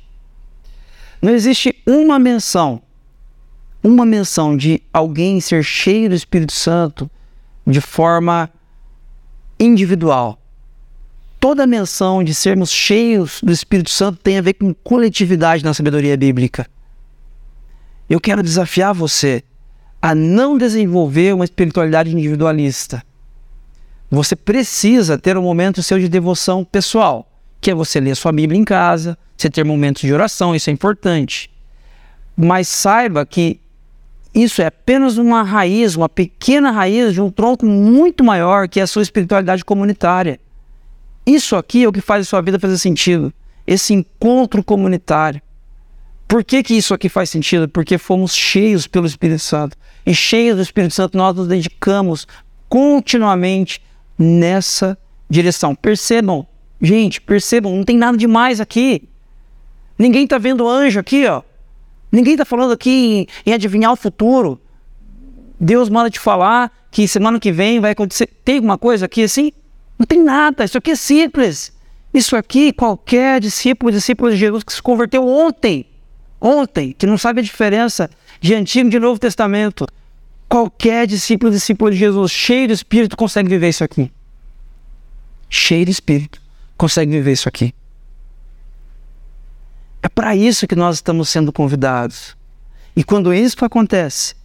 Não 1.21 1.33
existe 1.33 1.75
uma 1.85 2.17
menção, 2.17 2.81
uma 3.83 4.05
menção 4.05 4.55
de 4.55 4.81
alguém 4.91 5.39
ser 5.39 5.63
cheio 5.63 6.09
do 6.09 6.15
Espírito 6.15 6.53
Santo 6.53 7.09
de 7.65 7.81
forma 7.81 8.49
individual. 9.59 10.39
Toda 11.39 11.67
menção 11.67 12.23
de 12.23 12.33
sermos 12.33 12.71
cheios 12.71 13.39
do 13.43 13.51
Espírito 13.51 13.89
Santo 13.89 14.19
tem 14.21 14.37
a 14.37 14.41
ver 14.41 14.53
com 14.53 14.73
coletividade 14.73 15.63
na 15.63 15.73
sabedoria 15.73 16.17
bíblica. 16.17 16.67
Eu 18.09 18.19
quero 18.19 18.41
desafiar 18.41 18.93
você 18.93 19.43
a 20.01 20.15
não 20.15 20.57
desenvolver 20.57 21.33
uma 21.33 21.45
espiritualidade 21.45 22.11
individualista. 22.11 23.03
Você 24.09 24.35
precisa 24.35 25.17
ter 25.17 25.37
um 25.37 25.41
momento 25.41 25.83
seu 25.83 25.99
de 25.99 26.07
devoção 26.07 26.63
pessoal, 26.63 27.29
que 27.59 27.69
é 27.69 27.75
você 27.75 27.99
ler 27.99 28.15
sua 28.15 28.31
Bíblia 28.31 28.59
em 28.59 28.63
casa, 28.63 29.17
você 29.35 29.49
ter 29.49 29.65
momentos 29.65 30.01
de 30.01 30.13
oração, 30.13 30.55
isso 30.55 30.69
é 30.69 30.73
importante. 30.73 31.51
Mas 32.35 32.67
saiba 32.67 33.25
que 33.25 33.59
isso 34.33 34.61
é 34.61 34.67
apenas 34.67 35.17
uma 35.17 35.43
raiz, 35.43 35.95
uma 35.95 36.09
pequena 36.09 36.71
raiz 36.71 37.13
de 37.13 37.21
um 37.21 37.29
tronco 37.29 37.65
muito 37.65 38.23
maior 38.23 38.67
que 38.67 38.79
é 38.79 38.83
a 38.83 38.87
sua 38.87 39.01
espiritualidade 39.01 39.63
comunitária. 39.65 40.39
Isso 41.25 41.55
aqui 41.55 41.83
é 41.83 41.87
o 41.87 41.91
que 41.91 42.01
faz 42.01 42.21
a 42.21 42.29
sua 42.29 42.41
vida 42.41 42.59
fazer 42.59 42.77
sentido. 42.77 43.33
Esse 43.65 43.93
encontro 43.93 44.63
comunitário. 44.63 45.41
Por 46.27 46.43
que, 46.43 46.61
que 46.61 46.73
isso 46.73 46.93
aqui 46.93 47.09
faz 47.09 47.29
sentido? 47.29 47.67
Porque 47.67 47.97
fomos 47.97 48.35
cheios 48.35 48.85
pelo 48.85 49.05
Espírito 49.05 49.39
Santo. 49.39 49.77
E 50.05 50.13
cheios 50.13 50.55
do 50.55 50.61
Espírito 50.61 50.93
Santo, 50.93 51.17
nós 51.17 51.35
nos 51.35 51.47
dedicamos 51.47 52.27
continuamente 52.69 53.81
nessa 54.17 54.97
direção. 55.29 55.75
Percebam, 55.75 56.45
gente, 56.81 57.21
percebam, 57.21 57.75
não 57.75 57.83
tem 57.83 57.97
nada 57.97 58.17
demais 58.17 58.61
aqui. 58.61 59.07
Ninguém 59.97 60.25
está 60.25 60.37
vendo 60.37 60.67
anjo 60.67 60.99
aqui, 60.99 61.25
ó. 61.25 61.41
Ninguém 62.11 62.33
está 62.33 62.45
falando 62.45 62.71
aqui 62.71 63.27
em, 63.45 63.51
em, 63.51 63.53
adivinhar 63.53 63.91
o 63.91 63.95
futuro. 63.95 64.59
Deus 65.59 65.89
manda 65.89 66.09
te 66.09 66.19
falar 66.19 66.71
que 66.91 67.07
semana 67.07 67.39
que 67.39 67.51
vem 67.51 67.79
vai 67.79 67.91
acontecer. 67.91 68.27
Tem 68.45 68.55
alguma 68.55 68.77
coisa 68.77 69.05
aqui 69.05 69.23
assim? 69.23 69.51
Não 69.97 70.05
tem 70.05 70.23
nada. 70.23 70.63
Isso 70.63 70.77
aqui 70.77 70.91
é 70.91 70.95
simples. 70.95 71.73
Isso 72.13 72.35
aqui, 72.35 72.71
qualquer 72.71 73.39
discípulo, 73.39 73.91
discípulo 73.91 74.31
de 74.31 74.37
Jesus 74.37 74.63
que 74.63 74.73
se 74.73 74.81
converteu 74.81 75.27
ontem, 75.27 75.85
ontem, 76.39 76.95
que 76.97 77.05
não 77.05 77.17
sabe 77.17 77.41
a 77.41 77.43
diferença 77.43 78.09
de 78.39 78.53
Antigo 78.55 78.87
e 78.87 78.91
de 78.91 78.99
Novo 78.99 79.19
Testamento, 79.19 79.85
qualquer 80.47 81.05
discípulo, 81.05 81.51
discípulo 81.51 81.91
de 81.91 81.97
Jesus, 81.97 82.31
cheio 82.31 82.67
de 82.67 82.73
Espírito, 82.73 83.17
consegue 83.17 83.49
viver 83.49 83.69
isso 83.69 83.83
aqui. 83.83 84.11
Cheio 85.49 85.85
de 85.85 85.91
Espírito, 85.91 86.41
consegue 86.77 87.11
viver 87.11 87.33
isso 87.33 87.47
aqui. 87.47 87.73
É 90.07 90.09
para 90.09 90.33
isso 90.37 90.65
que 90.65 90.75
nós 90.75 90.95
estamos 90.95 91.27
sendo 91.27 91.51
convidados. 91.51 92.37
E 92.95 93.03
quando 93.03 93.33
isso 93.33 93.65
acontece, 93.65 94.35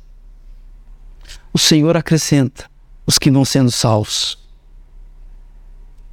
o 1.52 1.58
Senhor 1.58 1.96
acrescenta 1.96 2.68
os 3.06 3.16
que 3.16 3.30
vão 3.30 3.44
sendo 3.44 3.70
salvos. 3.70 4.36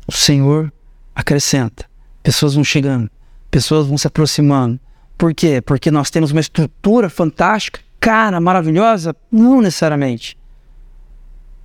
O 0.06 0.12
Senhor 0.12 0.72
acrescenta. 1.16 1.90
Pessoas 2.22 2.54
vão 2.54 2.64
chegando, 2.64 3.10
pessoas 3.50 3.88
vão 3.88 3.98
se 3.98 4.06
aproximando. 4.06 4.80
Por 5.18 5.34
quê? 5.34 5.62
Porque 5.62 5.90
nós 5.90 6.12
temos 6.12 6.30
uma 6.30 6.42
estrutura 6.42 7.10
fantástica, 7.10 7.80
cara, 8.00 8.40
maravilhosa? 8.40 9.16
Não 9.32 9.62
necessariamente. 9.62 10.38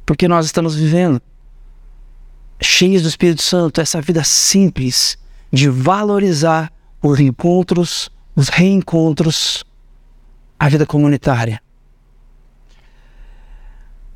Porque 0.06 0.26
nós 0.26 0.46
estamos 0.46 0.74
vivendo 0.74 1.20
cheios 2.62 3.02
do 3.02 3.08
Espírito 3.08 3.42
Santo, 3.42 3.78
essa 3.78 4.00
vida 4.00 4.24
simples 4.24 5.18
de 5.52 5.68
valorizar 5.68 6.72
os 7.08 7.20
encontros, 7.20 8.10
os 8.34 8.48
reencontros, 8.48 9.64
a 10.58 10.68
vida 10.68 10.86
comunitária. 10.86 11.60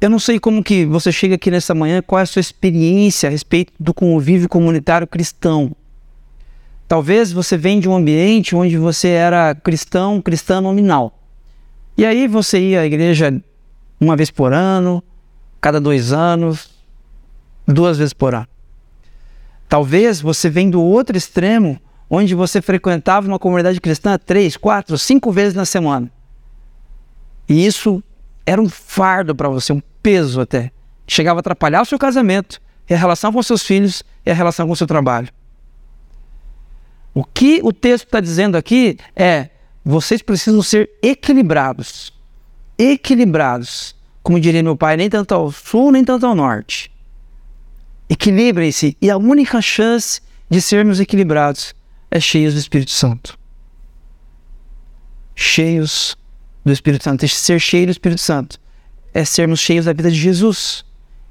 Eu 0.00 0.08
não 0.08 0.18
sei 0.18 0.38
como 0.38 0.62
que 0.62 0.86
você 0.86 1.10
chega 1.10 1.34
aqui 1.34 1.50
nessa 1.50 1.74
manhã, 1.74 2.00
qual 2.00 2.20
é 2.20 2.22
a 2.22 2.26
sua 2.26 2.40
experiência 2.40 3.28
a 3.28 3.30
respeito 3.30 3.72
do 3.78 3.92
convívio 3.92 4.48
comunitário 4.48 5.06
cristão. 5.06 5.74
Talvez 6.86 7.32
você 7.32 7.56
venha 7.56 7.80
de 7.80 7.88
um 7.88 7.96
ambiente 7.96 8.56
onde 8.56 8.78
você 8.78 9.08
era 9.08 9.54
cristão, 9.54 10.22
cristã 10.22 10.60
nominal. 10.60 11.18
E 11.96 12.06
aí 12.06 12.26
você 12.28 12.60
ia 12.60 12.80
à 12.80 12.86
igreja 12.86 13.42
uma 14.00 14.16
vez 14.16 14.30
por 14.30 14.52
ano, 14.52 15.02
cada 15.60 15.80
dois 15.80 16.12
anos, 16.12 16.70
duas 17.66 17.98
vezes 17.98 18.12
por 18.12 18.34
ano. 18.34 18.48
Talvez 19.68 20.20
você 20.20 20.48
venha 20.48 20.70
do 20.70 20.80
outro 20.80 21.16
extremo, 21.16 21.78
onde 22.10 22.34
você 22.34 22.62
frequentava 22.62 23.26
uma 23.26 23.38
comunidade 23.38 23.80
cristã 23.80 24.18
três, 24.18 24.56
quatro, 24.56 24.96
cinco 24.96 25.30
vezes 25.30 25.54
na 25.54 25.64
semana. 25.64 26.10
E 27.48 27.66
isso 27.66 28.02
era 28.46 28.60
um 28.60 28.68
fardo 28.68 29.34
para 29.34 29.48
você, 29.48 29.72
um 29.72 29.82
peso 30.02 30.40
até. 30.40 30.70
Chegava 31.06 31.38
a 31.38 31.40
atrapalhar 31.40 31.82
o 31.82 31.86
seu 31.86 31.98
casamento, 31.98 32.60
a 32.90 32.96
relação 32.96 33.32
com 33.32 33.42
seus 33.42 33.62
filhos 33.62 34.02
e 34.24 34.30
a 34.30 34.34
relação 34.34 34.66
com 34.66 34.72
o 34.72 34.76
seu 34.76 34.86
trabalho. 34.86 35.28
O 37.14 37.24
que 37.24 37.60
o 37.62 37.72
texto 37.72 38.04
está 38.04 38.20
dizendo 38.20 38.56
aqui 38.56 38.96
é: 39.16 39.50
vocês 39.84 40.22
precisam 40.22 40.62
ser 40.62 40.90
equilibrados. 41.02 42.12
Equilibrados. 42.78 43.96
Como 44.22 44.38
diria 44.38 44.62
meu 44.62 44.76
pai, 44.76 44.96
nem 44.96 45.08
tanto 45.08 45.34
ao 45.34 45.50
sul, 45.50 45.90
nem 45.90 46.04
tanto 46.04 46.26
ao 46.26 46.34
norte. 46.34 46.92
Equilibrem-se. 48.08 48.96
E 49.00 49.10
a 49.10 49.16
única 49.16 49.60
chance 49.60 50.20
de 50.48 50.60
sermos 50.60 51.00
equilibrados 51.00 51.74
é 52.10 52.20
cheios 52.20 52.54
do 52.54 52.60
Espírito 52.60 52.90
Santo. 52.90 53.38
Cheios 55.34 56.16
do 56.64 56.72
Espírito 56.72 57.04
Santo. 57.04 57.26
Ser 57.28 57.60
cheio 57.60 57.86
do 57.86 57.92
Espírito 57.92 58.20
Santo 58.20 58.60
é 59.12 59.24
sermos 59.24 59.60
cheios 59.60 59.84
da 59.84 59.92
vida 59.92 60.10
de 60.10 60.18
Jesus. 60.18 60.84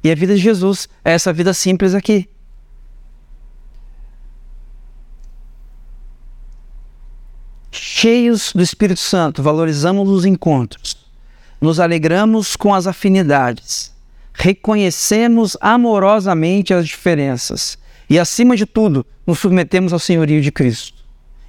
E 0.03 0.11
a 0.11 0.15
vida 0.15 0.36
de 0.36 0.41
Jesus 0.41 0.88
é 1.03 1.11
essa 1.13 1.34
vida 1.34 1.53
simples 1.53 1.93
aqui. 1.93 2.30
Cheios 7.71 8.53
do 8.53 8.61
Espírito 8.61 8.99
Santo, 8.99 9.43
valorizamos 9.43 10.07
os 10.09 10.25
encontros, 10.25 10.97
nos 11.59 11.80
alegramos 11.80 12.55
com 12.55 12.73
as 12.73 12.88
afinidades, 12.88 13.93
reconhecemos 14.34 15.57
amorosamente 15.59 16.73
as 16.73 16.88
diferenças 16.88 17.78
e, 18.10 18.18
acima 18.18 18.55
de 18.55 18.66
tudo, 18.66 19.05
nos 19.26 19.39
submetemos 19.39 19.93
ao 19.93 19.99
senhorio 19.99 20.41
de 20.41 20.51
Cristo. 20.51 21.03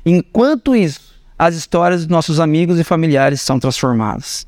Enquanto 0.04 0.74
isso, 0.74 1.14
as 1.38 1.54
histórias 1.54 2.00
dos 2.00 2.08
nossos 2.08 2.40
amigos 2.40 2.78
e 2.78 2.84
familiares 2.84 3.40
são 3.40 3.58
transformadas. 3.58 4.46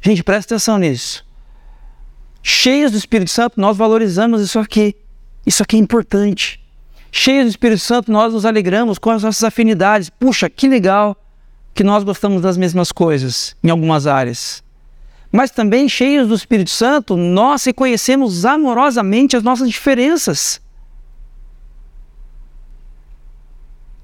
Gente, 0.00 0.22
presta 0.22 0.54
atenção 0.54 0.78
nisso. 0.78 1.24
Cheios 2.42 2.92
do 2.92 2.98
Espírito 2.98 3.30
Santo, 3.30 3.60
nós 3.60 3.76
valorizamos 3.76 4.42
isso 4.42 4.58
aqui. 4.58 4.94
Isso 5.46 5.62
aqui 5.62 5.76
é 5.76 5.78
importante. 5.78 6.60
Cheios 7.10 7.46
do 7.46 7.50
Espírito 7.50 7.80
Santo, 7.80 8.10
nós 8.10 8.32
nos 8.32 8.44
alegramos 8.44 8.98
com 8.98 9.10
as 9.10 9.22
nossas 9.22 9.44
afinidades. 9.44 10.10
Puxa, 10.10 10.50
que 10.50 10.68
legal 10.68 11.16
que 11.72 11.84
nós 11.84 12.04
gostamos 12.04 12.42
das 12.42 12.56
mesmas 12.56 12.92
coisas 12.92 13.56
em 13.62 13.70
algumas 13.70 14.06
áreas. 14.06 14.62
Mas 15.30 15.50
também 15.50 15.88
cheios 15.88 16.28
do 16.28 16.34
Espírito 16.34 16.70
Santo, 16.70 17.16
nós 17.16 17.64
reconhecemos 17.64 18.44
amorosamente 18.44 19.36
as 19.36 19.42
nossas 19.42 19.68
diferenças. 19.68 20.60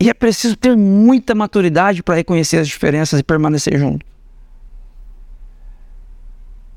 E 0.00 0.08
é 0.08 0.14
preciso 0.14 0.56
ter 0.56 0.74
muita 0.74 1.34
maturidade 1.34 2.02
para 2.02 2.14
reconhecer 2.14 2.56
as 2.56 2.66
diferenças 2.66 3.20
e 3.20 3.22
permanecer 3.22 3.78
junto. 3.78 4.06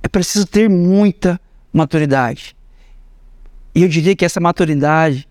É 0.04 0.10
preciso 0.10 0.46
ter 0.46 0.70
muita 0.70 1.40
maturidade. 1.72 2.54
E 3.74 3.82
eu 3.82 3.88
diria 3.88 4.14
que 4.14 4.26
essa 4.26 4.42
maturidade, 4.42 5.28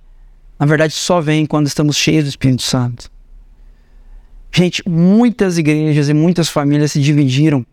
na 0.59 0.64
verdade, 0.64 0.95
só 0.95 1.20
vem 1.20 1.45
quando 1.45 1.66
estamos 1.66 1.97
cheios 1.97 2.24
do 2.24 2.30
Espírito 2.30 2.62
Santo. 2.62 3.12
Gente, 4.51 4.82
muitas 4.88 5.59
igrejas 5.59 6.09
e 6.09 6.14
muitas 6.14 6.49
famílias 6.49 6.93
se 6.93 7.01
dividiram 7.01 7.64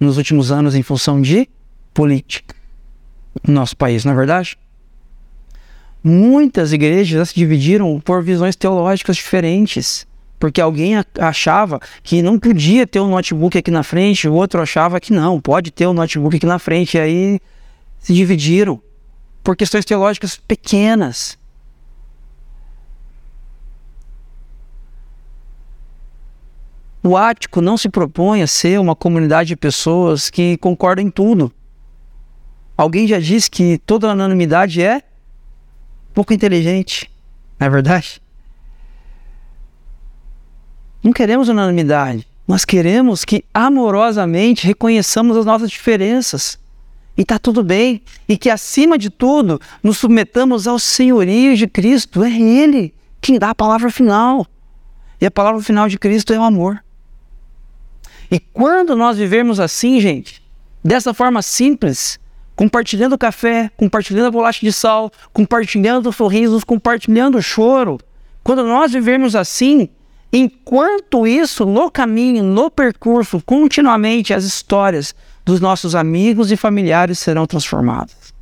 nos 0.00 0.16
últimos 0.16 0.50
anos 0.50 0.74
em 0.74 0.82
função 0.82 1.20
de 1.20 1.48
política 1.92 2.54
no 3.46 3.52
nosso 3.54 3.76
país, 3.76 4.04
não 4.04 4.12
é 4.12 4.16
verdade? 4.16 4.58
Muitas 6.02 6.72
igrejas 6.72 7.30
se 7.30 7.34
dividiram 7.34 8.00
por 8.00 8.22
visões 8.22 8.54
teológicas 8.54 9.16
diferentes, 9.16 10.06
porque 10.38 10.60
alguém 10.60 10.94
achava 11.18 11.80
que 12.02 12.22
não 12.22 12.38
podia 12.38 12.86
ter 12.86 13.00
um 13.00 13.08
notebook 13.08 13.58
aqui 13.58 13.70
na 13.70 13.82
frente, 13.82 14.28
o 14.28 14.34
outro 14.34 14.62
achava 14.62 15.00
que 15.00 15.12
não, 15.12 15.40
pode 15.40 15.70
ter 15.70 15.86
um 15.86 15.92
notebook 15.92 16.36
aqui 16.36 16.46
na 16.46 16.58
frente, 16.58 16.96
e 16.96 17.00
aí 17.00 17.40
se 17.98 18.14
dividiram 18.14 18.80
por 19.42 19.56
questões 19.56 19.84
teológicas 19.84 20.36
pequenas. 20.36 21.36
O 27.02 27.16
ático 27.16 27.60
não 27.60 27.76
se 27.76 27.88
propõe 27.88 28.42
a 28.42 28.46
ser 28.46 28.78
uma 28.78 28.94
comunidade 28.94 29.48
de 29.48 29.56
pessoas 29.56 30.30
que 30.30 30.56
concordam 30.58 31.04
em 31.04 31.10
tudo. 31.10 31.50
Alguém 32.76 33.08
já 33.08 33.18
disse 33.18 33.50
que 33.50 33.78
toda 33.78 34.10
anonimidade 34.10 34.82
é 34.82 35.02
pouco 36.18 36.34
inteligente, 36.34 37.08
não 37.60 37.68
é 37.68 37.70
verdade? 37.70 38.20
Não 41.00 41.12
queremos 41.12 41.48
unanimidade, 41.48 42.26
nós 42.44 42.64
queremos 42.64 43.24
que 43.24 43.44
amorosamente 43.54 44.66
reconheçamos 44.66 45.36
as 45.36 45.46
nossas 45.46 45.70
diferenças. 45.70 46.58
E 47.16 47.22
está 47.22 47.38
tudo 47.38 47.62
bem. 47.62 48.02
E 48.28 48.36
que, 48.36 48.50
acima 48.50 48.98
de 48.98 49.10
tudo, 49.10 49.60
nos 49.80 49.98
submetamos 49.98 50.66
ao 50.66 50.76
senhorio 50.76 51.56
de 51.56 51.68
Cristo. 51.68 52.24
É 52.24 52.32
Ele 52.32 52.92
quem 53.20 53.38
dá 53.38 53.50
a 53.50 53.54
palavra 53.54 53.88
final. 53.88 54.44
E 55.20 55.26
a 55.26 55.30
palavra 55.30 55.62
final 55.62 55.88
de 55.88 55.98
Cristo 55.98 56.32
é 56.32 56.38
o 56.38 56.42
amor. 56.42 56.82
E 58.28 58.40
quando 58.40 58.96
nós 58.96 59.18
vivermos 59.18 59.60
assim, 59.60 60.00
gente, 60.00 60.42
dessa 60.82 61.14
forma 61.14 61.42
simples, 61.42 62.18
compartilhando 62.58 63.16
café, 63.16 63.70
compartilhando 63.76 64.26
a 64.26 64.30
bolacha 64.32 64.58
de 64.66 64.72
sal, 64.72 65.12
compartilhando 65.32 66.12
sorrisos, 66.12 66.64
compartilhando 66.64 67.40
choro. 67.40 68.00
Quando 68.42 68.64
nós 68.64 68.90
vivemos 68.90 69.36
assim, 69.36 69.88
enquanto 70.32 71.24
isso, 71.24 71.64
no 71.64 71.88
caminho, 71.88 72.42
no 72.42 72.68
percurso, 72.68 73.40
continuamente 73.46 74.34
as 74.34 74.42
histórias 74.42 75.14
dos 75.44 75.60
nossos 75.60 75.94
amigos 75.94 76.50
e 76.50 76.56
familiares 76.56 77.20
serão 77.20 77.46
transformadas. 77.46 78.34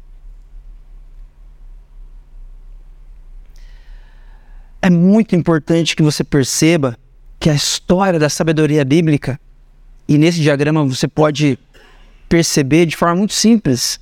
É 4.80 4.88
muito 4.88 5.36
importante 5.36 5.94
que 5.94 6.02
você 6.02 6.24
perceba 6.24 6.96
que 7.38 7.50
a 7.50 7.54
história 7.54 8.18
da 8.18 8.30
sabedoria 8.30 8.82
bíblica, 8.82 9.38
e 10.08 10.16
nesse 10.16 10.40
diagrama 10.40 10.82
você 10.86 11.06
pode 11.06 11.58
perceber 12.30 12.86
de 12.86 12.96
forma 12.96 13.16
muito 13.16 13.34
simples, 13.34 14.00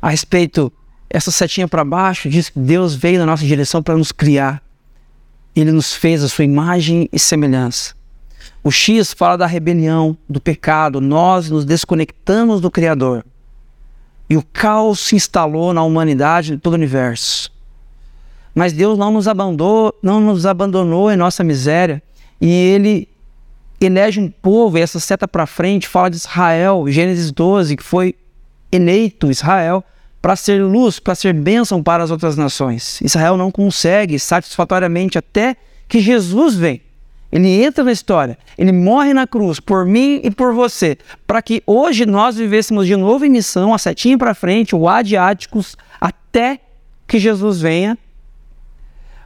a 0.00 0.10
respeito, 0.10 0.72
essa 1.08 1.30
setinha 1.30 1.68
para 1.68 1.84
baixo 1.84 2.28
diz 2.28 2.48
que 2.48 2.58
Deus 2.58 2.94
veio 2.94 3.18
na 3.18 3.26
nossa 3.26 3.44
direção 3.44 3.82
para 3.82 3.96
nos 3.96 4.12
criar. 4.12 4.62
Ele 5.54 5.72
nos 5.72 5.94
fez 5.94 6.22
a 6.22 6.28
sua 6.28 6.44
imagem 6.44 7.08
e 7.12 7.18
semelhança. 7.18 7.94
O 8.62 8.70
X 8.70 9.12
fala 9.12 9.38
da 9.38 9.46
rebelião, 9.46 10.16
do 10.28 10.40
pecado, 10.40 11.00
nós 11.00 11.48
nos 11.48 11.64
desconectamos 11.64 12.60
do 12.60 12.70
Criador. 12.70 13.24
E 14.28 14.36
o 14.36 14.42
caos 14.42 15.00
se 15.00 15.16
instalou 15.16 15.72
na 15.72 15.82
humanidade 15.82 16.54
e 16.54 16.58
todo 16.58 16.72
o 16.72 16.76
universo. 16.76 17.50
Mas 18.54 18.72
Deus 18.72 18.98
não 18.98 19.12
nos 19.12 19.28
abandonou, 19.28 19.94
não 20.02 20.20
nos 20.20 20.44
abandonou 20.46 21.12
em 21.12 21.16
nossa 21.16 21.44
miséria, 21.44 22.02
e 22.40 22.50
ele 22.50 23.08
elege 23.80 24.18
um 24.18 24.28
povo, 24.28 24.78
e 24.78 24.80
essa 24.80 24.98
seta 24.98 25.28
para 25.28 25.46
frente 25.46 25.86
fala 25.86 26.10
de 26.10 26.16
Israel, 26.16 26.84
Gênesis 26.88 27.30
12, 27.30 27.76
que 27.76 27.82
foi 27.82 28.16
eleito 28.76 29.30
Israel 29.30 29.84
para 30.22 30.34
ser 30.34 30.62
luz, 30.62 30.98
para 30.98 31.14
ser 31.14 31.32
bênção 31.32 31.82
para 31.82 32.02
as 32.02 32.10
outras 32.10 32.36
nações. 32.36 33.00
Israel 33.00 33.36
não 33.36 33.50
consegue 33.50 34.18
satisfatoriamente 34.18 35.16
até 35.18 35.56
que 35.88 36.00
Jesus 36.00 36.56
vem. 36.56 36.82
Ele 37.30 37.62
entra 37.62 37.84
na 37.84 37.92
história, 37.92 38.38
ele 38.56 38.72
morre 38.72 39.12
na 39.12 39.26
cruz 39.26 39.60
por 39.60 39.84
mim 39.84 40.20
e 40.22 40.30
por 40.30 40.54
você, 40.54 40.96
para 41.26 41.42
que 41.42 41.62
hoje 41.66 42.06
nós 42.06 42.36
vivêssemos 42.36 42.86
de 42.86 42.96
novo 42.96 43.24
em 43.24 43.30
missão, 43.30 43.74
a 43.74 43.78
setinha 43.78 44.16
para 44.16 44.34
frente, 44.34 44.74
o 44.74 44.88
adiáticos, 44.88 45.76
até 46.00 46.60
que 47.06 47.18
Jesus 47.18 47.60
venha. 47.60 47.98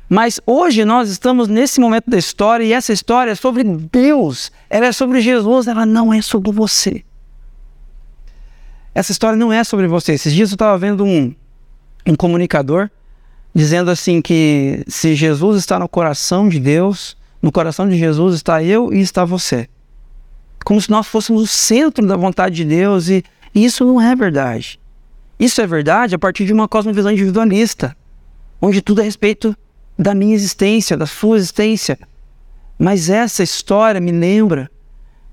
Mas 0.09 0.41
hoje 0.45 0.85
nós 0.85 1.09
estamos 1.09 1.47
nesse 1.47 1.79
momento 1.81 2.11
da 2.11 2.19
história 2.19 2.65
e 2.65 2.73
essa 2.73 2.93
história 2.93 3.31
é 3.31 3.35
sobre 3.35 3.63
Deus, 3.63 4.51
ela 4.69 4.87
é 4.87 4.93
sobre 4.93 5.21
Jesus, 5.21 5.67
ela 5.67 5.87
não 5.87 6.13
é 6.13 6.21
sobre 6.21 6.51
você. 6.51 7.05
Essa 8.95 9.13
história 9.13 9.37
não 9.37 9.53
é 9.53 9.63
sobre 9.63 9.87
você. 9.87 10.13
Esses 10.13 10.33
dias 10.33 10.51
eu 10.51 10.55
estava 10.55 10.77
vendo 10.77 11.05
um, 11.05 11.35
um 12.07 12.15
comunicador 12.15 12.91
dizendo 13.55 13.91
assim 13.91 14.21
que 14.21 14.85
se 14.87 15.15
Jesus 15.15 15.59
está 15.59 15.79
no 15.79 15.89
coração 15.89 16.49
de 16.49 16.59
Deus, 16.59 17.17
no 17.43 17.51
coração 17.51 17.89
de 17.89 17.97
Jesus 17.97 18.35
está 18.35 18.63
eu 18.63 18.93
e 18.93 19.01
está 19.01 19.25
você. 19.25 19.69
Como 20.65 20.81
se 20.81 20.91
nós 20.91 21.07
fôssemos 21.07 21.43
o 21.43 21.47
centro 21.47 22.07
da 22.07 22.17
vontade 22.17 22.57
de 22.57 22.65
Deus 22.65 23.09
e, 23.09 23.25
e 23.55 23.65
isso 23.65 23.85
não 23.85 24.01
é 24.01 24.15
verdade. 24.15 24.79
Isso 25.39 25.61
é 25.61 25.67
verdade 25.67 26.15
a 26.15 26.19
partir 26.19 26.45
de 26.45 26.53
uma 26.53 26.69
cosmovisão 26.69 27.11
individualista, 27.11 27.97
onde 28.61 28.83
tudo 28.83 28.99
é 28.99 29.03
a 29.03 29.05
respeito 29.05 29.57
da 29.99 30.15
minha 30.15 30.35
existência, 30.35 30.97
da 30.97 31.07
sua 31.07 31.37
existência. 31.37 31.99
Mas 32.79 33.09
essa 33.09 33.43
história 33.43 34.01
me 34.01 34.13
lembra 34.13 34.71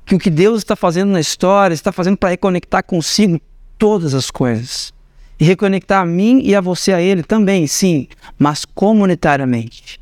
que 0.05 0.15
o 0.15 0.19
que 0.19 0.29
Deus 0.29 0.59
está 0.59 0.75
fazendo 0.75 1.11
na 1.11 1.19
história 1.19 1.73
está 1.73 1.91
fazendo 1.91 2.15
para 2.15 2.29
reconectar 2.29 2.83
consigo 2.83 3.41
todas 3.77 4.13
as 4.13 4.31
coisas. 4.31 4.93
E 5.39 5.45
reconectar 5.45 6.01
a 6.01 6.05
mim 6.05 6.41
e 6.43 6.55
a 6.55 6.61
você 6.61 6.91
a 6.91 7.01
Ele 7.01 7.21
também, 7.21 7.67
sim, 7.67 8.07
mas 8.39 8.65
comunitariamente. 8.65 9.99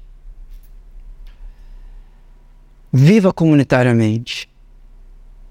Viva 2.92 3.34
comunitariamente. 3.34 4.50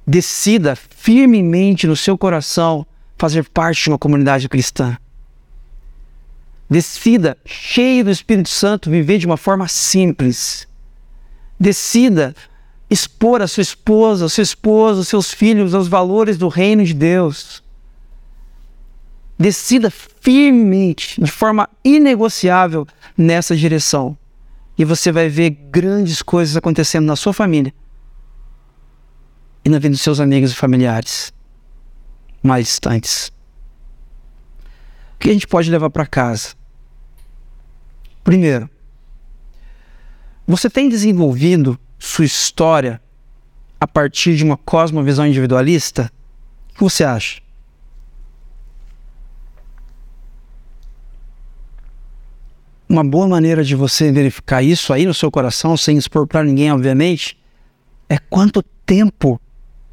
Decida 0.06 0.74
firmemente 0.76 1.86
no 1.86 1.96
seu 1.96 2.16
coração 2.16 2.86
fazer 3.18 3.48
parte 3.48 3.84
de 3.84 3.90
uma 3.90 3.98
comunidade 3.98 4.48
cristã. 4.48 4.96
Decida, 6.68 7.36
cheio 7.44 8.04
do 8.04 8.10
Espírito 8.10 8.48
Santo, 8.48 8.90
viver 8.90 9.18
de 9.18 9.26
uma 9.26 9.36
forma 9.36 9.68
simples. 9.68 10.66
Decida 11.58 12.34
expor 12.90 13.42
a 13.42 13.48
sua 13.48 13.62
esposa, 13.62 14.28
seu 14.28 14.42
esposo, 14.42 15.00
os 15.00 15.08
seus 15.08 15.32
filhos 15.32 15.74
aos 15.74 15.88
valores 15.88 16.36
do 16.36 16.48
reino 16.48 16.84
de 16.84 16.94
Deus. 16.94 17.63
Decida 19.38 19.90
firmemente, 19.90 21.20
de 21.20 21.30
forma 21.30 21.68
inegociável 21.84 22.86
nessa 23.16 23.56
direção. 23.56 24.16
E 24.78 24.84
você 24.84 25.10
vai 25.10 25.28
ver 25.28 25.50
grandes 25.50 26.22
coisas 26.22 26.56
acontecendo 26.56 27.06
na 27.06 27.16
sua 27.16 27.32
família 27.32 27.72
e 29.64 29.68
na 29.68 29.78
vida 29.78 29.92
dos 29.92 30.02
seus 30.02 30.20
amigos 30.20 30.52
e 30.52 30.54
familiares 30.54 31.32
mais 32.42 32.66
distantes. 32.66 33.32
O 35.14 35.18
que 35.18 35.30
a 35.30 35.32
gente 35.32 35.46
pode 35.46 35.70
levar 35.70 35.88
para 35.90 36.06
casa? 36.06 36.54
Primeiro, 38.22 38.68
você 40.46 40.68
tem 40.68 40.88
desenvolvido 40.88 41.78
sua 41.98 42.24
história 42.24 43.00
a 43.80 43.86
partir 43.86 44.36
de 44.36 44.44
uma 44.44 44.58
cosmovisão 44.58 45.26
individualista? 45.26 46.12
O 46.70 46.74
que 46.74 46.80
você 46.80 47.04
acha? 47.04 47.40
Uma 52.88 53.02
boa 53.02 53.26
maneira 53.26 53.64
de 53.64 53.74
você 53.74 54.12
verificar 54.12 54.62
isso 54.62 54.92
aí 54.92 55.06
no 55.06 55.14
seu 55.14 55.30
coração, 55.30 55.76
sem 55.76 55.96
expor 55.96 56.26
para 56.26 56.44
ninguém, 56.44 56.70
obviamente, 56.70 57.38
é 58.08 58.18
quanto 58.18 58.62
tempo 58.84 59.40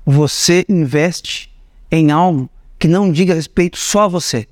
você 0.06 0.66
investe 0.68 1.50
em 1.90 2.12
algo 2.12 2.50
que 2.78 2.88
não 2.88 3.12
diga 3.12 3.34
respeito 3.34 3.78
só 3.78 4.02
a 4.02 4.08
você. 4.08 4.48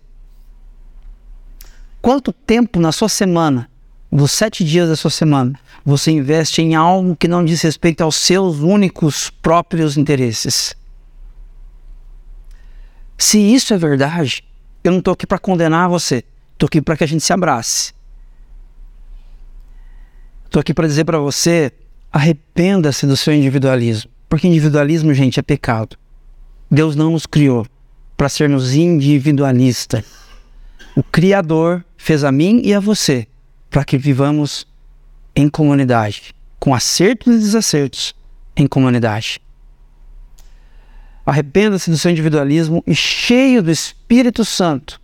Quanto 2.01 2.31
tempo 2.31 2.79
na 2.79 2.91
sua 2.91 3.09
semana 3.09 3.69
dos 4.11 4.31
sete 4.31 4.63
dias 4.63 4.87
da 4.87 4.95
sua 4.95 5.11
semana, 5.11 5.59
você 5.85 6.11
investe 6.11 6.61
em 6.61 6.75
algo 6.75 7.15
que 7.15 7.27
não 7.27 7.43
diz 7.43 7.61
respeito 7.61 8.01
aos 8.01 8.15
seus 8.15 8.59
únicos 8.59 9.29
próprios 9.29 9.97
interesses. 9.97 10.75
Se 13.17 13.37
isso 13.37 13.73
é 13.73 13.77
verdade, 13.77 14.43
eu 14.83 14.91
não 14.91 14.99
estou 14.99 15.13
aqui 15.13 15.27
para 15.27 15.37
condenar 15.37 15.89
você, 15.89 16.23
estou 16.53 16.67
aqui 16.67 16.81
para 16.81 16.95
que 16.95 17.03
a 17.03 17.07
gente 17.07 17.23
se 17.23 17.33
abrace. 17.33 17.93
Estou 20.49 20.61
aqui 20.61 20.73
para 20.73 20.87
dizer 20.87 21.05
para 21.05 21.19
você: 21.19 21.71
arrependa-se 22.11 23.05
do 23.05 23.15
seu 23.15 23.35
individualismo, 23.35 24.09
porque 24.27 24.47
individualismo, 24.47 25.13
gente, 25.13 25.39
é 25.39 25.43
pecado. 25.43 25.95
Deus 26.71 26.95
não 26.95 27.11
nos 27.11 27.27
criou 27.27 27.67
para 28.17 28.27
sermos 28.27 28.73
individualistas. 28.73 30.03
O 30.95 31.03
Criador 31.03 31.85
fez 31.95 32.23
a 32.23 32.31
mim 32.31 32.63
e 32.65 32.73
a 32.73 32.79
você 32.79 33.27
para 33.69 33.85
que 33.85 33.95
vivamos 33.95 34.65
em 35.35 35.47
comunidade, 35.47 36.33
com 36.59 36.73
acertos 36.73 37.35
e 37.35 37.37
desacertos 37.37 38.15
em 38.55 38.65
comunidade. 38.65 39.39
Arrependa-se 41.27 41.91
do 41.91 41.97
seu 41.97 42.09
individualismo 42.09 42.83
e, 42.87 42.95
cheio 42.95 43.61
do 43.61 43.69
Espírito 43.69 44.43
Santo, 44.43 44.99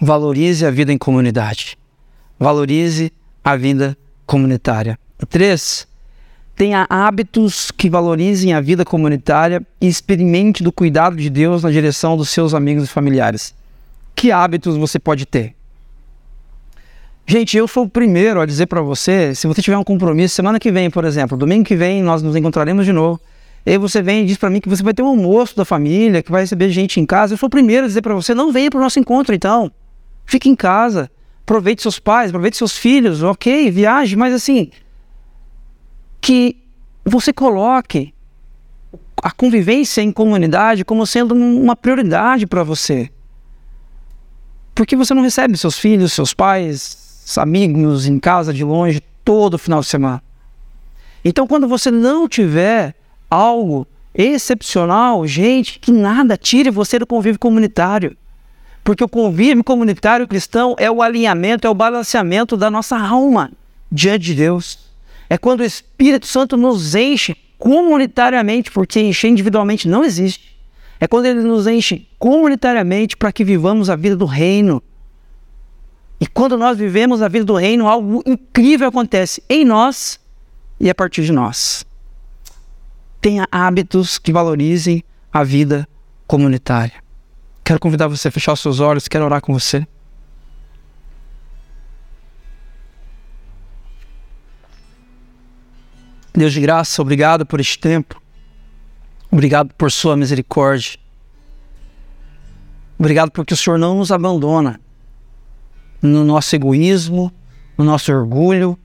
valorize 0.00 0.64
a 0.64 0.70
vida 0.70 0.90
em 0.90 0.96
comunidade. 0.96 1.76
Valorize 2.38 3.12
a 3.44 3.54
vida 3.54 3.98
comunitária. 4.26 4.98
Três, 5.28 5.86
tenha 6.54 6.86
hábitos 6.88 7.70
que 7.70 7.88
valorizem 7.88 8.52
a 8.54 8.60
vida 8.60 8.84
comunitária 8.84 9.62
e 9.80 9.88
experimente 9.88 10.62
do 10.62 10.72
cuidado 10.72 11.16
de 11.16 11.30
Deus 11.30 11.62
na 11.62 11.70
direção 11.70 12.16
dos 12.16 12.30
seus 12.30 12.54
amigos 12.54 12.84
e 12.84 12.88
familiares. 12.88 13.54
Que 14.14 14.30
hábitos 14.30 14.76
você 14.76 14.98
pode 14.98 15.26
ter? 15.26 15.54
Gente, 17.26 17.56
eu 17.56 17.68
sou 17.68 17.84
o 17.84 17.88
primeiro 17.88 18.40
a 18.40 18.46
dizer 18.46 18.66
para 18.66 18.82
você, 18.82 19.34
se 19.34 19.46
você 19.46 19.62
tiver 19.62 19.78
um 19.78 19.84
compromisso, 19.84 20.34
semana 20.34 20.58
que 20.58 20.72
vem, 20.72 20.90
por 20.90 21.04
exemplo, 21.04 21.38
domingo 21.38 21.64
que 21.64 21.76
vem 21.76 22.02
nós 22.02 22.22
nos 22.22 22.36
encontraremos 22.36 22.84
de 22.84 22.92
novo. 22.92 23.20
E 23.64 23.70
aí 23.70 23.78
você 23.78 24.02
vem 24.02 24.22
e 24.22 24.26
diz 24.26 24.36
para 24.36 24.50
mim 24.50 24.60
que 24.60 24.68
você 24.68 24.82
vai 24.82 24.92
ter 24.92 25.02
um 25.02 25.06
almoço 25.06 25.56
da 25.56 25.64
família, 25.64 26.22
que 26.22 26.32
vai 26.32 26.42
receber 26.42 26.68
gente 26.70 26.98
em 26.98 27.06
casa. 27.06 27.34
Eu 27.34 27.38
sou 27.38 27.46
o 27.46 27.50
primeiro 27.50 27.84
a 27.84 27.88
dizer 27.88 28.02
para 28.02 28.14
você, 28.14 28.34
não 28.34 28.52
venha 28.52 28.70
para 28.70 28.78
o 28.78 28.82
nosso 28.82 28.98
encontro 28.98 29.34
então. 29.34 29.70
Fique 30.26 30.48
em 30.48 30.56
casa. 30.56 31.10
Aproveite 31.42 31.82
seus 31.82 31.98
pais, 31.98 32.30
aproveite 32.30 32.56
seus 32.56 32.76
filhos, 32.76 33.22
ok, 33.22 33.70
viaje, 33.70 34.16
mas 34.16 34.32
assim, 34.32 34.70
que 36.20 36.56
você 37.04 37.32
coloque 37.32 38.14
a 39.22 39.30
convivência 39.30 40.00
em 40.00 40.12
comunidade 40.12 40.84
como 40.84 41.06
sendo 41.06 41.34
uma 41.34 41.76
prioridade 41.76 42.46
para 42.46 42.62
você. 42.62 43.10
Porque 44.74 44.96
você 44.96 45.12
não 45.14 45.22
recebe 45.22 45.56
seus 45.56 45.78
filhos, 45.78 46.12
seus 46.12 46.32
pais, 46.32 47.34
amigos 47.36 48.06
em 48.06 48.18
casa 48.18 48.52
de 48.52 48.64
longe 48.64 49.00
todo 49.24 49.58
final 49.58 49.80
de 49.80 49.86
semana. 49.86 50.22
Então, 51.24 51.46
quando 51.46 51.68
você 51.68 51.90
não 51.90 52.28
tiver 52.28 52.94
algo 53.30 53.86
excepcional, 54.14 55.26
gente, 55.26 55.78
que 55.78 55.92
nada 55.92 56.36
tire 56.36 56.70
você 56.70 56.98
do 56.98 57.06
convívio 57.06 57.38
comunitário. 57.38 58.16
Porque 58.84 59.04
o 59.04 59.08
convívio 59.08 59.62
comunitário 59.62 60.26
cristão 60.26 60.74
é 60.78 60.90
o 60.90 61.02
alinhamento, 61.02 61.66
é 61.66 61.70
o 61.70 61.74
balanceamento 61.74 62.56
da 62.56 62.70
nossa 62.70 62.98
alma 62.98 63.52
diante 63.90 64.24
de 64.26 64.34
Deus. 64.34 64.78
É 65.30 65.38
quando 65.38 65.60
o 65.60 65.64
Espírito 65.64 66.26
Santo 66.26 66.56
nos 66.56 66.94
enche 66.94 67.36
comunitariamente, 67.58 68.70
porque 68.70 69.00
encher 69.00 69.28
individualmente 69.28 69.88
não 69.88 70.04
existe. 70.04 70.58
É 70.98 71.06
quando 71.06 71.26
ele 71.26 71.40
nos 71.40 71.66
enche 71.66 72.08
comunitariamente 72.18 73.16
para 73.16 73.32
que 73.32 73.44
vivamos 73.44 73.88
a 73.88 73.96
vida 73.96 74.16
do 74.16 74.26
reino 74.26 74.82
e 76.22 76.26
quando 76.28 76.56
nós 76.56 76.78
vivemos 76.78 77.20
a 77.20 77.26
vida 77.26 77.44
do 77.44 77.56
reino, 77.56 77.88
algo 77.88 78.22
incrível 78.24 78.86
acontece 78.86 79.42
em 79.48 79.64
nós 79.64 80.20
e 80.78 80.88
a 80.88 80.94
partir 80.94 81.24
de 81.24 81.32
nós. 81.32 81.84
Tenha 83.20 83.44
hábitos 83.50 84.20
que 84.20 84.32
valorizem 84.32 85.02
a 85.32 85.42
vida 85.42 85.84
comunitária. 86.24 87.01
Quero 87.64 87.78
convidar 87.78 88.08
você 88.08 88.28
a 88.28 88.32
fechar 88.32 88.52
os 88.52 88.60
seus 88.60 88.80
olhos, 88.80 89.08
quero 89.08 89.24
orar 89.24 89.40
com 89.40 89.52
você. 89.52 89.86
Deus 96.34 96.52
de 96.52 96.60
graça, 96.60 97.00
obrigado 97.02 97.44
por 97.44 97.60
este 97.60 97.78
tempo. 97.78 98.20
Obrigado 99.30 99.74
por 99.74 99.92
sua 99.92 100.16
misericórdia. 100.16 100.98
Obrigado 102.98 103.30
porque 103.30 103.54
o 103.54 103.56
Senhor 103.56 103.78
não 103.78 103.98
nos 103.98 104.10
abandona 104.10 104.80
no 106.00 106.24
nosso 106.24 106.54
egoísmo, 106.56 107.32
no 107.76 107.84
nosso 107.84 108.12
orgulho, 108.12 108.78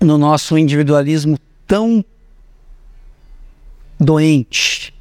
no 0.00 0.18
nosso 0.18 0.58
individualismo 0.58 1.38
tão 1.66 2.04
doente. 3.98 4.95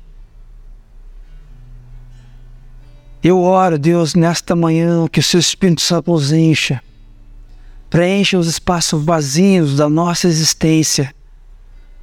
Eu 3.28 3.42
oro, 3.42 3.80
Deus, 3.80 4.14
nesta 4.14 4.56
manhã 4.56 5.08
que 5.08 5.20
o 5.20 5.24
seu 5.24 5.40
Espírito 5.40 5.82
Santo 5.82 6.12
nos 6.12 6.32
encha, 6.32 6.80
preencha 7.90 8.38
os 8.38 8.46
espaços 8.46 9.04
vazios 9.04 9.78
da 9.78 9.90
nossa 9.90 10.28
existência 10.28 11.12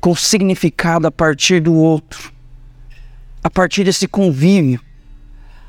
com 0.00 0.16
significado 0.16 1.06
a 1.06 1.12
partir 1.12 1.60
do 1.60 1.74
outro, 1.74 2.32
a 3.40 3.48
partir 3.48 3.84
desse 3.84 4.08
convívio, 4.08 4.80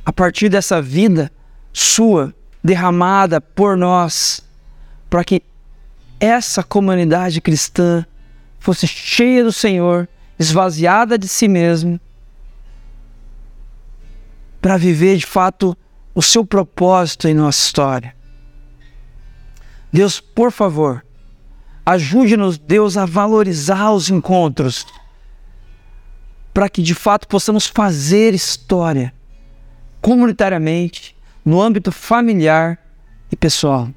a 0.03 0.11
partir 0.11 0.49
dessa 0.49 0.81
vida 0.81 1.31
sua 1.71 2.33
derramada 2.63 3.39
por 3.39 3.77
nós, 3.77 4.43
para 5.07 5.23
que 5.23 5.43
essa 6.19 6.63
comunidade 6.63 7.39
cristã 7.39 8.03
fosse 8.59 8.87
cheia 8.87 9.43
do 9.43 9.51
Senhor, 9.51 10.09
esvaziada 10.39 11.15
de 11.15 11.27
si 11.27 11.47
mesmo, 11.47 11.99
para 14.64 14.78
viver 14.78 15.18
de 15.18 15.26
fato 15.26 15.78
o 16.16 16.22
seu 16.22 16.45
propósito 16.45 17.28
em 17.28 17.34
nossa 17.34 17.59
história. 17.59 18.16
Deus, 19.91 20.22
por 20.22 20.53
favor, 20.53 21.05
ajude-nos, 21.86 22.57
Deus, 22.57 22.95
a 22.95 23.05
valorizar 23.05 23.91
os 23.91 24.09
encontros, 24.09 24.88
para 26.53 26.70
que 26.70 26.82
de 26.82 26.95
fato 26.95 27.28
possamos 27.28 27.68
fazer 27.68 28.34
história 28.34 29.14
comunitariamente, 30.01 31.14
no 31.43 31.61
âmbito 31.61 31.91
familiar 31.91 32.80
e 33.30 33.36
pessoal. 33.36 33.89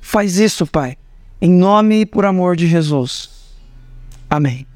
Faz 0.00 0.36
isso, 0.36 0.66
Pai, 0.66 0.96
em 1.40 1.50
nome 1.50 2.00
e 2.00 2.06
por 2.06 2.24
amor 2.24 2.56
de 2.56 2.66
Jesus. 2.66 3.30
Amém. 4.28 4.67